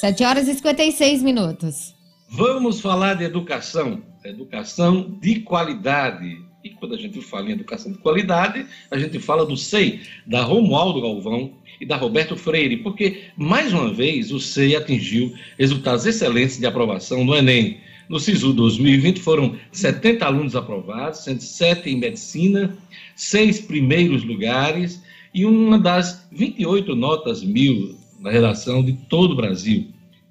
7 0.00 0.24
horas 0.24 0.48
e 0.48 0.54
56 0.54 1.22
minutos. 1.22 1.94
Vamos 2.30 2.80
falar 2.80 3.14
de 3.14 3.24
educação. 3.24 4.02
Educação 4.24 5.18
de 5.20 5.40
qualidade. 5.40 6.42
E 6.62 6.70
quando 6.70 6.94
a 6.94 6.98
gente 6.98 7.20
fala 7.20 7.48
em 7.48 7.52
educação 7.52 7.90
de 7.92 7.98
qualidade, 7.98 8.66
a 8.90 8.98
gente 8.98 9.18
fala 9.18 9.46
do 9.46 9.56
SEI, 9.56 10.00
da 10.26 10.42
Romualdo 10.42 11.00
Galvão, 11.00 11.54
e 11.80 11.86
da 11.86 11.96
Roberto 11.96 12.36
Freire, 12.36 12.76
porque, 12.76 13.22
mais 13.36 13.72
uma 13.72 13.92
vez, 13.92 14.30
o 14.30 14.38
SEI 14.38 14.76
atingiu 14.76 15.32
resultados 15.58 16.04
excelentes 16.04 16.58
de 16.58 16.66
aprovação 16.66 17.24
no 17.24 17.34
Enem. 17.34 17.78
No 18.06 18.20
SISU 18.20 18.52
2020 18.52 19.20
foram 19.20 19.56
70 19.72 20.26
alunos 20.26 20.54
aprovados, 20.54 21.20
107 21.20 21.88
em 21.88 21.96
medicina, 21.96 22.76
seis 23.16 23.60
primeiros 23.60 24.22
lugares 24.24 25.02
e 25.32 25.46
uma 25.46 25.78
das 25.78 26.28
28 26.32 26.94
notas 26.94 27.42
mil 27.42 27.96
na 28.20 28.30
redação 28.30 28.84
de 28.84 28.92
todo 29.08 29.32
o 29.32 29.36
Brasil. 29.36 29.86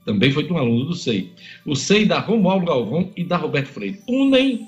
Também 0.05 0.31
foi 0.31 0.43
de 0.43 0.53
um 0.53 0.57
aluno 0.57 0.85
do 0.85 0.95
SEI. 0.95 1.31
O 1.65 1.75
SEI 1.75 2.05
da 2.05 2.19
Romualdo 2.19 2.65
Galvão 2.65 3.11
e 3.15 3.23
da 3.23 3.37
Roberto 3.37 3.67
Freire 3.67 4.01
unem 4.07 4.67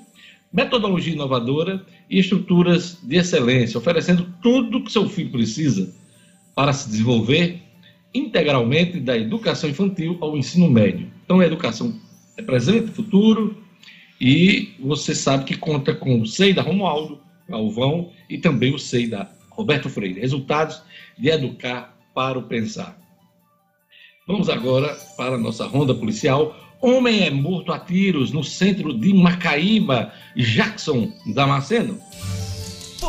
metodologia 0.52 1.12
inovadora 1.12 1.84
e 2.10 2.18
estruturas 2.18 2.98
de 3.02 3.16
excelência, 3.16 3.78
oferecendo 3.78 4.26
tudo 4.42 4.78
o 4.78 4.84
que 4.84 4.92
seu 4.92 5.08
filho 5.08 5.30
precisa 5.30 6.01
para 6.54 6.72
se 6.72 6.88
desenvolver 6.88 7.60
integralmente 8.14 9.00
da 9.00 9.16
educação 9.16 9.70
infantil 9.70 10.18
ao 10.20 10.36
ensino 10.36 10.70
médio. 10.70 11.10
Então, 11.24 11.40
a 11.40 11.46
educação 11.46 11.98
é 12.36 12.42
presente, 12.42 12.92
futuro, 12.92 13.56
e 14.20 14.74
você 14.78 15.14
sabe 15.14 15.44
que 15.44 15.56
conta 15.56 15.94
com 15.94 16.20
o 16.20 16.26
SEI 16.26 16.52
da 16.52 16.62
Romualdo 16.62 17.20
Galvão 17.48 18.10
e 18.28 18.38
também 18.38 18.74
o 18.74 18.78
SEI 18.78 19.08
da 19.08 19.28
Roberto 19.50 19.88
Freire. 19.88 20.20
Resultados 20.20 20.82
de 21.18 21.28
educar 21.28 21.96
para 22.14 22.38
o 22.38 22.42
pensar. 22.42 22.96
Vamos 24.26 24.48
agora 24.48 24.94
para 25.16 25.34
a 25.34 25.38
nossa 25.38 25.66
ronda 25.66 25.94
policial. 25.94 26.56
Homem 26.80 27.22
é 27.22 27.30
morto 27.30 27.72
a 27.72 27.78
tiros 27.78 28.30
no 28.30 28.44
centro 28.44 28.96
de 28.96 29.12
Macaíba. 29.12 30.12
Jackson 30.36 31.12
Damasceno. 31.34 31.98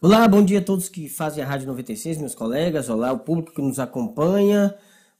Olá, 0.00 0.28
bom 0.28 0.44
dia 0.44 0.60
a 0.60 0.62
todos 0.62 0.88
que 0.88 1.08
fazem 1.08 1.42
a 1.42 1.46
Rádio 1.46 1.66
96, 1.66 2.18
meus 2.18 2.32
colegas. 2.32 2.88
Olá, 2.88 3.10
o 3.10 3.18
público 3.18 3.52
que 3.52 3.60
nos 3.60 3.80
acompanha. 3.80 4.72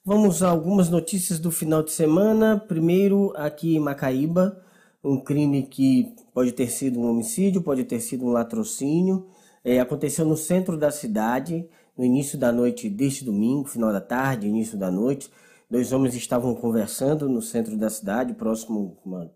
Vamos 0.05 0.41
a 0.41 0.49
algumas 0.49 0.89
notícias 0.89 1.41
do 1.41 1.51
final 1.51 1.83
de 1.83 1.91
semana. 1.91 2.57
Primeiro, 2.57 3.33
aqui 3.35 3.74
em 3.74 3.81
Macaíba, 3.81 4.62
um 5.03 5.18
crime 5.18 5.64
que 5.64 6.14
pode 6.33 6.53
ter 6.53 6.68
sido 6.68 7.01
um 7.01 7.11
homicídio, 7.11 7.61
pode 7.61 7.83
ter 7.83 7.99
sido 7.99 8.24
um 8.24 8.31
latrocínio. 8.31 9.26
É, 9.64 9.81
aconteceu 9.81 10.24
no 10.24 10.37
centro 10.37 10.76
da 10.76 10.93
cidade, 10.93 11.68
no 11.97 12.05
início 12.05 12.39
da 12.39 12.53
noite 12.53 12.89
deste 12.89 13.24
domingo, 13.24 13.64
final 13.64 13.93
da 13.93 14.01
tarde, 14.01 14.47
início 14.47 14.79
da 14.79 14.93
noite. 14.93 15.29
Dois 15.68 15.93
homens 15.93 16.14
estavam 16.14 16.55
conversando 16.55 17.29
no 17.29 17.43
centro 17.43 17.76
da 17.76 17.91
cidade, 17.91 18.33
próximo 18.33 18.97
a 19.05 19.09
uma, 19.09 19.31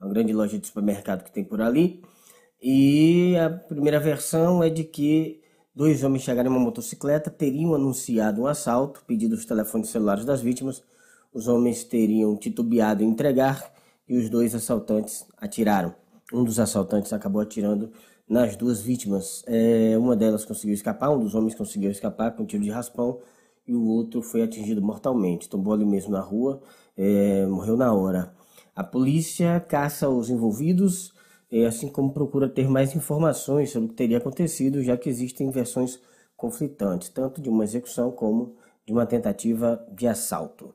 uma 0.00 0.08
grande 0.08 0.32
loja 0.32 0.58
de 0.58 0.66
supermercado 0.66 1.22
que 1.22 1.30
tem 1.30 1.44
por 1.44 1.60
ali. 1.60 2.02
E 2.60 3.36
a 3.36 3.50
primeira 3.50 4.00
versão 4.00 4.62
é 4.62 4.70
de 4.70 4.84
que 4.84 5.42
dois 5.74 6.02
homens 6.02 6.22
chegaram 6.22 6.50
em 6.50 6.54
uma 6.54 6.64
motocicleta, 6.64 7.30
teriam 7.30 7.74
anunciado 7.74 8.42
um 8.42 8.46
assalto, 8.46 9.04
pedido 9.06 9.34
os 9.34 9.44
telefones 9.44 9.90
celulares 9.90 10.24
das 10.24 10.40
vítimas. 10.40 10.82
Os 11.32 11.48
homens 11.48 11.84
teriam 11.84 12.36
titubeado 12.36 13.04
em 13.04 13.08
entregar 13.08 13.72
e 14.08 14.16
os 14.16 14.30
dois 14.30 14.54
assaltantes 14.54 15.26
atiraram. 15.36 15.94
Um 16.32 16.42
dos 16.44 16.58
assaltantes 16.58 17.12
acabou 17.12 17.40
atirando 17.40 17.92
nas 18.28 18.56
duas 18.56 18.80
vítimas. 18.80 19.44
É, 19.46 19.96
uma 19.98 20.16
delas 20.16 20.44
conseguiu 20.44 20.74
escapar, 20.74 21.10
um 21.10 21.20
dos 21.20 21.34
homens 21.34 21.54
conseguiu 21.54 21.90
escapar 21.90 22.34
com 22.34 22.42
um 22.42 22.46
tiro 22.46 22.62
de 22.62 22.70
raspão 22.70 23.20
e 23.66 23.74
o 23.74 23.84
outro 23.84 24.22
foi 24.22 24.42
atingido 24.42 24.80
mortalmente. 24.82 25.48
Tombou 25.48 25.74
ali 25.74 25.84
mesmo 25.84 26.12
na 26.12 26.20
rua, 26.20 26.60
é, 26.96 27.46
morreu 27.46 27.76
na 27.76 27.92
hora. 27.92 28.34
A 28.74 28.82
polícia 28.82 29.60
caça 29.60 30.08
os 30.08 30.30
envolvidos 30.30 31.15
assim 31.66 31.88
como 31.88 32.12
procura 32.12 32.48
ter 32.48 32.68
mais 32.68 32.94
informações 32.94 33.70
sobre 33.70 33.86
o 33.86 33.88
que 33.90 33.96
teria 33.96 34.18
acontecido, 34.18 34.82
já 34.82 34.96
que 34.96 35.08
existem 35.08 35.50
versões 35.50 36.00
conflitantes, 36.36 37.08
tanto 37.08 37.40
de 37.40 37.48
uma 37.48 37.64
execução 37.64 38.10
como 38.10 38.56
de 38.84 38.92
uma 38.92 39.06
tentativa 39.06 39.84
de 39.92 40.06
assalto. 40.06 40.74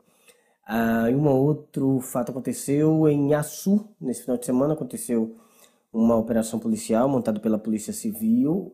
Ah, 0.66 1.10
e 1.10 1.16
um 1.16 1.28
outro 1.28 2.00
fato 2.00 2.32
aconteceu 2.32 3.08
em 3.10 3.34
Açu, 3.34 3.90
nesse 4.00 4.22
final 4.24 4.38
de 4.38 4.46
semana 4.46 4.74
aconteceu 4.74 5.36
uma 5.92 6.16
operação 6.16 6.60
policial 6.60 7.10
montada 7.10 7.40
pela 7.40 7.60
Polícia 7.60 7.92
Civil 7.92 8.74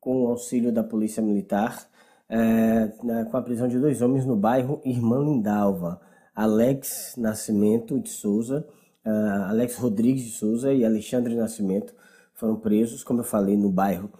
com 0.00 0.24
o 0.24 0.28
auxílio 0.28 0.72
da 0.72 0.82
Polícia 0.82 1.22
Militar, 1.22 1.88
é, 2.28 2.88
com 3.30 3.36
a 3.36 3.42
prisão 3.42 3.68
de 3.68 3.78
dois 3.78 4.02
homens 4.02 4.24
no 4.26 4.36
bairro 4.36 4.80
Irmã 4.84 5.18
Lindalva, 5.18 6.00
Alex 6.34 7.14
Nascimento 7.16 7.98
de 7.98 8.10
Souza 8.10 8.66
Alex 9.04 9.76
Rodrigues 9.76 10.24
de 10.24 10.30
Souza 10.30 10.72
e 10.72 10.84
Alexandre 10.84 11.34
Nascimento 11.34 11.94
foram 12.34 12.56
presos, 12.56 13.02
como 13.02 13.20
eu 13.20 13.24
falei, 13.24 13.56
no 13.56 13.70
bairro 13.70 14.10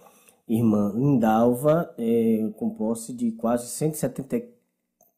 Irmã 0.47 0.91
Lindalva, 0.95 1.93
é, 1.97 2.49
com 2.55 2.71
posse 2.71 3.13
de 3.13 3.31
quase 3.33 3.67
170 3.67 4.47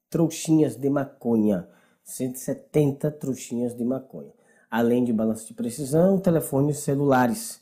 trouxinhas 0.10 0.76
de 0.76 0.90
maconha. 0.90 1.68
170 2.04 3.10
trouxinhas 3.12 3.76
de 3.76 3.86
maconha. 3.86 4.32
Além 4.70 5.04
de 5.04 5.14
balanço 5.14 5.48
de 5.48 5.54
precisão, 5.54 6.20
telefones 6.20 6.80
celulares 6.80 7.62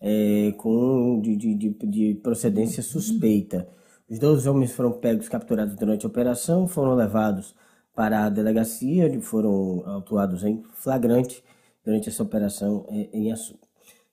é, 0.00 0.52
com 0.56 1.20
de, 1.20 1.36
de, 1.36 1.54
de, 1.54 1.70
de 1.70 2.14
procedência 2.22 2.82
suspeita. 2.82 3.68
Os 4.08 4.18
dois 4.18 4.46
homens 4.46 4.72
foram 4.72 4.92
pegos, 4.92 5.28
capturados 5.28 5.76
durante 5.76 6.04
a 6.04 6.08
operação, 6.08 6.66
foram 6.66 6.94
levados 6.94 7.54
para 7.94 8.26
a 8.26 8.30
delegacia, 8.30 9.06
onde 9.06 9.20
foram 9.20 9.82
autuados 9.86 10.44
em 10.44 10.62
flagrante 10.74 11.42
durante 11.84 12.08
essa 12.08 12.22
operação 12.22 12.86
é, 12.88 13.08
em 13.12 13.32
Açu. 13.32 13.58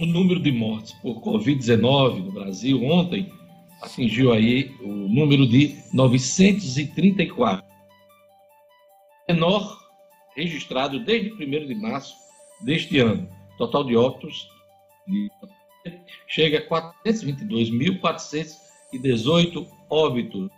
o 0.00 0.06
número 0.06 0.40
de 0.40 0.50
mortes 0.50 0.92
por 0.94 1.20
Covid-19 1.20 2.24
no 2.24 2.32
Brasil 2.32 2.82
ontem 2.82 3.32
atingiu 3.82 4.32
aí 4.32 4.74
o 4.80 4.88
número 4.88 5.46
de 5.46 5.76
934. 5.92 7.62
Menor 9.28 9.78
registrado 10.34 11.04
desde 11.04 11.30
1 11.32 11.36
de 11.66 11.74
março 11.74 12.16
deste 12.60 12.98
ano. 12.98 13.28
Total 13.58 13.84
de 13.84 13.94
óbitos 13.96 14.48
chega 16.28 16.58
a 16.58 16.66
422.418 17.02 19.68
óbitos 19.90 20.48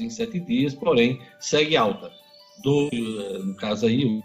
em 0.00 0.08
sete 0.08 0.40
dias, 0.40 0.74
porém 0.74 1.20
segue 1.38 1.76
alta. 1.76 2.10
Do, 2.62 2.88
no 3.44 3.54
caso 3.56 3.84
aí, 3.86 4.22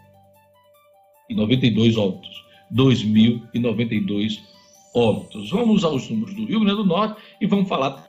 92 1.30 1.98
óbitos. 1.98 2.48
2.092 2.74 4.42
óbitos. 4.98 5.52
Vamos 5.52 5.84
aos 5.84 6.10
números 6.10 6.34
do 6.34 6.45
Rio 6.45 6.62
Grande 6.62 6.78
do 6.78 6.86
Norte 6.86 7.22
e 7.39 7.45
vamos 7.45 7.70
falar 7.70 8.08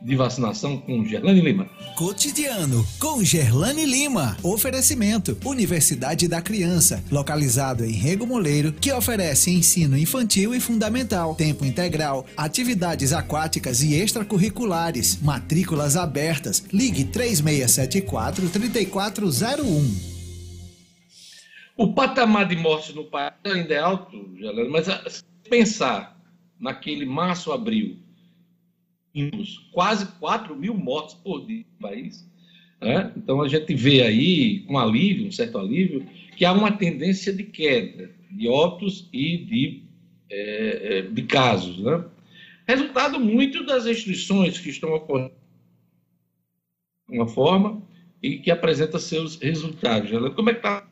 de 0.00 0.16
vacinação 0.16 0.78
com 0.78 1.04
Gerlane 1.04 1.40
Lima. 1.40 1.68
Cotidiano 1.94 2.82
com 2.98 3.22
Gerlane 3.22 3.84
Lima. 3.84 4.36
Oferecimento: 4.42 5.36
Universidade 5.44 6.26
da 6.26 6.40
Criança, 6.40 7.04
localizado 7.10 7.84
em 7.84 7.92
Rego 7.92 8.26
Moleiro, 8.26 8.72
que 8.72 8.90
oferece 8.90 9.50
ensino 9.50 9.98
infantil 9.98 10.54
e 10.54 10.60
fundamental, 10.60 11.34
tempo 11.34 11.66
integral, 11.66 12.24
atividades 12.36 13.12
aquáticas 13.12 13.82
e 13.82 13.94
extracurriculares, 13.94 15.20
matrículas 15.20 15.96
abertas. 15.96 16.64
Ligue 16.72 17.04
3674 17.04 18.48
3401. 18.48 20.10
O 21.76 21.92
patamar 21.92 22.46
de 22.46 22.56
mortes 22.56 22.94
no 22.94 23.04
país 23.04 23.32
ainda 23.44 23.74
é 23.74 23.78
alto, 23.78 24.30
Gerlane, 24.38 24.70
mas 24.70 24.86
se 24.86 25.22
pensar 25.48 26.19
naquele 26.60 27.06
março, 27.06 27.50
abril, 27.50 27.96
quase 29.72 30.06
4 30.18 30.54
mil 30.54 30.74
mortes 30.74 31.14
por 31.14 31.46
dia 31.46 31.64
no 31.72 31.88
país. 31.88 32.28
Né? 32.80 33.12
Então 33.16 33.42
a 33.42 33.48
gente 33.48 33.74
vê 33.74 34.02
aí, 34.02 34.60
com 34.60 34.78
alívio, 34.78 35.26
um 35.26 35.32
certo 35.32 35.58
alívio, 35.58 36.06
que 36.36 36.44
há 36.44 36.52
uma 36.52 36.72
tendência 36.72 37.32
de 37.32 37.42
queda 37.44 38.10
de 38.30 38.48
óbitos 38.48 39.08
e 39.12 39.38
de, 39.38 39.82
é, 40.30 41.02
de 41.02 41.22
casos. 41.22 41.78
Né? 41.78 42.04
Resultado 42.66 43.18
muito 43.18 43.64
das 43.64 43.86
restrições 43.86 44.58
que 44.58 44.70
estão 44.70 44.94
ocorrendo 44.94 45.32
de 47.08 47.16
uma 47.18 47.26
forma 47.26 47.82
e 48.22 48.38
que 48.38 48.50
apresenta 48.50 48.98
seus 48.98 49.36
resultados. 49.36 50.10
Como 50.34 50.50
é 50.50 50.52
que 50.52 50.60
está 50.60 50.88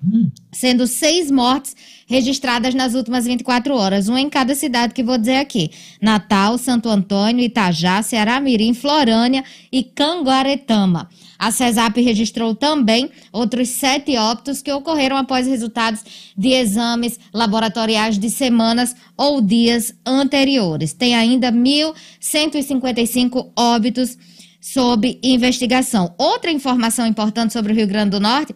sendo 0.52 0.88
seis 0.88 1.30
mortes 1.30 1.76
registradas 2.08 2.74
nas 2.76 2.94
últimas 2.94 3.26
24 3.26 3.76
horas, 3.76 4.08
uma 4.08 4.22
em 4.22 4.30
cada 4.30 4.54
cidade 4.56 4.94
que 4.94 5.04
vou 5.04 5.18
dizer 5.18 5.36
aqui: 5.38 5.72
Natal, 6.02 6.58
Santo 6.58 6.88
Antônio, 6.90 7.44
Itajá, 7.44 8.02
Ceará 8.02 8.40
Mirim, 8.40 8.74
Florânia 8.74 9.44
e 9.72 9.84
Canguaretama. 9.84 11.10
A 11.46 11.52
CESAP 11.52 12.02
registrou 12.02 12.56
também 12.56 13.12
outros 13.32 13.70
sete 13.70 14.18
óbitos 14.18 14.64
que 14.64 14.72
ocorreram 14.72 15.16
após 15.16 15.46
resultados 15.46 16.04
de 16.36 16.50
exames 16.50 17.20
laboratoriais 17.32 18.18
de 18.18 18.32
semanas 18.32 18.96
ou 19.16 19.40
dias 19.40 19.94
anteriores. 20.04 20.92
Tem 20.92 21.14
ainda 21.14 21.52
1.155 21.52 23.52
óbitos 23.56 24.18
sob 24.60 25.20
investigação. 25.22 26.16
Outra 26.18 26.52
informação 26.52 27.06
importante 27.06 27.54
sobre 27.54 27.74
o 27.74 27.76
Rio 27.76 27.86
Grande 27.86 28.10
do 28.10 28.20
Norte 28.20 28.56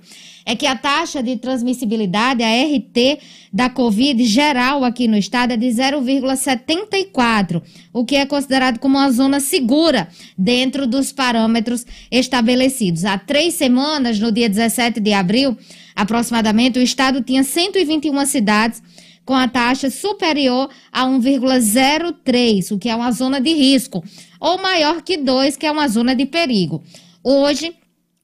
é 0.49 0.55
que 0.55 0.65
a 0.65 0.75
taxa 0.75 1.21
de 1.21 1.37
transmissibilidade, 1.37 2.41
a 2.41 2.49
RT 2.49 3.19
da 3.53 3.69
Covid 3.69 4.25
geral 4.25 4.83
aqui 4.83 5.07
no 5.07 5.15
estado 5.15 5.53
é 5.53 5.57
de 5.57 5.67
0,74, 5.67 7.61
o 7.93 8.03
que 8.03 8.15
é 8.15 8.25
considerado 8.25 8.79
como 8.79 8.97
uma 8.97 9.11
zona 9.11 9.39
segura 9.39 10.07
dentro 10.35 10.87
dos 10.87 11.11
parâmetros 11.11 11.85
estabelecidos. 12.09 13.05
Há 13.05 13.15
três 13.19 13.53
semanas, 13.53 14.17
no 14.17 14.31
dia 14.31 14.49
17 14.49 14.99
de 14.99 15.13
abril, 15.13 15.55
aproximadamente, 15.95 16.79
o 16.79 16.81
estado 16.81 17.21
tinha 17.21 17.43
121 17.43 18.25
cidades 18.25 18.81
com 19.23 19.35
a 19.35 19.47
taxa 19.47 19.91
superior 19.91 20.67
a 20.91 21.05
1,03, 21.05 22.71
o 22.71 22.79
que 22.79 22.89
é 22.89 22.95
uma 22.95 23.11
zona 23.11 23.39
de 23.39 23.53
risco, 23.53 24.03
ou 24.39 24.59
maior 24.59 25.03
que 25.03 25.15
2, 25.15 25.55
que 25.57 25.67
é 25.67 25.71
uma 25.71 25.87
zona 25.87 26.15
de 26.15 26.25
perigo. 26.25 26.83
Hoje, 27.23 27.75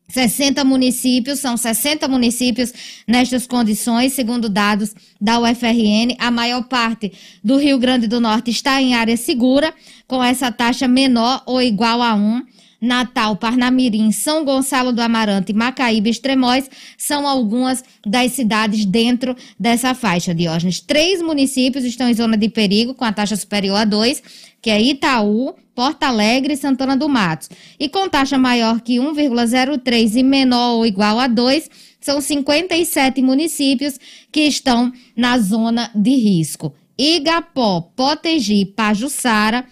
60 0.07 0.63
municípios, 0.63 1.39
são 1.39 1.57
60 1.57 2.07
municípios 2.07 2.73
nestas 3.07 3.47
condições, 3.47 4.13
segundo 4.13 4.47
dados 4.47 4.93
da 5.19 5.39
UFRN. 5.39 6.15
A 6.19 6.29
maior 6.29 6.63
parte 6.63 7.11
do 7.43 7.57
Rio 7.57 7.77
Grande 7.77 8.07
do 8.07 8.19
Norte 8.19 8.51
está 8.51 8.81
em 8.81 8.93
área 8.93 9.17
segura, 9.17 9.73
com 10.07 10.23
essa 10.23 10.51
taxa 10.51 10.87
menor 10.87 11.41
ou 11.45 11.61
igual 11.61 12.01
a 12.01 12.13
1. 12.13 12.54
Natal, 12.85 13.35
Parnamirim, 13.35 14.11
São 14.11 14.45
Gonçalo 14.45 14.93
do 14.93 15.01
Amarante, 15.01 15.51
Macaíba 15.51 16.07
e 16.07 16.11
Extremóis 16.11 16.69
são 16.97 17.27
algumas 17.27 17.83
das 18.05 18.31
cidades 18.33 18.85
dentro 18.85 19.35
dessa 19.59 19.93
faixa, 19.93 20.33
Diógenes. 20.33 20.79
Três 20.79 21.21
municípios 21.21 21.83
estão 21.83 22.07
em 22.07 22.13
zona 22.13 22.37
de 22.37 22.47
perigo, 22.47 22.93
com 22.93 23.03
a 23.03 23.11
taxa 23.11 23.35
superior 23.35 23.77
a 23.77 23.85
2, 23.85 24.21
que 24.61 24.69
é 24.69 24.81
Itaú, 24.81 25.55
Porto 25.73 26.03
Alegre 26.03 26.53
e 26.53 26.57
Santana 26.57 26.95
do 26.95 27.09
Matos. 27.09 27.49
E 27.79 27.89
com 27.89 28.07
taxa 28.07 28.37
maior 28.37 28.79
que 28.81 28.97
1,03 28.97 30.15
e 30.15 30.23
menor 30.23 30.75
ou 30.75 30.85
igual 30.85 31.19
a 31.19 31.27
2, 31.27 31.69
são 31.99 32.21
57 32.21 33.21
municípios 33.21 33.99
que 34.31 34.41
estão 34.41 34.93
na 35.17 35.39
zona 35.39 35.89
de 35.95 36.15
risco. 36.15 36.73
Igapó, 36.97 37.81
Potegi, 37.95 38.65
Pajuçara 38.65 39.65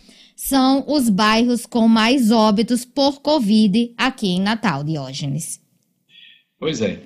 são 0.46 0.84
os 0.90 1.08
bairros 1.08 1.66
com 1.66 1.88
mais 1.88 2.30
óbitos 2.30 2.84
por 2.84 3.22
Covid 3.22 3.94
aqui 3.96 4.28
em 4.28 4.42
Natal, 4.42 4.84
Diógenes. 4.84 5.62
Pois 6.60 6.82
é. 6.82 7.02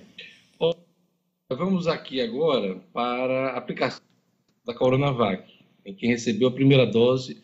Vamos 1.48 1.86
aqui 1.88 2.20
agora 2.20 2.80
para 2.92 3.52
a 3.52 3.58
aplicação 3.58 4.02
da 4.66 4.74
Coronavac, 4.74 5.44
em 5.86 5.94
quem 5.94 6.10
recebeu 6.10 6.48
a 6.48 6.52
primeira 6.52 6.88
dose 6.88 7.40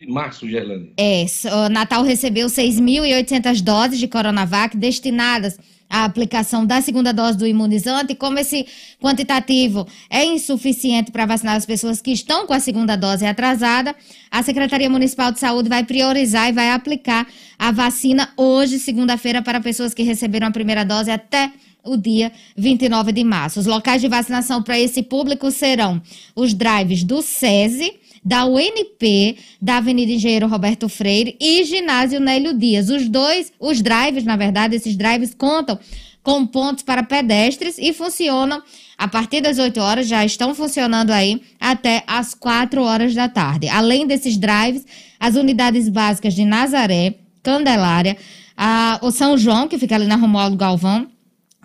de 0.00 0.08
março, 0.08 0.48
Gerlane. 0.48 0.94
É, 0.96 1.24
Natal 1.70 2.02
recebeu 2.02 2.48
6.800 2.48 3.62
doses 3.62 4.00
de 4.00 4.08
Coronavac 4.08 4.76
destinadas 4.76 5.58
à 5.90 6.04
aplicação 6.04 6.64
da 6.64 6.80
segunda 6.80 7.12
dose 7.12 7.36
do 7.36 7.46
imunizante. 7.46 8.14
Como 8.14 8.38
esse 8.38 8.64
quantitativo 9.00 9.86
é 10.08 10.24
insuficiente 10.24 11.10
para 11.10 11.26
vacinar 11.26 11.56
as 11.56 11.66
pessoas 11.66 12.00
que 12.00 12.12
estão 12.12 12.46
com 12.46 12.52
a 12.52 12.60
segunda 12.60 12.96
dose 12.96 13.26
atrasada, 13.26 13.94
a 14.30 14.42
Secretaria 14.42 14.88
Municipal 14.88 15.32
de 15.32 15.40
Saúde 15.40 15.68
vai 15.68 15.84
priorizar 15.84 16.48
e 16.48 16.52
vai 16.52 16.70
aplicar 16.70 17.26
a 17.58 17.72
vacina 17.72 18.32
hoje, 18.36 18.78
segunda-feira, 18.78 19.42
para 19.42 19.60
pessoas 19.60 19.92
que 19.92 20.04
receberam 20.04 20.46
a 20.46 20.50
primeira 20.52 20.84
dose 20.84 21.10
até 21.10 21.50
o 21.84 21.96
dia 21.96 22.32
29 22.56 23.12
de 23.12 23.24
março. 23.24 23.60
Os 23.60 23.66
locais 23.66 24.00
de 24.00 24.08
vacinação 24.08 24.62
para 24.62 24.78
esse 24.78 25.02
público 25.02 25.50
serão 25.50 26.00
os 26.34 26.54
drives 26.54 27.02
do 27.02 27.22
SESI, 27.22 27.99
da 28.24 28.44
UNP, 28.44 29.38
da 29.60 29.78
Avenida 29.78 30.12
Engenheiro 30.12 30.46
Roberto 30.46 30.88
Freire 30.88 31.36
e 31.40 31.64
Ginásio 31.64 32.20
Nélio 32.20 32.52
Dias. 32.52 32.90
Os 32.90 33.08
dois, 33.08 33.52
os 33.58 33.80
drives, 33.80 34.24
na 34.24 34.36
verdade, 34.36 34.76
esses 34.76 34.96
drives 34.96 35.34
contam 35.34 35.78
com 36.22 36.46
pontos 36.46 36.82
para 36.82 37.02
pedestres 37.02 37.76
e 37.78 37.92
funcionam 37.92 38.62
a 38.98 39.08
partir 39.08 39.40
das 39.40 39.58
8 39.58 39.80
horas, 39.80 40.06
já 40.06 40.22
estão 40.24 40.54
funcionando 40.54 41.10
aí 41.10 41.40
até 41.58 42.04
as 42.06 42.34
4 42.34 42.82
horas 42.82 43.14
da 43.14 43.28
tarde. 43.28 43.66
Além 43.68 44.06
desses 44.06 44.36
drives, 44.36 44.84
as 45.18 45.36
unidades 45.36 45.88
básicas 45.88 46.34
de 46.34 46.44
Nazaré, 46.44 47.14
Candelária, 47.42 48.18
a, 48.54 48.98
o 49.00 49.10
São 49.10 49.38
João, 49.38 49.66
que 49.66 49.78
fica 49.78 49.94
ali 49.94 50.06
na 50.06 50.16
Romualdo 50.16 50.54
Galvão, 50.54 51.08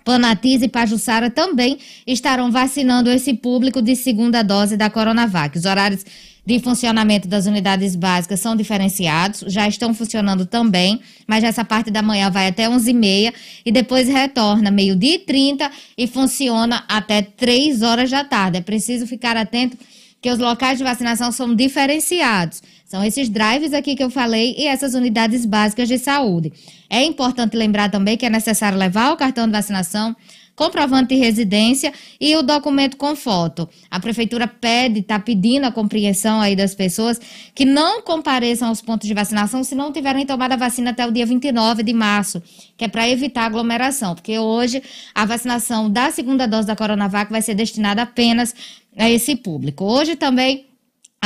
Panatiz 0.02 0.62
e 0.62 0.68
Pajuçara 0.68 1.28
também 1.28 1.78
estarão 2.06 2.50
vacinando 2.50 3.10
esse 3.10 3.34
público 3.34 3.82
de 3.82 3.94
segunda 3.96 4.42
dose 4.42 4.76
da 4.76 4.88
Coronavac. 4.88 5.58
Os 5.58 5.64
horários 5.64 6.06
de 6.46 6.60
funcionamento 6.60 7.26
das 7.26 7.46
unidades 7.46 7.96
básicas 7.96 8.38
são 8.38 8.54
diferenciados, 8.54 9.52
já 9.52 9.66
estão 9.66 9.92
funcionando 9.92 10.46
também, 10.46 11.00
mas 11.26 11.42
essa 11.42 11.64
parte 11.64 11.90
da 11.90 12.02
manhã 12.02 12.30
vai 12.30 12.46
até 12.46 12.68
11h30 12.68 13.34
e 13.64 13.72
depois 13.72 14.08
retorna 14.08 14.70
meio-dia 14.70 15.16
e 15.16 15.18
30 15.18 15.68
e 15.98 16.06
funciona 16.06 16.84
até 16.88 17.20
3 17.20 17.82
horas 17.82 18.10
da 18.10 18.22
tarde. 18.22 18.58
É 18.58 18.60
preciso 18.60 19.08
ficar 19.08 19.36
atento 19.36 19.76
que 20.22 20.30
os 20.30 20.38
locais 20.38 20.78
de 20.78 20.84
vacinação 20.84 21.32
são 21.32 21.52
diferenciados. 21.52 22.62
São 22.84 23.02
esses 23.02 23.28
drives 23.28 23.72
aqui 23.72 23.96
que 23.96 24.02
eu 24.02 24.10
falei 24.10 24.54
e 24.56 24.66
essas 24.66 24.94
unidades 24.94 25.44
básicas 25.44 25.88
de 25.88 25.98
saúde. 25.98 26.52
É 26.88 27.02
importante 27.02 27.56
lembrar 27.56 27.90
também 27.90 28.16
que 28.16 28.24
é 28.24 28.30
necessário 28.30 28.78
levar 28.78 29.12
o 29.12 29.16
cartão 29.16 29.46
de 29.46 29.52
vacinação, 29.52 30.14
comprovante 30.56 31.14
de 31.14 31.20
residência 31.20 31.92
e 32.18 32.34
o 32.34 32.42
documento 32.42 32.96
com 32.96 33.14
foto. 33.14 33.68
A 33.90 34.00
prefeitura 34.00 34.48
pede, 34.48 35.00
está 35.00 35.18
pedindo 35.18 35.66
a 35.66 35.70
compreensão 35.70 36.40
aí 36.40 36.56
das 36.56 36.74
pessoas 36.74 37.20
que 37.54 37.66
não 37.66 38.00
compareçam 38.00 38.68
aos 38.68 38.80
pontos 38.80 39.06
de 39.06 39.12
vacinação 39.12 39.62
se 39.62 39.74
não 39.74 39.92
tiverem 39.92 40.24
tomado 40.24 40.52
a 40.52 40.56
vacina 40.56 40.90
até 40.90 41.06
o 41.06 41.12
dia 41.12 41.26
29 41.26 41.82
de 41.82 41.92
março, 41.92 42.42
que 42.76 42.86
é 42.86 42.88
para 42.88 43.08
evitar 43.08 43.44
aglomeração, 43.44 44.14
porque 44.14 44.38
hoje 44.38 44.82
a 45.14 45.26
vacinação 45.26 45.90
da 45.90 46.10
segunda 46.10 46.48
dose 46.48 46.66
da 46.66 46.74
Coronavac 46.74 47.30
vai 47.30 47.42
ser 47.42 47.54
destinada 47.54 48.02
apenas 48.02 48.54
a 48.96 49.10
esse 49.10 49.36
público. 49.36 49.84
Hoje 49.84 50.16
também 50.16 50.66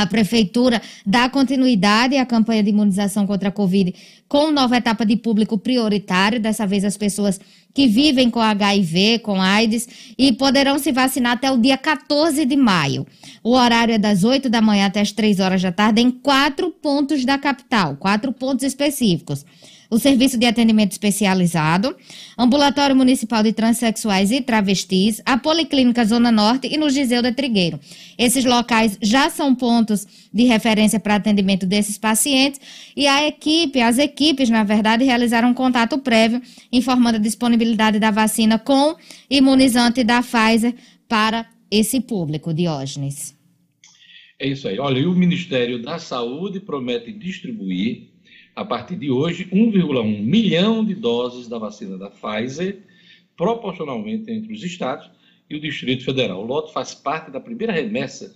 a 0.01 0.05
Prefeitura 0.07 0.81
dá 1.05 1.29
continuidade 1.29 2.17
à 2.17 2.25
campanha 2.25 2.63
de 2.63 2.69
imunização 2.69 3.25
contra 3.27 3.49
a 3.49 3.51
Covid 3.51 3.93
com 4.27 4.51
nova 4.51 4.77
etapa 4.77 5.05
de 5.05 5.17
público 5.17 5.57
prioritário, 5.57 6.39
dessa 6.39 6.65
vez 6.65 6.85
as 6.85 6.97
pessoas 6.97 7.39
que 7.73 7.87
vivem 7.87 8.29
com 8.29 8.39
HIV, 8.39 9.19
com 9.19 9.41
AIDS, 9.41 9.87
e 10.17 10.31
poderão 10.33 10.79
se 10.79 10.91
vacinar 10.91 11.33
até 11.33 11.51
o 11.51 11.57
dia 11.57 11.77
14 11.77 12.45
de 12.45 12.55
maio. 12.55 13.05
O 13.43 13.51
horário 13.51 13.93
é 13.93 13.97
das 13.97 14.23
8 14.23 14.49
da 14.49 14.61
manhã 14.61 14.87
até 14.87 15.01
as 15.01 15.11
3 15.11 15.39
horas 15.39 15.61
da 15.61 15.71
tarde 15.71 16.01
em 16.01 16.11
quatro 16.11 16.71
pontos 16.71 17.25
da 17.25 17.37
capital, 17.37 17.95
quatro 17.97 18.31
pontos 18.31 18.63
específicos 18.63 19.45
o 19.91 19.99
Serviço 19.99 20.37
de 20.37 20.45
Atendimento 20.45 20.93
Especializado, 20.93 21.93
Ambulatório 22.37 22.95
Municipal 22.95 23.43
de 23.43 23.51
Transsexuais 23.51 24.31
e 24.31 24.39
Travestis, 24.39 25.21
a 25.25 25.37
Policlínica 25.37 26.05
Zona 26.05 26.31
Norte 26.31 26.69
e 26.73 26.77
no 26.77 26.89
Giseu 26.89 27.21
de 27.21 27.33
Trigueiro. 27.33 27.77
Esses 28.17 28.45
locais 28.45 28.97
já 29.01 29.29
são 29.29 29.53
pontos 29.53 30.07
de 30.33 30.45
referência 30.45 30.97
para 30.97 31.15
atendimento 31.15 31.65
desses 31.65 31.97
pacientes 31.97 32.61
e 32.95 33.05
a 33.05 33.27
equipe, 33.27 33.81
as 33.81 33.97
equipes, 33.97 34.49
na 34.49 34.63
verdade, 34.63 35.03
realizaram 35.03 35.49
um 35.49 35.53
contato 35.53 35.97
prévio 35.97 36.41
informando 36.71 37.17
a 37.17 37.21
disponibilidade 37.21 37.99
da 37.99 38.11
vacina 38.11 38.57
com 38.57 38.95
imunizante 39.29 40.05
da 40.05 40.23
Pfizer 40.23 40.73
para 41.05 41.45
esse 41.69 41.99
público, 41.99 42.53
Diógenes. 42.53 43.35
É 44.39 44.47
isso 44.47 44.69
aí. 44.69 44.79
Olha, 44.79 44.99
e 44.99 45.05
o 45.05 45.13
Ministério 45.13 45.81
da 45.81 45.99
Saúde 45.99 46.61
promete 46.61 47.11
distribuir 47.11 48.10
a 48.55 48.65
partir 48.65 48.95
de 48.95 49.09
hoje, 49.09 49.45
1,1 49.45 50.21
milhão 50.21 50.83
de 50.83 50.93
doses 50.93 51.47
da 51.47 51.57
vacina 51.57 51.97
da 51.97 52.09
Pfizer, 52.09 52.79
proporcionalmente 53.37 54.29
entre 54.31 54.53
os 54.53 54.63
estados 54.63 55.09
e 55.49 55.55
o 55.55 55.59
Distrito 55.59 56.03
Federal. 56.03 56.41
O 56.41 56.45
lote 56.45 56.73
faz 56.73 56.93
parte 56.93 57.31
da 57.31 57.39
primeira 57.39 57.73
remessa 57.73 58.35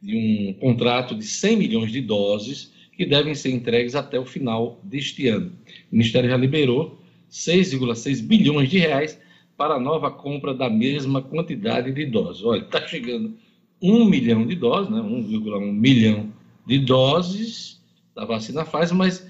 de 0.00 0.16
um 0.16 0.52
contrato 0.54 1.14
de 1.14 1.24
100 1.24 1.56
milhões 1.56 1.92
de 1.92 2.00
doses 2.00 2.72
que 2.96 3.04
devem 3.04 3.34
ser 3.34 3.50
entregues 3.50 3.94
até 3.94 4.18
o 4.18 4.24
final 4.24 4.80
deste 4.82 5.28
ano. 5.28 5.52
O 5.90 5.96
Ministério 5.96 6.30
já 6.30 6.36
liberou 6.36 6.98
6,6 7.30 8.22
bilhões 8.22 8.68
de 8.68 8.78
reais 8.78 9.20
para 9.56 9.74
a 9.74 9.80
nova 9.80 10.10
compra 10.10 10.54
da 10.54 10.70
mesma 10.70 11.20
quantidade 11.20 11.92
de 11.92 12.06
doses. 12.06 12.44
Olha, 12.44 12.60
está 12.60 12.86
chegando 12.86 13.36
1 13.82 14.04
milhão 14.04 14.46
de 14.46 14.54
doses, 14.54 14.90
né? 14.90 15.00
1,1 15.00 15.72
milhão 15.72 16.32
de 16.66 16.78
doses 16.78 17.80
da 18.14 18.24
vacina 18.24 18.64
Pfizer, 18.64 18.96
mas 18.96 19.27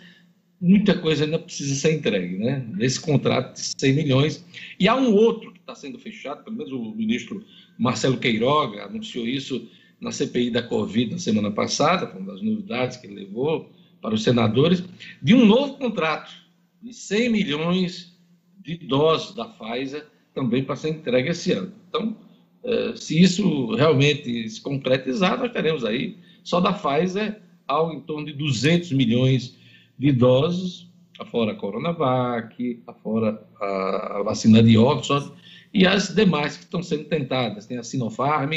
muita 0.61 0.98
coisa 0.98 1.24
ainda 1.24 1.38
precisa 1.38 1.74
ser 1.74 1.94
entregue, 1.94 2.36
né? 2.36 2.66
Nesse 2.74 3.00
contrato 3.00 3.54
de 3.54 3.61
100 3.78 3.92
milhões. 3.94 4.44
E 4.78 4.88
há 4.88 4.96
um 4.96 5.14
outro 5.14 5.52
que 5.52 5.61
está 5.61 5.74
sendo 5.74 5.98
fechado, 5.98 6.44
pelo 6.44 6.56
menos 6.56 6.72
o 6.72 6.94
ministro 6.94 7.44
Marcelo 7.78 8.18
Queiroga 8.18 8.84
anunciou 8.84 9.26
isso 9.26 9.68
na 10.00 10.12
CPI 10.12 10.50
da 10.50 10.62
Covid 10.62 11.12
na 11.12 11.18
semana 11.18 11.50
passada, 11.50 12.16
uma 12.16 12.32
das 12.32 12.42
novidades 12.42 12.96
que 12.96 13.06
ele 13.06 13.24
levou 13.24 13.70
para 14.00 14.14
os 14.14 14.22
senadores, 14.22 14.82
de 15.20 15.34
um 15.34 15.44
novo 15.44 15.74
contrato 15.74 16.32
de 16.80 16.92
100 16.92 17.30
milhões 17.30 18.16
de 18.61 18.76
doses 18.76 19.34
da 19.34 19.44
Pfizer 19.44 20.06
também 20.34 20.62
para 20.62 20.76
ser 20.76 20.90
entregue 20.90 21.30
esse 21.30 21.52
ano. 21.52 21.72
Então, 21.88 22.16
eh, 22.62 22.92
se 22.94 23.20
isso 23.20 23.74
realmente 23.74 24.48
se 24.48 24.61
concretizar, 24.61 25.38
nós 25.38 25.52
teremos 25.52 25.84
aí, 25.84 26.16
só 26.44 26.61
da 26.61 26.72
Pfizer, 26.72 27.40
algo 27.66 27.92
em 27.92 28.00
torno 28.00 28.26
de 28.26 28.32
200 28.34 28.92
milhões 28.92 29.48
de 29.48 29.59
idosos, 29.99 30.90
afora 31.18 31.53
a 31.53 31.55
Coronavac, 31.55 32.82
afora 32.86 33.42
a, 33.61 34.18
a 34.18 34.22
vacina 34.22 34.62
de 34.62 34.78
Oxford 34.78 35.32
e 35.72 35.86
as 35.86 36.14
demais 36.14 36.57
que 36.57 36.64
estão 36.64 36.82
sendo 36.82 37.05
tentadas. 37.05 37.66
Tem 37.66 37.78
a 37.78 37.82
Sinopharm 37.82 38.53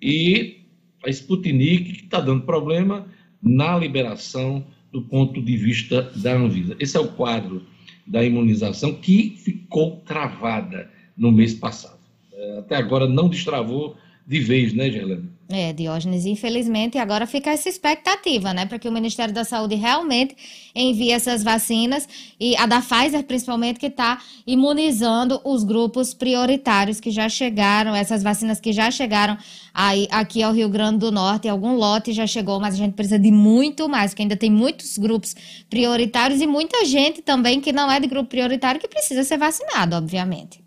e 0.00 0.60
a 1.04 1.10
Sputnik, 1.10 1.92
que 1.92 2.04
está 2.04 2.20
dando 2.20 2.42
problema 2.42 3.06
na 3.42 3.78
liberação 3.78 4.64
do 4.92 5.02
ponto 5.02 5.42
de 5.42 5.56
vista 5.56 6.02
da 6.16 6.34
Anvisa. 6.34 6.76
Esse 6.80 6.96
é 6.96 7.00
o 7.00 7.08
quadro 7.08 7.62
da 8.06 8.24
imunização 8.24 8.94
que 8.94 9.36
ficou 9.36 10.00
travada 10.06 10.90
no 11.16 11.30
mês 11.30 11.54
passado. 11.54 11.98
É, 12.32 12.58
até 12.58 12.76
agora 12.76 13.06
não 13.06 13.28
destravou 13.28 13.96
de 14.26 14.40
vez, 14.40 14.72
né, 14.72 14.90
Gerlane? 14.90 15.35
É, 15.48 15.72
Diógenes, 15.72 16.26
infelizmente, 16.26 16.98
agora 16.98 17.24
fica 17.24 17.50
essa 17.50 17.68
expectativa, 17.68 18.52
né, 18.52 18.66
para 18.66 18.80
que 18.80 18.88
o 18.88 18.92
Ministério 18.92 19.32
da 19.32 19.44
Saúde 19.44 19.76
realmente 19.76 20.34
envie 20.74 21.12
essas 21.12 21.44
vacinas 21.44 22.08
e 22.40 22.56
a 22.56 22.66
da 22.66 22.82
Pfizer, 22.82 23.22
principalmente, 23.22 23.78
que 23.78 23.86
está 23.86 24.20
imunizando 24.44 25.40
os 25.44 25.62
grupos 25.62 26.12
prioritários 26.12 26.98
que 26.98 27.12
já 27.12 27.28
chegaram, 27.28 27.94
essas 27.94 28.24
vacinas 28.24 28.58
que 28.58 28.72
já 28.72 28.90
chegaram 28.90 29.38
aí, 29.72 30.08
aqui 30.10 30.42
ao 30.42 30.52
Rio 30.52 30.68
Grande 30.68 30.98
do 30.98 31.12
Norte. 31.12 31.48
Algum 31.48 31.76
lote 31.76 32.12
já 32.12 32.26
chegou, 32.26 32.58
mas 32.58 32.74
a 32.74 32.78
gente 32.78 32.94
precisa 32.94 33.18
de 33.18 33.30
muito 33.30 33.88
mais, 33.88 34.10
porque 34.10 34.22
ainda 34.22 34.36
tem 34.36 34.50
muitos 34.50 34.98
grupos 34.98 35.36
prioritários 35.70 36.40
e 36.40 36.46
muita 36.46 36.84
gente 36.84 37.22
também 37.22 37.60
que 37.60 37.72
não 37.72 37.88
é 37.88 38.00
de 38.00 38.08
grupo 38.08 38.28
prioritário 38.28 38.80
que 38.80 38.88
precisa 38.88 39.22
ser 39.22 39.38
vacinado, 39.38 39.94
obviamente. 39.94 40.60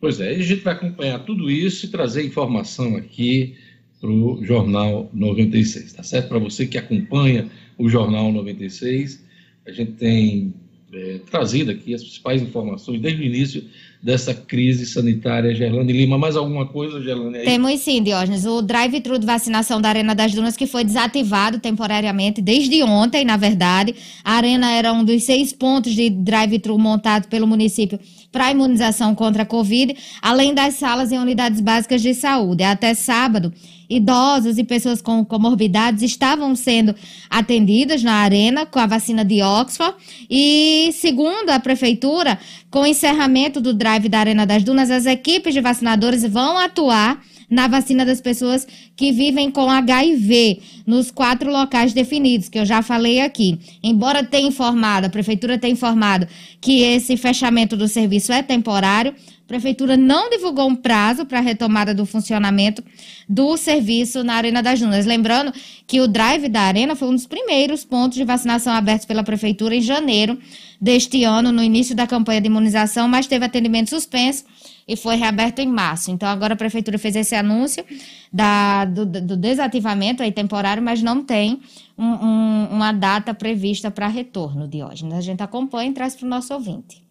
Pois 0.00 0.20
é, 0.20 0.28
a 0.28 0.38
gente 0.38 0.62
vai 0.62 0.74
acompanhar 0.74 1.18
tudo 1.24 1.50
isso 1.50 1.86
e 1.86 1.88
trazer 1.88 2.24
informação 2.24 2.96
aqui 2.96 3.56
para 4.02 4.10
o 4.10 4.44
Jornal 4.44 5.08
96, 5.14 5.92
tá 5.92 6.02
certo? 6.02 6.28
Para 6.28 6.40
você 6.40 6.66
que 6.66 6.76
acompanha 6.76 7.48
o 7.78 7.88
Jornal 7.88 8.32
96, 8.32 9.22
a 9.64 9.70
gente 9.70 9.92
tem 9.92 10.52
é, 10.92 11.20
trazido 11.30 11.70
aqui 11.70 11.94
as 11.94 12.02
principais 12.02 12.42
informações 12.42 13.00
desde 13.00 13.22
o 13.22 13.24
início 13.24 13.64
dessa 14.02 14.34
crise 14.34 14.84
sanitária. 14.86 15.54
Gerlane 15.54 15.92
Lima, 15.92 16.18
mais 16.18 16.34
alguma 16.34 16.66
coisa, 16.66 17.00
Gerlane? 17.00 17.38
Aí? 17.38 17.44
Temos 17.44 17.78
sim, 17.78 18.02
Diógenes. 18.02 18.44
O 18.44 18.60
drive-thru 18.60 19.20
de 19.20 19.24
vacinação 19.24 19.80
da 19.80 19.88
Arena 19.88 20.16
das 20.16 20.32
Dunas, 20.32 20.56
que 20.56 20.66
foi 20.66 20.82
desativado 20.82 21.60
temporariamente 21.60 22.42
desde 22.42 22.82
ontem, 22.82 23.24
na 23.24 23.36
verdade. 23.36 23.94
A 24.24 24.32
Arena 24.32 24.72
era 24.72 24.92
um 24.92 25.04
dos 25.04 25.22
seis 25.22 25.52
pontos 25.52 25.94
de 25.94 26.10
drive-thru 26.10 26.76
montado 26.76 27.28
pelo 27.28 27.46
município 27.46 28.00
para 28.32 28.50
imunização 28.50 29.14
contra 29.14 29.44
a 29.44 29.46
Covid, 29.46 29.94
além 30.20 30.52
das 30.52 30.74
salas 30.74 31.12
em 31.12 31.18
unidades 31.18 31.60
básicas 31.60 32.02
de 32.02 32.14
saúde. 32.14 32.64
Até 32.64 32.94
sábado, 32.94 33.52
idosos 33.96 34.58
e 34.58 34.64
pessoas 34.64 35.02
com 35.02 35.24
comorbidades 35.24 36.02
estavam 36.02 36.54
sendo 36.54 36.94
atendidas 37.28 38.02
na 38.02 38.14
arena 38.14 38.64
com 38.66 38.78
a 38.78 38.86
vacina 38.86 39.24
de 39.24 39.42
Oxford. 39.42 39.94
E, 40.30 40.90
segundo 40.92 41.50
a 41.50 41.60
prefeitura, 41.60 42.38
com 42.70 42.80
o 42.80 42.86
encerramento 42.86 43.60
do 43.60 43.74
drive 43.74 44.08
da 44.08 44.18
Arena 44.18 44.46
das 44.46 44.64
Dunas, 44.64 44.90
as 44.90 45.06
equipes 45.06 45.54
de 45.54 45.60
vacinadores 45.60 46.24
vão 46.24 46.56
atuar 46.56 47.20
na 47.52 47.68
vacina 47.68 48.02
das 48.02 48.18
pessoas 48.18 48.66
que 48.96 49.12
vivem 49.12 49.50
com 49.50 49.70
HIV 49.70 50.58
nos 50.86 51.10
quatro 51.10 51.52
locais 51.52 51.92
definidos, 51.92 52.48
que 52.48 52.58
eu 52.58 52.64
já 52.64 52.80
falei 52.80 53.20
aqui. 53.20 53.58
Embora 53.82 54.24
tenha 54.24 54.48
informado, 54.48 55.06
a 55.06 55.10
prefeitura 55.10 55.58
tenha 55.58 55.74
informado 55.74 56.26
que 56.62 56.80
esse 56.80 57.14
fechamento 57.18 57.76
do 57.76 57.86
serviço 57.86 58.32
é 58.32 58.42
temporário, 58.42 59.14
a 59.44 59.48
prefeitura 59.48 59.96
não 59.96 60.30
divulgou 60.30 60.68
um 60.68 60.74
prazo 60.74 61.26
para 61.26 61.38
a 61.38 61.42
retomada 61.42 61.92
do 61.92 62.06
funcionamento 62.06 62.82
do 63.28 63.56
serviço 63.56 64.22
na 64.22 64.34
Arena 64.34 64.62
das 64.62 64.80
Dunas. 64.80 65.04
Lembrando 65.04 65.52
que 65.86 66.00
o 66.00 66.08
drive 66.08 66.48
da 66.48 66.62
Arena 66.62 66.94
foi 66.94 67.08
um 67.08 67.14
dos 67.14 67.26
primeiros 67.26 67.84
pontos 67.84 68.16
de 68.16 68.24
vacinação 68.24 68.72
abertos 68.72 69.04
pela 69.04 69.22
prefeitura 69.22 69.74
em 69.74 69.80
janeiro 69.82 70.38
deste 70.80 71.24
ano, 71.24 71.52
no 71.52 71.62
início 71.62 71.94
da 71.94 72.06
campanha 72.06 72.40
de 72.40 72.46
imunização, 72.46 73.08
mas 73.08 73.26
teve 73.26 73.44
atendimento 73.44 73.90
suspenso 73.90 74.44
e 74.86 74.96
foi 74.96 75.16
reaberto 75.16 75.60
em 75.60 75.66
março. 75.66 76.10
Então, 76.10 76.28
agora 76.28 76.54
a 76.54 76.56
prefeitura 76.56 76.98
fez 76.98 77.14
esse 77.14 77.34
anúncio 77.34 77.84
da, 78.32 78.84
do, 78.84 79.04
do 79.04 79.36
desativamento 79.36 80.22
aí 80.22 80.32
temporário, 80.32 80.82
mas 80.82 81.02
não 81.02 81.22
tem 81.22 81.60
um, 81.98 82.04
um, 82.04 82.68
uma 82.70 82.92
data 82.92 83.34
prevista 83.34 83.90
para 83.90 84.06
retorno, 84.06 84.66
Diógenes. 84.66 85.14
A 85.14 85.20
gente 85.20 85.42
acompanha 85.42 85.90
e 85.90 85.94
traz 85.94 86.14
para 86.14 86.26
o 86.26 86.28
nosso 86.28 86.54
ouvinte. 86.54 87.02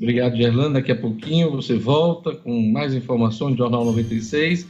Obrigado, 0.00 0.36
Gerlando. 0.36 0.74
Daqui 0.74 0.92
a 0.92 0.96
pouquinho 0.96 1.50
você 1.50 1.76
volta 1.76 2.32
com 2.32 2.62
mais 2.70 2.94
informações 2.94 3.52
do 3.52 3.58
Jornal 3.58 3.84
96. 3.84 4.64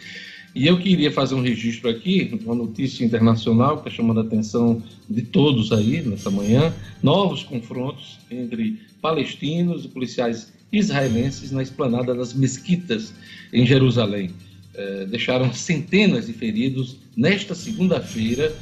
E 0.54 0.66
eu 0.66 0.78
queria 0.78 1.12
fazer 1.12 1.34
um 1.34 1.42
registro 1.42 1.90
aqui, 1.90 2.40
uma 2.44 2.54
notícia 2.54 3.04
internacional 3.04 3.74
que 3.76 3.88
está 3.88 3.90
chamando 3.90 4.20
a 4.20 4.22
atenção 4.22 4.82
de 5.08 5.20
todos 5.20 5.70
aí 5.70 6.00
nessa 6.00 6.30
manhã: 6.30 6.72
novos 7.02 7.42
confrontos 7.42 8.18
entre 8.30 8.80
palestinos 9.02 9.84
e 9.84 9.88
policiais 9.88 10.50
israelenses 10.72 11.52
na 11.52 11.62
esplanada 11.62 12.14
das 12.14 12.32
mesquitas 12.32 13.12
em 13.52 13.66
Jerusalém. 13.66 14.30
É, 14.74 15.04
deixaram 15.04 15.52
centenas 15.52 16.26
de 16.26 16.32
feridos 16.32 16.96
nesta 17.14 17.54
segunda-feira, 17.54 18.56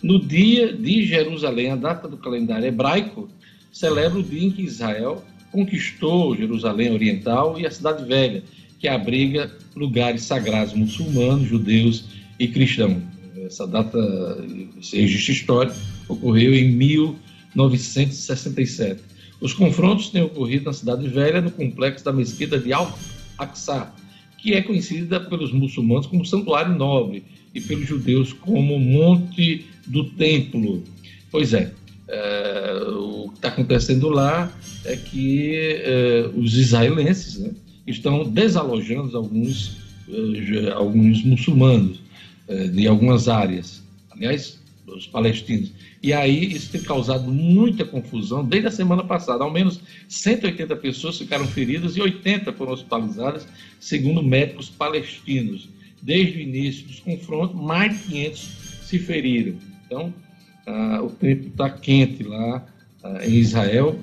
no 0.00 0.24
dia 0.24 0.72
de 0.72 1.04
Jerusalém, 1.04 1.70
a 1.70 1.76
data 1.76 2.06
do 2.06 2.16
calendário 2.16 2.66
hebraico, 2.66 3.28
celebra 3.72 4.18
o 4.18 4.22
dia 4.22 4.44
em 4.44 4.50
que 4.50 4.62
Israel 4.62 5.24
conquistou 5.52 6.34
Jerusalém 6.34 6.90
Oriental 6.90 7.60
e 7.60 7.66
a 7.66 7.70
Cidade 7.70 8.04
Velha, 8.04 8.42
que 8.80 8.88
abriga 8.88 9.54
lugares 9.76 10.22
sagrados 10.22 10.74
muçulmanos, 10.74 11.46
judeus 11.46 12.06
e 12.38 12.48
cristãos. 12.48 13.02
Essa 13.44 13.66
data, 13.66 13.98
esse 14.80 14.96
registro 14.96 15.32
histórico, 15.32 15.76
ocorreu 16.08 16.54
em 16.54 16.72
1967. 16.72 19.02
Os 19.40 19.52
confrontos 19.52 20.08
têm 20.08 20.22
ocorrido 20.22 20.64
na 20.64 20.72
Cidade 20.72 21.06
Velha, 21.08 21.40
no 21.40 21.50
complexo 21.50 22.04
da 22.04 22.12
mesquita 22.12 22.56
de 22.58 22.72
Al-Aqsa, 22.72 23.92
que 24.38 24.54
é 24.54 24.62
conhecida 24.62 25.20
pelos 25.20 25.52
muçulmanos 25.52 26.06
como 26.06 26.24
Santuário 26.24 26.74
Nobre 26.74 27.24
e 27.54 27.60
pelos 27.60 27.86
judeus 27.86 28.32
como 28.32 28.78
Monte 28.78 29.66
do 29.86 30.04
Templo. 30.10 30.82
Pois 31.30 31.52
é, 31.52 31.72
o 32.96 33.28
que 33.30 33.36
está 33.36 33.48
acontecendo 33.48 34.08
lá 34.08 34.52
é 34.84 34.96
que 34.96 35.56
é, 35.56 36.30
os 36.36 36.56
israelenses 36.56 37.38
né, 37.38 37.50
estão 37.86 38.24
desalojando 38.24 39.16
alguns, 39.16 39.78
é, 40.08 40.70
alguns 40.72 41.22
muçulmanos 41.24 42.00
de 42.72 42.86
algumas 42.86 43.28
áreas. 43.28 43.82
Aliás, 44.10 44.60
os 44.86 45.06
palestinos. 45.06 45.72
E 46.02 46.12
aí 46.12 46.52
isso 46.52 46.70
tem 46.70 46.82
causado 46.82 47.30
muita 47.30 47.84
confusão 47.84 48.44
desde 48.44 48.68
a 48.68 48.70
semana 48.70 49.04
passada. 49.04 49.44
Ao 49.44 49.50
menos 49.50 49.80
180 50.08 50.74
pessoas 50.76 51.18
ficaram 51.18 51.46
feridas 51.46 51.96
e 51.96 52.02
80 52.02 52.52
foram 52.52 52.72
hospitalizadas, 52.72 53.46
segundo 53.78 54.22
médicos 54.22 54.68
palestinos. 54.68 55.68
Desde 56.00 56.38
o 56.38 56.40
início 56.40 56.86
dos 56.86 56.98
confrontos, 57.00 57.60
mais 57.60 57.96
de 57.96 58.04
500 58.10 58.40
se 58.82 58.98
feriram. 58.98 59.54
Então, 59.86 60.12
ah, 60.66 61.00
o 61.02 61.10
tempo 61.10 61.48
está 61.48 61.68
quente 61.70 62.22
lá 62.22 62.64
ah, 63.02 63.26
em 63.26 63.34
Israel, 63.34 63.98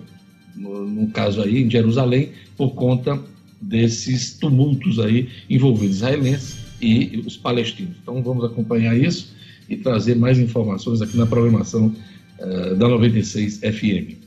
no, 0.56 0.86
no, 0.86 1.08
caso 1.10 1.42
aí 1.42 1.64
em 1.64 1.70
Jerusalém, 1.70 2.32
por 2.58 2.72
conta 2.72 3.20
desses 3.62 4.34
tumultos 4.38 5.00
aí 5.00 5.30
envolvendo 5.50 5.92
israelenses 5.92 6.58
e 6.82 7.24
os 7.26 7.38
palestinos. 7.38 7.98
Então, 8.02 8.22
vamos 8.22 8.44
acompanhar 8.44 8.98
isso 8.98 9.34
e 9.68 9.78
trazer 9.78 10.16
mais 10.16 10.40
informações 10.40 11.02
aqui 11.02 11.18
na 11.18 11.26
programação 11.26 11.94
uh, 12.40 12.76
da 12.76 12.88
96 12.88 13.60
FM. 13.60 14.18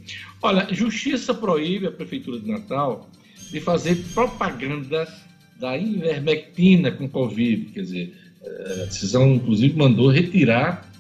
Olha, 0.41 0.67
Justiça 0.73 1.35
proíbe 1.35 1.87
a 1.87 1.93
Prefeitura 1.93 2.39
de 2.39 2.51
Natal 2.51 3.09
de 3.51 3.61
fazer 3.61 3.97
propaganda 4.15 5.07
da 5.59 5.77
ivermectina 5.77 6.91
com 6.91 7.09
Covid. 7.09 7.67
Quer 7.67 7.83
dizer, 7.83 8.17
eh, 8.43 8.83
a 8.83 8.85
decisão, 8.87 9.35
inclusive, 9.35 9.77
mandou 9.77 10.09
retirar 10.09 10.91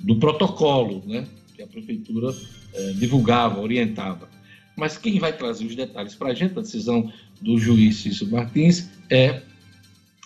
do 0.00 0.16
protocolo 0.16 1.02
né, 1.06 1.26
que 1.54 1.62
a 1.62 1.66
Prefeitura 1.66 2.30
uh, 2.30 2.94
divulgava, 2.94 3.60
orientava. 3.60 4.28
Mas 4.76 4.98
quem 4.98 5.18
vai 5.18 5.32
trazer 5.32 5.64
os 5.66 5.76
detalhes 5.76 6.14
para 6.14 6.30
a 6.30 6.34
gente, 6.34 6.58
a 6.58 6.62
decisão 6.62 7.12
do 7.40 7.58
juiz 7.58 7.96
Cícero 7.98 8.30
Martins, 8.30 8.88
é 9.08 9.42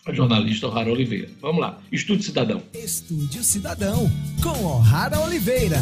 a 0.07 0.12
jornalista 0.12 0.66
O'Hara 0.66 0.91
Oliveira. 0.91 1.29
Vamos 1.41 1.61
lá, 1.61 1.79
Estúdio 1.93 2.25
Cidadão. 2.25 2.62
Estúdio 2.73 3.43
Cidadão, 3.43 4.11
com 4.43 4.64
O'Hara 4.64 5.21
Oliveira. 5.21 5.79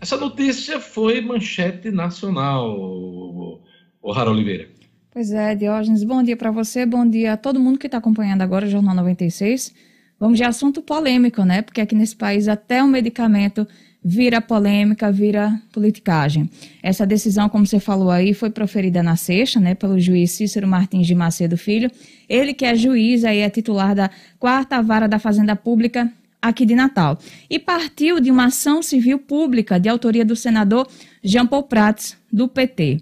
Essa 0.00 0.16
notícia 0.16 0.80
foi 0.80 1.20
manchete 1.20 1.90
nacional, 1.90 3.60
O'Hara 4.02 4.30
Oliveira. 4.30 4.68
Pois 5.10 5.30
é, 5.30 5.54
Diógenes, 5.54 6.02
bom 6.02 6.22
dia 6.22 6.36
para 6.36 6.50
você, 6.50 6.84
bom 6.84 7.08
dia 7.08 7.34
a 7.34 7.36
todo 7.36 7.60
mundo 7.60 7.78
que 7.78 7.86
está 7.86 7.98
acompanhando 7.98 8.42
agora 8.42 8.66
o 8.66 8.68
Jornal 8.68 8.96
96. 8.96 9.72
Vamos 10.18 10.38
de 10.38 10.44
assunto 10.44 10.80
polêmico, 10.80 11.44
né? 11.44 11.62
Porque 11.62 11.80
aqui 11.80 11.94
nesse 11.94 12.16
país 12.16 12.48
até 12.48 12.82
o 12.82 12.86
medicamento 12.86 13.66
vira 14.04 14.40
polêmica, 14.40 15.10
vira 15.10 15.58
politicagem. 15.72 16.50
Essa 16.82 17.06
decisão, 17.06 17.48
como 17.48 17.66
você 17.66 17.80
falou 17.80 18.10
aí, 18.10 18.34
foi 18.34 18.50
proferida 18.50 19.02
na 19.02 19.16
sexta, 19.16 19.58
né, 19.58 19.74
pelo 19.74 19.98
juiz 19.98 20.32
Cícero 20.32 20.68
Martins 20.68 21.06
de 21.06 21.14
Macedo 21.14 21.56
Filho. 21.56 21.90
Ele 22.28 22.52
que 22.52 22.66
é 22.66 22.76
juiz 22.76 23.24
aí 23.24 23.38
é 23.38 23.48
titular 23.48 23.94
da 23.94 24.10
quarta 24.38 24.82
vara 24.82 25.08
da 25.08 25.18
Fazenda 25.18 25.56
Pública 25.56 26.12
aqui 26.40 26.66
de 26.66 26.74
Natal. 26.74 27.18
E 27.48 27.58
partiu 27.58 28.20
de 28.20 28.30
uma 28.30 28.46
ação 28.46 28.82
civil 28.82 29.18
pública 29.18 29.80
de 29.80 29.88
autoria 29.88 30.24
do 30.24 30.36
senador 30.36 30.86
Jean 31.22 31.46
Paul 31.46 31.62
Prats, 31.62 32.14
do 32.30 32.46
PT. 32.46 33.00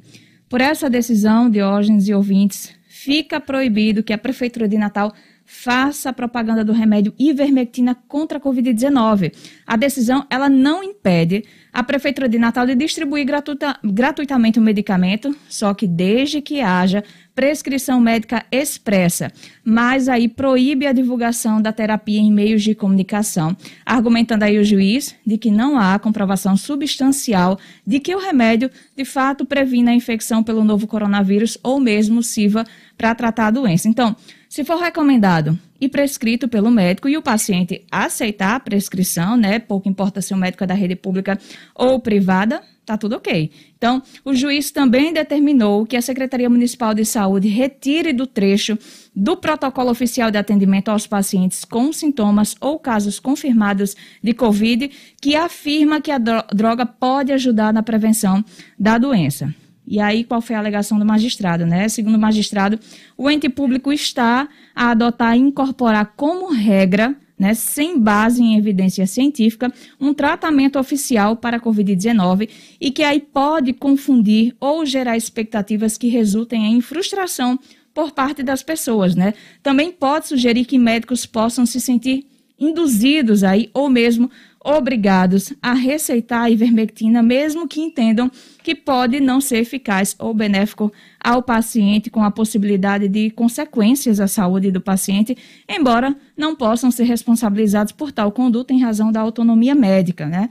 Por 0.48 0.60
essa 0.60 0.88
decisão, 0.88 1.50
Diógenes 1.50 2.06
e 2.06 2.14
ouvintes, 2.14 2.70
fica 2.86 3.40
proibido 3.40 4.04
que 4.04 4.12
a 4.12 4.18
Prefeitura 4.18 4.68
de 4.68 4.78
Natal 4.78 5.12
faça 5.44 6.10
a 6.10 6.12
propaganda 6.12 6.64
do 6.64 6.72
remédio 6.72 7.14
ivermectina 7.18 7.94
contra 8.08 8.38
a 8.38 8.40
Covid-19. 8.40 9.32
A 9.66 9.76
decisão 9.76 10.26
ela 10.30 10.48
não 10.48 10.82
impede 10.82 11.44
a 11.72 11.82
Prefeitura 11.82 12.28
de 12.28 12.38
Natal 12.38 12.66
de 12.66 12.74
distribuir 12.74 13.24
gratuita, 13.24 13.78
gratuitamente 13.82 14.58
o 14.58 14.62
medicamento, 14.62 15.34
só 15.48 15.72
que 15.72 15.86
desde 15.86 16.42
que 16.42 16.60
haja 16.60 17.02
prescrição 17.34 17.98
médica 17.98 18.44
expressa, 18.52 19.32
mas 19.64 20.08
aí 20.08 20.28
proíbe 20.28 20.86
a 20.86 20.92
divulgação 20.92 21.62
da 21.62 21.72
terapia 21.72 22.20
em 22.20 22.30
meios 22.30 22.62
de 22.62 22.74
comunicação, 22.74 23.56
argumentando 23.86 24.44
aí 24.44 24.58
o 24.58 24.64
juiz 24.64 25.14
de 25.26 25.38
que 25.38 25.50
não 25.50 25.78
há 25.78 25.98
comprovação 25.98 26.56
substancial 26.58 27.58
de 27.86 28.00
que 28.00 28.14
o 28.14 28.18
remédio 28.18 28.70
de 28.94 29.04
fato 29.04 29.46
previne 29.46 29.90
a 29.90 29.94
infecção 29.94 30.42
pelo 30.42 30.62
novo 30.62 30.86
coronavírus 30.86 31.56
ou 31.62 31.80
mesmo 31.80 32.22
sirva 32.22 32.66
para 32.98 33.14
tratar 33.14 33.46
a 33.46 33.50
doença. 33.50 33.88
Então, 33.88 34.14
se 34.52 34.64
for 34.64 34.76
recomendado 34.76 35.58
e 35.80 35.88
prescrito 35.88 36.46
pelo 36.46 36.70
médico 36.70 37.08
e 37.08 37.16
o 37.16 37.22
paciente 37.22 37.86
aceitar 37.90 38.54
a 38.54 38.60
prescrição, 38.60 39.34
né, 39.34 39.58
pouco 39.58 39.88
importa 39.88 40.20
se 40.20 40.34
o 40.34 40.36
médico 40.36 40.62
é 40.62 40.66
da 40.66 40.74
rede 40.74 40.94
pública 40.94 41.38
ou 41.74 41.98
privada, 41.98 42.60
tá 42.84 42.98
tudo 42.98 43.16
ok. 43.16 43.50
Então, 43.78 44.02
o 44.22 44.34
juiz 44.34 44.70
também 44.70 45.10
determinou 45.10 45.86
que 45.86 45.96
a 45.96 46.02
Secretaria 46.02 46.50
Municipal 46.50 46.92
de 46.92 47.02
Saúde 47.06 47.48
retire 47.48 48.12
do 48.12 48.26
trecho 48.26 48.78
do 49.16 49.38
protocolo 49.38 49.90
oficial 49.90 50.30
de 50.30 50.36
atendimento 50.36 50.90
aos 50.90 51.06
pacientes 51.06 51.64
com 51.64 51.90
sintomas 51.90 52.54
ou 52.60 52.78
casos 52.78 53.18
confirmados 53.18 53.96
de 54.22 54.34
Covid, 54.34 54.90
que 55.18 55.34
afirma 55.34 55.98
que 55.98 56.10
a 56.10 56.18
droga 56.18 56.84
pode 56.84 57.32
ajudar 57.32 57.72
na 57.72 57.82
prevenção 57.82 58.44
da 58.78 58.98
doença. 58.98 59.54
E 59.86 60.00
aí, 60.00 60.24
qual 60.24 60.40
foi 60.40 60.54
a 60.54 60.58
alegação 60.58 60.98
do 60.98 61.04
magistrado? 61.04 61.66
Né? 61.66 61.88
Segundo 61.88 62.14
o 62.14 62.20
magistrado, 62.20 62.78
o 63.16 63.30
ente 63.30 63.48
público 63.48 63.92
está 63.92 64.48
a 64.74 64.90
adotar 64.90 65.36
e 65.36 65.40
incorporar 65.40 66.14
como 66.16 66.52
regra 66.52 67.16
né, 67.42 67.54
sem 67.54 67.98
base 67.98 68.40
em 68.40 68.56
evidência 68.56 69.04
científica, 69.04 69.72
um 70.00 70.14
tratamento 70.14 70.78
oficial 70.78 71.34
para 71.34 71.56
a 71.56 71.60
Covid-19 71.60 72.48
e 72.80 72.90
que 72.92 73.02
aí 73.02 73.18
pode 73.18 73.72
confundir 73.72 74.54
ou 74.60 74.86
gerar 74.86 75.16
expectativas 75.16 75.98
que 75.98 76.06
resultem 76.06 76.72
em 76.72 76.80
frustração 76.80 77.58
por 77.92 78.12
parte 78.12 78.44
das 78.44 78.62
pessoas, 78.62 79.16
né? 79.16 79.34
Também 79.60 79.90
pode 79.90 80.28
sugerir 80.28 80.64
que 80.64 80.78
médicos 80.78 81.26
possam 81.26 81.66
se 81.66 81.80
sentir 81.80 82.26
induzidos 82.58 83.42
aí 83.42 83.70
ou 83.74 83.88
mesmo 83.90 84.30
obrigados 84.64 85.52
a 85.60 85.72
receitar 85.72 86.42
a 86.42 86.50
ivermectina, 86.50 87.22
mesmo 87.22 87.66
que 87.66 87.80
entendam 87.80 88.30
que 88.62 88.74
pode 88.74 89.20
não 89.20 89.40
ser 89.40 89.58
eficaz 89.58 90.14
ou 90.18 90.32
benéfico 90.32 90.92
ao 91.22 91.42
paciente, 91.42 92.10
com 92.10 92.22
a 92.22 92.30
possibilidade 92.30 93.08
de 93.08 93.30
consequências 93.30 94.20
à 94.20 94.28
saúde 94.28 94.70
do 94.70 94.80
paciente, 94.80 95.36
embora 95.68 96.14
não 96.36 96.54
possam 96.54 96.90
ser 96.90 97.04
responsabilizados 97.04 97.92
por 97.92 98.12
tal 98.12 98.30
conduta 98.30 98.72
em 98.72 98.80
razão 98.80 99.10
da 99.10 99.20
autonomia 99.20 99.74
médica, 99.74 100.26
né? 100.26 100.48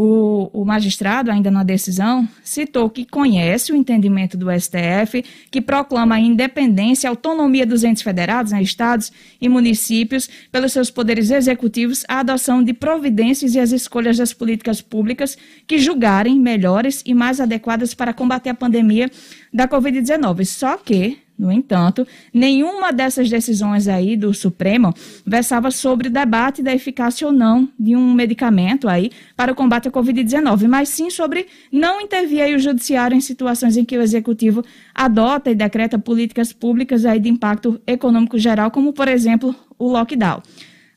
O, 0.00 0.48
o, 0.52 0.64
magistrado, 0.64 1.28
ainda 1.28 1.50
na 1.50 1.64
decisão, 1.64 2.28
citou 2.44 2.88
que 2.88 3.04
conhece 3.04 3.72
o 3.72 3.74
entendimento 3.74 4.36
do 4.36 4.46
STF, 4.48 5.24
que 5.50 5.60
proclama 5.60 6.14
a 6.14 6.20
independência 6.20 7.08
e 7.08 7.10
autonomia 7.10 7.66
dos 7.66 7.82
entes 7.82 8.04
federados, 8.04 8.52
né, 8.52 8.62
estados 8.62 9.10
e 9.40 9.48
municípios, 9.48 10.30
pelos 10.52 10.72
seus 10.72 10.88
poderes 10.88 11.32
executivos, 11.32 12.04
a 12.06 12.20
adoção 12.20 12.62
de 12.62 12.72
providências 12.72 13.56
e 13.56 13.58
as 13.58 13.72
escolhas 13.72 14.18
das 14.18 14.32
políticas 14.32 14.80
públicas 14.80 15.36
que 15.66 15.80
julgarem 15.80 16.38
melhores 16.38 17.02
e 17.04 17.12
mais 17.12 17.40
adequadas 17.40 17.92
para 17.92 18.14
combater 18.14 18.50
a 18.50 18.54
pandemia 18.54 19.10
da 19.52 19.66
Covid-19. 19.66 20.44
Só 20.44 20.76
que, 20.76 21.18
no 21.38 21.52
entanto, 21.52 22.06
nenhuma 22.34 22.92
dessas 22.92 23.30
decisões 23.30 23.86
aí 23.86 24.16
do 24.16 24.34
Supremo 24.34 24.92
versava 25.24 25.70
sobre 25.70 26.08
o 26.08 26.10
debate 26.10 26.62
da 26.62 26.74
eficácia 26.74 27.26
ou 27.26 27.32
não 27.32 27.68
de 27.78 27.94
um 27.94 28.12
medicamento 28.12 28.88
aí 28.88 29.12
para 29.36 29.52
o 29.52 29.54
combate 29.54 29.86
à 29.86 29.90
Covid-19, 29.90 30.66
mas 30.66 30.88
sim 30.88 31.10
sobre 31.10 31.46
não 31.70 32.00
intervir 32.00 32.42
aí 32.42 32.54
o 32.54 32.58
judiciário 32.58 33.16
em 33.16 33.20
situações 33.20 33.76
em 33.76 33.84
que 33.84 33.96
o 33.96 34.02
executivo 34.02 34.64
adota 34.94 35.50
e 35.50 35.54
decreta 35.54 35.98
políticas 35.98 36.52
públicas 36.52 37.04
aí 37.04 37.20
de 37.20 37.28
impacto 37.28 37.80
econômico 37.86 38.38
geral, 38.38 38.70
como 38.70 38.92
por 38.92 39.06
exemplo 39.06 39.54
o 39.78 39.88
lockdown. 39.88 40.42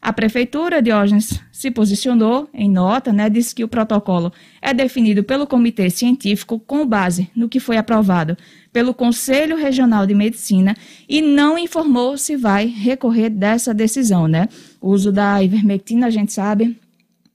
A 0.02 0.12
prefeitura, 0.12 0.82
Diógenes, 0.82 1.40
se 1.52 1.70
posicionou 1.70 2.50
em 2.56 2.68
nota, 2.68 3.14
né, 3.14 3.30
disse 3.30 3.54
que 3.54 3.64
o 3.64 3.68
protocolo 3.68 4.34
é 4.60 4.74
definido 4.74 5.24
pelo 5.24 5.46
comitê 5.46 5.92
científico 5.92 6.60
com 6.60 6.88
base 6.88 7.30
no 7.36 7.48
que 7.48 7.60
foi 7.60 7.78
aprovado 7.78 8.36
pelo 8.74 8.96
Conselho 8.96 9.56
Regional 9.56 10.08
de 10.08 10.16
Medicina 10.16 10.76
e 11.08 11.22
não 11.22 11.56
informou 11.56 12.18
se 12.18 12.36
vai 12.36 12.66
recorrer 12.66 13.30
dessa 13.30 13.76
decisão, 13.76 14.28
né? 14.28 14.50
O 14.82 14.90
uso 14.90 15.12
da 15.12 15.44
ivermectina, 15.44 16.08
a 16.08 16.10
gente 16.10 16.34
sabe, 16.34 16.76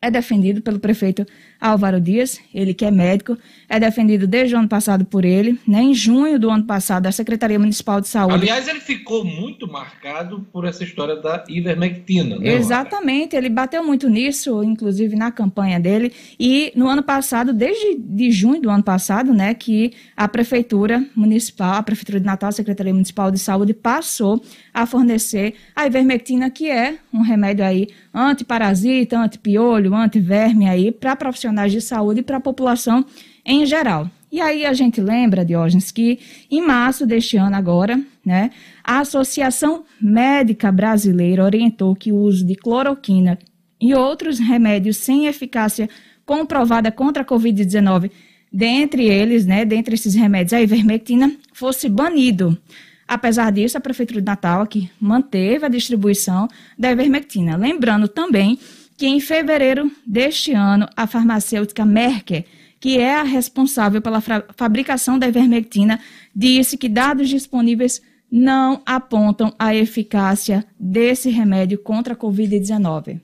é 0.03 0.11
defendido 0.11 0.61
pelo 0.61 0.81
prefeito 0.81 1.25
Álvaro 1.61 2.01
Dias, 2.01 2.39
ele 2.55 2.74
que 2.74 2.85
é 2.85 2.91
médico, 2.91 3.37
é 3.69 3.81
defendido 3.81 4.27
desde 4.27 4.55
o 4.55 4.59
ano 4.59 4.69
passado 4.69 5.05
por 5.05 5.24
ele, 5.24 5.59
né? 5.66 5.83
Em 5.83 5.95
junho 5.95 6.39
do 6.39 6.51
ano 6.51 6.65
passado, 6.65 7.07
a 7.07 7.12
Secretaria 7.12 7.59
Municipal 7.59 8.01
de 8.01 8.09
Saúde. 8.09 8.35
Aliás, 8.35 8.69
ele 8.69 8.81
ficou 8.81 9.24
muito 9.24 9.66
marcado 9.66 10.47
por 10.53 10.65
essa 10.65 10.85
história 10.85 11.16
da 11.16 11.45
ivermectina, 11.49 12.39
né? 12.39 12.55
Exatamente, 12.55 13.35
ele 13.35 13.49
bateu 13.49 13.83
muito 13.83 14.09
nisso, 14.09 14.62
inclusive 14.62 15.16
na 15.16 15.31
campanha 15.31 15.81
dele. 15.81 16.12
E 16.39 16.73
no 16.77 16.89
ano 16.89 17.03
passado, 17.03 17.53
desde 17.53 17.97
de 17.97 18.31
junho 18.31 18.61
do 18.61 18.70
ano 18.70 18.83
passado, 18.83 19.33
né, 19.33 19.55
que 19.55 19.93
a 20.16 20.28
Prefeitura 20.28 21.05
Municipal, 21.15 21.74
a 21.74 21.83
Prefeitura 21.83 22.20
de 22.20 22.27
Natal, 22.27 22.51
a 22.51 22.53
Secretaria 22.53 22.93
Municipal 22.93 23.31
de 23.31 23.39
Saúde, 23.39 23.73
passou 23.73 24.43
a 24.73 24.85
fornecer 24.85 25.55
a 25.74 25.87
ivermectina, 25.87 26.51
que 26.51 26.70
é 26.70 26.99
um 27.12 27.23
remédio 27.23 27.65
aí 27.65 27.89
antiparasita, 28.12 29.19
antipiolho, 29.19 29.95
antiverme 29.95 30.69
aí, 30.69 30.93
para 30.93 31.16
profissionais 31.16 31.45
de 31.73 31.81
saúde 31.81 32.20
e 32.20 32.23
para 32.23 32.36
a 32.36 32.40
população 32.40 33.05
em 33.44 33.64
geral. 33.66 34.10
E 34.31 34.40
aí 34.40 34.66
a 34.66 34.73
gente 34.73 35.01
lembra, 35.01 35.44
Diógenes, 35.44 35.90
que 35.93 36.18
em 36.51 36.60
março 36.60 37.06
deste 37.06 37.36
ano 37.36 37.56
agora, 37.56 38.01
né, 38.24 38.51
a 38.82 39.01
Associação 39.01 39.85
Médica 40.01 40.70
Brasileira 40.73 41.44
orientou 41.44 41.94
que 41.94 42.10
o 42.10 42.16
uso 42.16 42.44
de 42.44 42.55
cloroquina 42.55 43.39
e 43.81 43.94
outros 43.94 44.39
remédios 44.39 44.97
sem 44.97 45.27
eficácia 45.27 45.89
comprovada 46.24 46.90
contra 46.90 47.23
a 47.23 47.27
Covid-19, 47.27 48.10
dentre 48.52 49.06
eles, 49.06 49.47
né, 49.47 49.64
dentre 49.64 49.94
esses 49.94 50.14
remédios, 50.14 50.52
a 50.52 50.60
ivermectina, 50.60 51.32
fosse 51.52 51.89
banido. 51.89 52.59
Apesar 53.06 53.52
disso, 53.52 53.78
a 53.78 53.81
Prefeitura 53.81 54.20
de 54.20 54.27
Natal 54.27 54.62
aqui 54.62 54.90
manteve 55.01 55.64
a 55.64 55.68
distribuição 55.68 56.48
da 56.77 56.90
ivermectina. 56.90 57.56
Lembrando 57.56 58.09
também 58.09 58.59
que 58.97 59.06
em 59.06 59.20
fevereiro 59.20 59.90
deste 60.06 60.52
ano, 60.52 60.89
a 60.97 61.06
farmacêutica 61.06 61.85
Merck 61.85 62.44
que 62.81 62.98
é 62.98 63.16
a 63.16 63.23
responsável 63.23 64.01
pela 64.01 64.20
fabricação 64.20 65.18
da 65.18 65.28
ivermectina, 65.28 65.98
disse 66.35 66.77
que 66.77 66.89
dados 66.89 67.28
disponíveis 67.28 68.02
não 68.31 68.82
apontam 68.85 69.55
a 69.59 69.74
eficácia 69.74 70.64
desse 70.78 71.31
remédio 71.31 71.78
contra 71.78 72.14
a 72.14 72.16
Covid-19. 72.16 73.20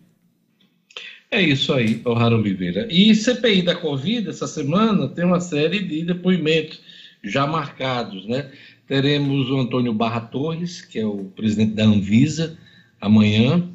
É 1.30 1.40
isso 1.40 1.72
aí, 1.72 2.00
O'Hara 2.04 2.36
Oliveira. 2.36 2.86
E 2.90 3.14
CPI 3.14 3.62
da 3.62 3.74
Covid, 3.74 4.28
essa 4.28 4.46
semana, 4.46 5.08
tem 5.08 5.24
uma 5.24 5.40
série 5.40 5.80
de 5.80 6.04
depoimentos 6.04 6.80
já 7.24 7.46
marcados, 7.46 8.26
né? 8.26 8.50
Teremos 8.86 9.48
o 9.48 9.58
Antônio 9.58 9.94
Barra 9.94 10.20
Torres, 10.20 10.82
que 10.82 10.98
é 10.98 11.06
o 11.06 11.24
presidente 11.36 11.72
da 11.72 11.84
Anvisa, 11.84 12.58
amanhã, 13.00 13.66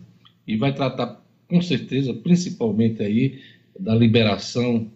e 0.46 0.56
vai 0.56 0.74
tratar, 0.74 1.20
com 1.48 1.62
certeza, 1.62 2.14
principalmente 2.14 3.02
aí, 3.02 3.40
da 3.80 3.96
liberação 3.96 4.92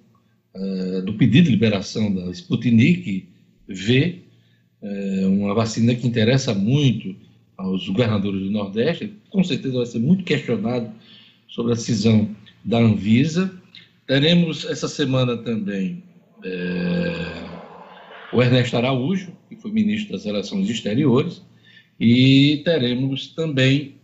uh, 0.56 1.02
do 1.04 1.14
pedido 1.14 1.46
de 1.46 1.52
liberação 1.52 2.14
da 2.14 2.32
Sputnik 2.32 3.28
V, 3.68 4.20
uh, 4.82 5.28
uma 5.28 5.54
vacina 5.54 5.96
que 5.96 6.08
interessa 6.08 6.54
muito 6.54 7.16
aos 7.58 7.88
governadores 7.88 8.42
do 8.42 8.52
Nordeste, 8.52 9.14
com 9.30 9.44
certeza 9.44 9.78
vai 9.78 9.86
ser 9.86 10.00
muito 10.00 10.24
questionado 10.24 10.92
sobre 11.48 11.74
a 11.74 11.76
decisão 11.76 12.36
da 12.66 12.80
Anvisa. 12.80 13.54
Teremos 14.08 14.66
essa 14.66 14.88
semana 14.88 15.38
também 15.38 16.04
é, 16.44 17.14
o 18.34 18.42
Ernesto 18.42 18.78
Araújo, 18.78 19.32
que 19.50 19.56
foi 19.56 19.72
ministro 19.72 20.14
das 20.14 20.26
Relações 20.26 20.70
Exteriores, 20.70 21.42
e 22.00 22.62
teremos 22.66 23.28
também 23.28 23.96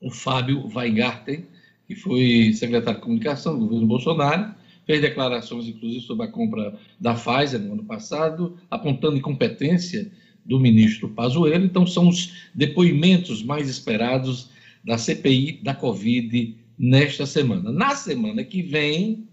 o 0.00 0.10
Fábio 0.10 0.68
Weingarten, 0.74 1.44
que 1.92 2.00
foi 2.00 2.52
secretário 2.54 2.98
de 2.98 3.04
comunicação 3.04 3.58
do 3.58 3.66
governo 3.66 3.86
Bolsonaro, 3.86 4.54
fez 4.86 5.00
declarações, 5.00 5.68
inclusive, 5.68 6.00
sobre 6.00 6.26
a 6.26 6.28
compra 6.28 6.74
da 6.98 7.14
Pfizer 7.14 7.60
no 7.60 7.74
ano 7.74 7.84
passado, 7.84 8.56
apontando 8.70 9.16
incompetência 9.16 10.10
do 10.44 10.58
ministro 10.58 11.08
Pazuello. 11.10 11.64
Então, 11.64 11.86
são 11.86 12.08
os 12.08 12.32
depoimentos 12.54 13.42
mais 13.42 13.68
esperados 13.68 14.50
da 14.84 14.98
CPI 14.98 15.60
da 15.62 15.74
Covid 15.74 16.56
nesta 16.78 17.26
semana. 17.26 17.70
Na 17.70 17.94
semana 17.94 18.42
que 18.42 18.62
vem, 18.62 19.28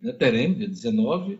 né, 0.00 0.12
teremos, 0.12 0.58
dia 0.58 0.68
19, 0.68 1.38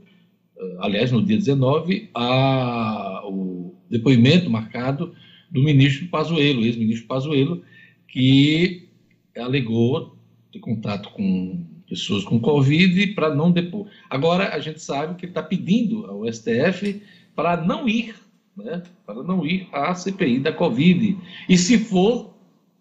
eh, 0.59 0.77
aliás, 0.81 1.11
no 1.11 1.25
dia 1.25 1.39
19, 1.39 2.11
a, 2.13 3.23
o 3.27 3.75
depoimento 3.89 4.51
marcado 4.51 5.15
do 5.51 5.63
ministro 5.63 6.09
Pazuello, 6.09 6.65
ex-ministro 6.65 7.07
Pazuello, 7.07 7.63
que 8.09 8.89
alegou 9.37 10.15
ter 10.55 10.61
contato 10.61 11.11
com 11.11 11.65
pessoas 11.89 12.25
com 12.25 12.41
Covid 12.41 13.09
para 13.09 13.35
não 13.35 13.51
depor. 13.51 13.87
Agora, 14.09 14.55
a 14.55 14.59
gente 14.59 14.81
sabe 14.81 15.17
que 15.17 15.27
está 15.27 15.43
pedindo 15.43 16.07
ao 16.07 16.25
STF 16.33 17.03
para 17.35 17.57
não 17.57 17.89
ir 17.89 18.15
né, 18.57 18.83
para 19.05 19.23
não 19.23 19.45
ir 19.45 19.69
à 19.73 19.95
CPI 19.95 20.39
da 20.39 20.53
Covid. 20.53 21.19
E 21.49 21.59
se 21.59 21.79
for, 21.79 22.35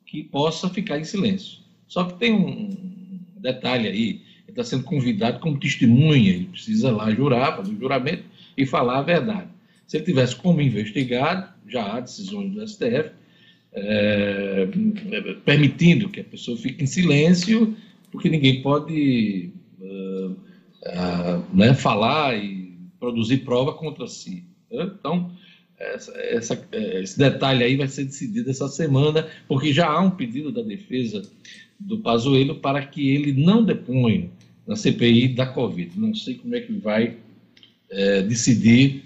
que 0.05 0.23
possa 0.23 0.69
ficar 0.69 0.99
em 0.99 1.03
silêncio. 1.03 1.59
Só 1.87 2.03
que 2.03 2.19
tem 2.19 2.33
um 2.33 3.19
detalhe 3.39 3.87
aí, 3.87 4.09
ele 4.09 4.49
está 4.49 4.63
sendo 4.63 4.83
convidado 4.83 5.39
como 5.39 5.59
testemunha, 5.59 6.31
ele 6.31 6.45
precisa 6.45 6.91
lá 6.91 7.09
jurar, 7.11 7.57
fazer 7.57 7.73
o 7.73 7.79
juramento 7.79 8.23
e 8.55 8.65
falar 8.65 8.99
a 8.99 9.03
verdade. 9.03 9.47
Se 9.87 9.97
ele 9.97 10.05
tivesse 10.05 10.35
como 10.35 10.61
investigado, 10.61 11.51
já 11.67 11.93
há 11.93 11.99
decisões 11.99 12.51
do 12.51 12.67
STF, 12.67 13.11
é, 13.73 14.67
permitindo 15.43 16.09
que 16.09 16.21
a 16.21 16.23
pessoa 16.23 16.57
fique 16.57 16.83
em 16.83 16.87
silêncio, 16.87 17.75
porque 18.11 18.29
ninguém 18.29 18.61
pode 18.61 19.51
uh, 19.79 20.31
uh, 20.31 21.45
né, 21.53 21.73
falar 21.73 22.37
e 22.37 22.77
produzir 22.99 23.37
prova 23.39 23.73
contra 23.73 24.07
si. 24.07 24.43
Então, 24.71 25.31
essa, 25.77 26.11
essa, 26.17 26.67
esse 26.71 27.17
detalhe 27.17 27.63
aí 27.63 27.75
vai 27.75 27.87
ser 27.87 28.05
decidido 28.05 28.49
essa 28.49 28.67
semana, 28.67 29.27
porque 29.47 29.73
já 29.73 29.87
há 29.87 29.99
um 29.99 30.11
pedido 30.11 30.51
da 30.51 30.61
defesa 30.61 31.23
do 31.79 31.99
Pazuello 31.99 32.55
para 32.55 32.85
que 32.85 33.09
ele 33.09 33.33
não 33.33 33.63
deponha 33.63 34.29
na 34.65 34.75
CPI 34.75 35.29
da 35.29 35.45
Covid. 35.45 35.99
Não 35.99 36.13
sei 36.15 36.35
como 36.35 36.55
é 36.55 36.61
que 36.61 36.73
vai 36.73 37.17
é, 37.89 38.21
decidir 38.21 39.03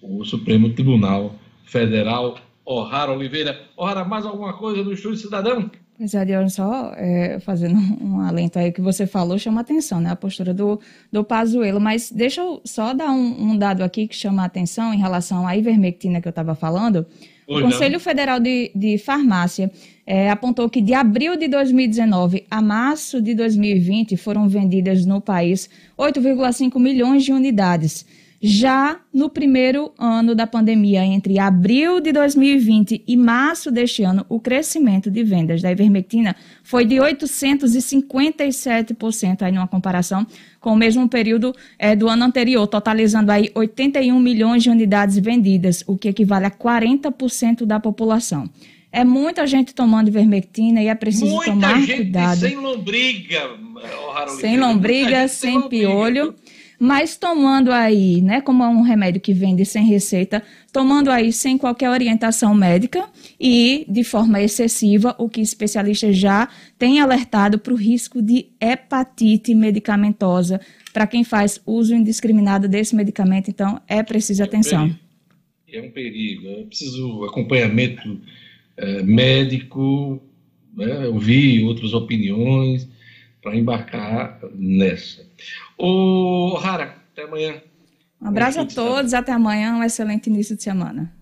o 0.00 0.24
Supremo 0.24 0.70
Tribunal 0.70 1.38
Federal. 1.64 2.38
O'Hara 2.64 3.12
Oliveira. 3.12 3.60
O'Hara, 3.76 4.04
mais 4.04 4.24
alguma 4.24 4.54
coisa 4.54 4.82
do 4.82 4.92
Estúdio 4.92 5.18
Cidadão? 5.18 5.70
Pois 5.96 6.12
é, 6.12 6.24
Diogo, 6.24 6.50
só 6.50 6.92
é, 6.96 7.38
fazendo 7.38 7.76
um 8.02 8.20
alento 8.20 8.58
aí 8.58 8.72
que 8.72 8.80
você 8.80 9.06
falou, 9.06 9.38
chama 9.38 9.60
atenção, 9.60 10.00
né? 10.00 10.10
A 10.10 10.16
postura 10.16 10.52
do, 10.52 10.80
do 11.12 11.22
Pazuello. 11.22 11.80
Mas 11.80 12.10
deixa 12.10 12.40
eu 12.40 12.60
só 12.64 12.92
dar 12.92 13.10
um, 13.12 13.50
um 13.50 13.56
dado 13.56 13.82
aqui 13.82 14.08
que 14.08 14.16
chama 14.16 14.44
atenção 14.44 14.92
em 14.92 14.98
relação 14.98 15.46
à 15.46 15.56
ivermectina 15.56 16.20
que 16.20 16.26
eu 16.26 16.30
estava 16.30 16.54
falando. 16.54 17.06
O 17.46 17.60
Conselho 17.60 18.00
Federal 18.00 18.40
de, 18.40 18.72
de 18.74 18.96
Farmácia 18.96 19.70
é, 20.06 20.30
apontou 20.30 20.68
que 20.68 20.80
de 20.80 20.94
abril 20.94 21.36
de 21.36 21.46
2019 21.46 22.46
a 22.50 22.62
março 22.62 23.20
de 23.20 23.34
2020 23.34 24.16
foram 24.16 24.48
vendidas 24.48 25.04
no 25.04 25.20
país 25.20 25.68
8,5 25.98 26.80
milhões 26.80 27.22
de 27.22 27.32
unidades. 27.32 28.06
Já 28.46 29.00
no 29.10 29.30
primeiro 29.30 29.94
ano 29.98 30.34
da 30.34 30.46
pandemia, 30.46 31.02
entre 31.02 31.38
abril 31.38 31.98
de 31.98 32.12
2020 32.12 33.02
e 33.08 33.16
março 33.16 33.70
deste 33.70 34.02
ano, 34.02 34.26
o 34.28 34.38
crescimento 34.38 35.10
de 35.10 35.24
vendas 35.24 35.62
da 35.62 35.72
ivermectina 35.72 36.36
foi 36.62 36.84
de 36.84 36.96
857%, 36.96 39.40
aí 39.40 39.50
numa 39.50 39.66
comparação 39.66 40.26
com 40.60 40.74
o 40.74 40.76
mesmo 40.76 41.08
período 41.08 41.54
é, 41.78 41.96
do 41.96 42.06
ano 42.06 42.22
anterior, 42.22 42.66
totalizando 42.66 43.32
aí 43.32 43.50
81 43.54 44.20
milhões 44.20 44.62
de 44.62 44.68
unidades 44.68 45.18
vendidas, 45.18 45.82
o 45.86 45.96
que 45.96 46.08
equivale 46.08 46.44
a 46.44 46.50
40% 46.50 47.64
da 47.64 47.80
população. 47.80 48.50
É 48.92 49.04
muita 49.04 49.46
gente 49.46 49.74
tomando 49.74 50.08
ivermectina 50.08 50.82
e 50.82 50.88
é 50.88 50.94
preciso 50.94 51.34
muita 51.34 51.50
tomar 51.50 51.80
gente 51.80 51.96
cuidado. 51.96 52.40
Sem 52.40 52.56
lombriga, 52.56 53.56
Sem 54.38 54.60
lombriga, 54.60 55.28
sem 55.28 55.66
piolho 55.66 56.34
mas 56.78 57.16
tomando 57.16 57.72
aí, 57.72 58.20
né, 58.20 58.40
como 58.40 58.62
é 58.62 58.68
um 58.68 58.82
remédio 58.82 59.20
que 59.20 59.32
vende 59.32 59.64
sem 59.64 59.84
receita, 59.84 60.42
tomando 60.72 61.10
aí 61.10 61.32
sem 61.32 61.56
qualquer 61.56 61.90
orientação 61.90 62.54
médica 62.54 63.08
e 63.38 63.86
de 63.88 64.04
forma 64.04 64.40
excessiva, 64.40 65.14
o 65.18 65.28
que 65.28 65.40
especialistas 65.40 66.16
já 66.16 66.48
têm 66.78 67.00
alertado 67.00 67.58
para 67.58 67.72
o 67.72 67.76
risco 67.76 68.20
de 68.20 68.46
hepatite 68.60 69.54
medicamentosa 69.54 70.60
para 70.92 71.06
quem 71.06 71.24
faz 71.24 71.60
uso 71.66 71.94
indiscriminado 71.94 72.68
desse 72.68 72.94
medicamento. 72.94 73.48
Então, 73.50 73.80
é 73.88 74.02
preciso 74.02 74.42
atenção. 74.42 74.94
É 75.72 75.80
um 75.80 75.90
perigo, 75.90 76.46
é 76.46 76.62
preciso 76.64 77.24
acompanhamento 77.24 78.20
é, 78.76 79.02
médico, 79.02 80.22
né, 80.76 81.06
ouvir 81.08 81.64
outras 81.64 81.92
opiniões 81.94 82.88
para 83.42 83.56
embarcar 83.56 84.40
nessa. 84.54 85.26
Ô, 85.78 86.56
Rara, 86.56 86.96
até 87.12 87.24
amanhã. 87.24 87.60
Um 88.20 88.28
abraço 88.28 88.60
a 88.60 88.64
todos, 88.64 89.12
até 89.12 89.32
amanhã, 89.32 89.76
um 89.76 89.82
excelente 89.82 90.28
início 90.28 90.56
de 90.56 90.62
semana. 90.62 91.12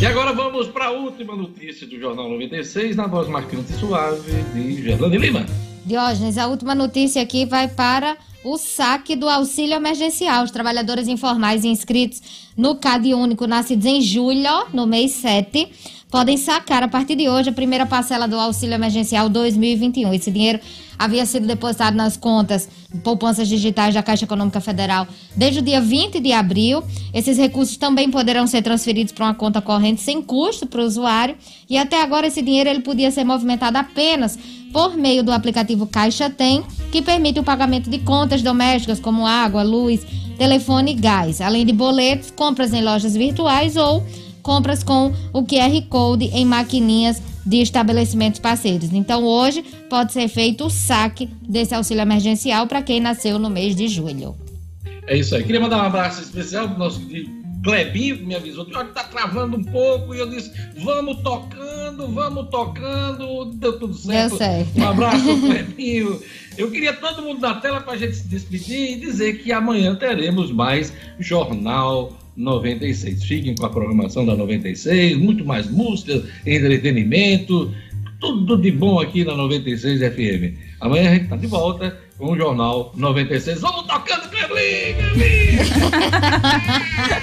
E 0.00 0.06
agora 0.06 0.32
vamos 0.32 0.68
para 0.68 0.86
a 0.86 0.90
última 0.90 1.34
notícia 1.34 1.86
do 1.86 1.98
Jornal 1.98 2.28
96, 2.28 2.94
na 2.94 3.06
voz 3.06 3.28
marcante 3.28 3.72
e 3.72 3.76
suave 3.76 4.30
de 4.54 4.82
Gerlane 4.82 5.18
Lima. 5.18 5.46
Diógenes, 5.84 6.38
a 6.38 6.46
última 6.46 6.74
notícia 6.74 7.20
aqui 7.20 7.44
vai 7.44 7.66
para 7.66 8.16
o 8.44 8.56
saque 8.56 9.16
do 9.16 9.28
auxílio 9.28 9.74
emergencial. 9.74 10.44
Os 10.44 10.50
trabalhadores 10.52 11.08
informais 11.08 11.64
inscritos 11.64 12.52
no 12.56 12.76
CAD 12.76 13.14
Único, 13.14 13.46
nascidos 13.46 13.86
em 13.86 14.00
julho, 14.00 14.66
no 14.72 14.86
mês 14.86 15.12
7, 15.12 15.68
podem 16.12 16.36
sacar 16.36 16.82
a 16.82 16.88
partir 16.88 17.16
de 17.16 17.26
hoje 17.26 17.48
a 17.48 17.52
primeira 17.52 17.86
parcela 17.86 18.28
do 18.28 18.38
auxílio 18.38 18.74
emergencial 18.74 19.30
2021. 19.30 20.12
Esse 20.12 20.30
dinheiro 20.30 20.60
havia 20.98 21.24
sido 21.24 21.46
depositado 21.46 21.94
nas 21.94 22.18
contas 22.18 22.68
poupanças 23.02 23.48
digitais 23.48 23.94
da 23.94 24.02
Caixa 24.02 24.26
Econômica 24.26 24.60
Federal 24.60 25.08
desde 25.34 25.60
o 25.60 25.62
dia 25.62 25.80
20 25.80 26.20
de 26.20 26.30
abril. 26.30 26.84
Esses 27.14 27.38
recursos 27.38 27.78
também 27.78 28.10
poderão 28.10 28.46
ser 28.46 28.60
transferidos 28.60 29.10
para 29.10 29.24
uma 29.24 29.34
conta 29.34 29.62
corrente 29.62 30.02
sem 30.02 30.20
custo 30.20 30.66
para 30.66 30.82
o 30.82 30.84
usuário. 30.84 31.34
E 31.68 31.78
até 31.78 32.02
agora 32.02 32.26
esse 32.26 32.42
dinheiro 32.42 32.68
ele 32.68 32.80
podia 32.80 33.10
ser 33.10 33.24
movimentado 33.24 33.78
apenas 33.78 34.38
por 34.70 34.94
meio 34.98 35.22
do 35.22 35.32
aplicativo 35.32 35.86
Caixa 35.86 36.28
Tem, 36.28 36.62
que 36.92 37.00
permite 37.00 37.40
o 37.40 37.42
pagamento 37.42 37.88
de 37.88 37.98
contas 38.00 38.42
domésticas 38.42 39.00
como 39.00 39.26
água, 39.26 39.62
luz, 39.62 40.06
telefone 40.36 40.92
e 40.92 40.94
gás, 40.94 41.40
além 41.40 41.64
de 41.64 41.72
boletos, 41.72 42.30
compras 42.30 42.74
em 42.74 42.82
lojas 42.82 43.14
virtuais 43.14 43.76
ou 43.76 44.04
compras 44.42 44.82
com 44.82 45.12
o 45.32 45.42
QR 45.44 45.80
Code 45.88 46.26
em 46.26 46.44
maquininhas 46.44 47.22
de 47.44 47.60
estabelecimentos 47.60 48.40
parceiros. 48.40 48.92
Então, 48.92 49.24
hoje 49.24 49.62
pode 49.88 50.12
ser 50.12 50.28
feito 50.28 50.66
o 50.66 50.70
saque 50.70 51.28
desse 51.42 51.74
auxílio 51.74 52.02
emergencial 52.02 52.66
para 52.66 52.82
quem 52.82 53.00
nasceu 53.00 53.38
no 53.38 53.50
mês 53.50 53.74
de 53.74 53.88
julho. 53.88 54.36
É 55.06 55.16
isso 55.16 55.34
aí. 55.34 55.42
Queria 55.42 55.60
mandar 55.60 55.82
um 55.82 55.86
abraço 55.86 56.22
especial 56.22 56.68
para 56.68 56.76
o 56.76 56.78
nosso 56.78 57.00
Clebinho, 57.62 58.18
que 58.18 58.24
me 58.24 58.34
avisou 58.34 58.64
que 58.64 58.76
está 58.76 59.04
travando 59.04 59.56
um 59.56 59.62
pouco, 59.62 60.14
e 60.14 60.18
eu 60.18 60.28
disse: 60.28 60.52
vamos 60.78 61.22
tocando, 61.22 62.08
vamos 62.08 62.48
tocando, 62.50 63.52
deu 63.54 63.78
tudo 63.78 63.94
certo. 63.94 64.30
Deu 64.30 64.38
certo. 64.38 64.78
Um 64.78 64.88
abraço, 64.88 65.24
Clebinho. 65.40 66.20
Eu 66.58 66.70
queria 66.70 66.92
todo 66.92 67.22
mundo 67.22 67.40
na 67.40 67.54
tela 67.54 67.80
para 67.80 67.92
a 67.92 67.96
gente 67.96 68.16
se 68.16 68.28
despedir 68.28 68.92
e 68.92 69.00
dizer 69.00 69.42
que 69.42 69.52
amanhã 69.52 69.94
teremos 69.94 70.50
mais 70.50 70.92
Jornal 71.18 72.12
96. 72.36 73.24
Fiquem 73.24 73.54
com 73.54 73.66
a 73.66 73.70
programação 73.70 74.24
da 74.24 74.34
96, 74.34 75.16
muito 75.18 75.44
mais 75.44 75.70
músicas, 75.70 76.24
entretenimento, 76.46 77.72
tudo 78.20 78.56
de 78.56 78.70
bom 78.70 79.00
aqui 79.00 79.24
na 79.24 79.34
96 79.34 80.00
FM. 80.00 80.56
Amanhã 80.80 81.10
a 81.10 81.14
gente 81.14 81.24
está 81.24 81.36
de 81.36 81.46
volta 81.46 81.98
com 82.16 82.32
o 82.32 82.36
Jornal 82.36 82.92
96. 82.96 83.60
Vamos 83.60 83.86
tocando, 83.86 84.28
Cleblin! 84.30 84.94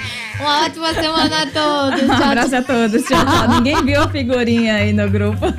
Uma 0.39 0.65
ótima 0.65 0.93
semana 0.93 1.41
a 1.41 1.47
todos. 1.47 2.01
Um 2.03 2.11
abraço 2.13 2.55
a 2.55 2.61
todos. 2.61 3.03
Tchau. 3.03 3.19
Ninguém 3.55 3.83
viu 3.83 4.01
a 4.01 4.07
figurinha 4.07 4.75
aí 4.75 4.93
no 4.93 5.09
grupo. 5.09 5.45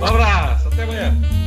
um 0.00 0.04
abraço, 0.04 0.66
até 0.68 0.82
amanhã. 0.82 1.41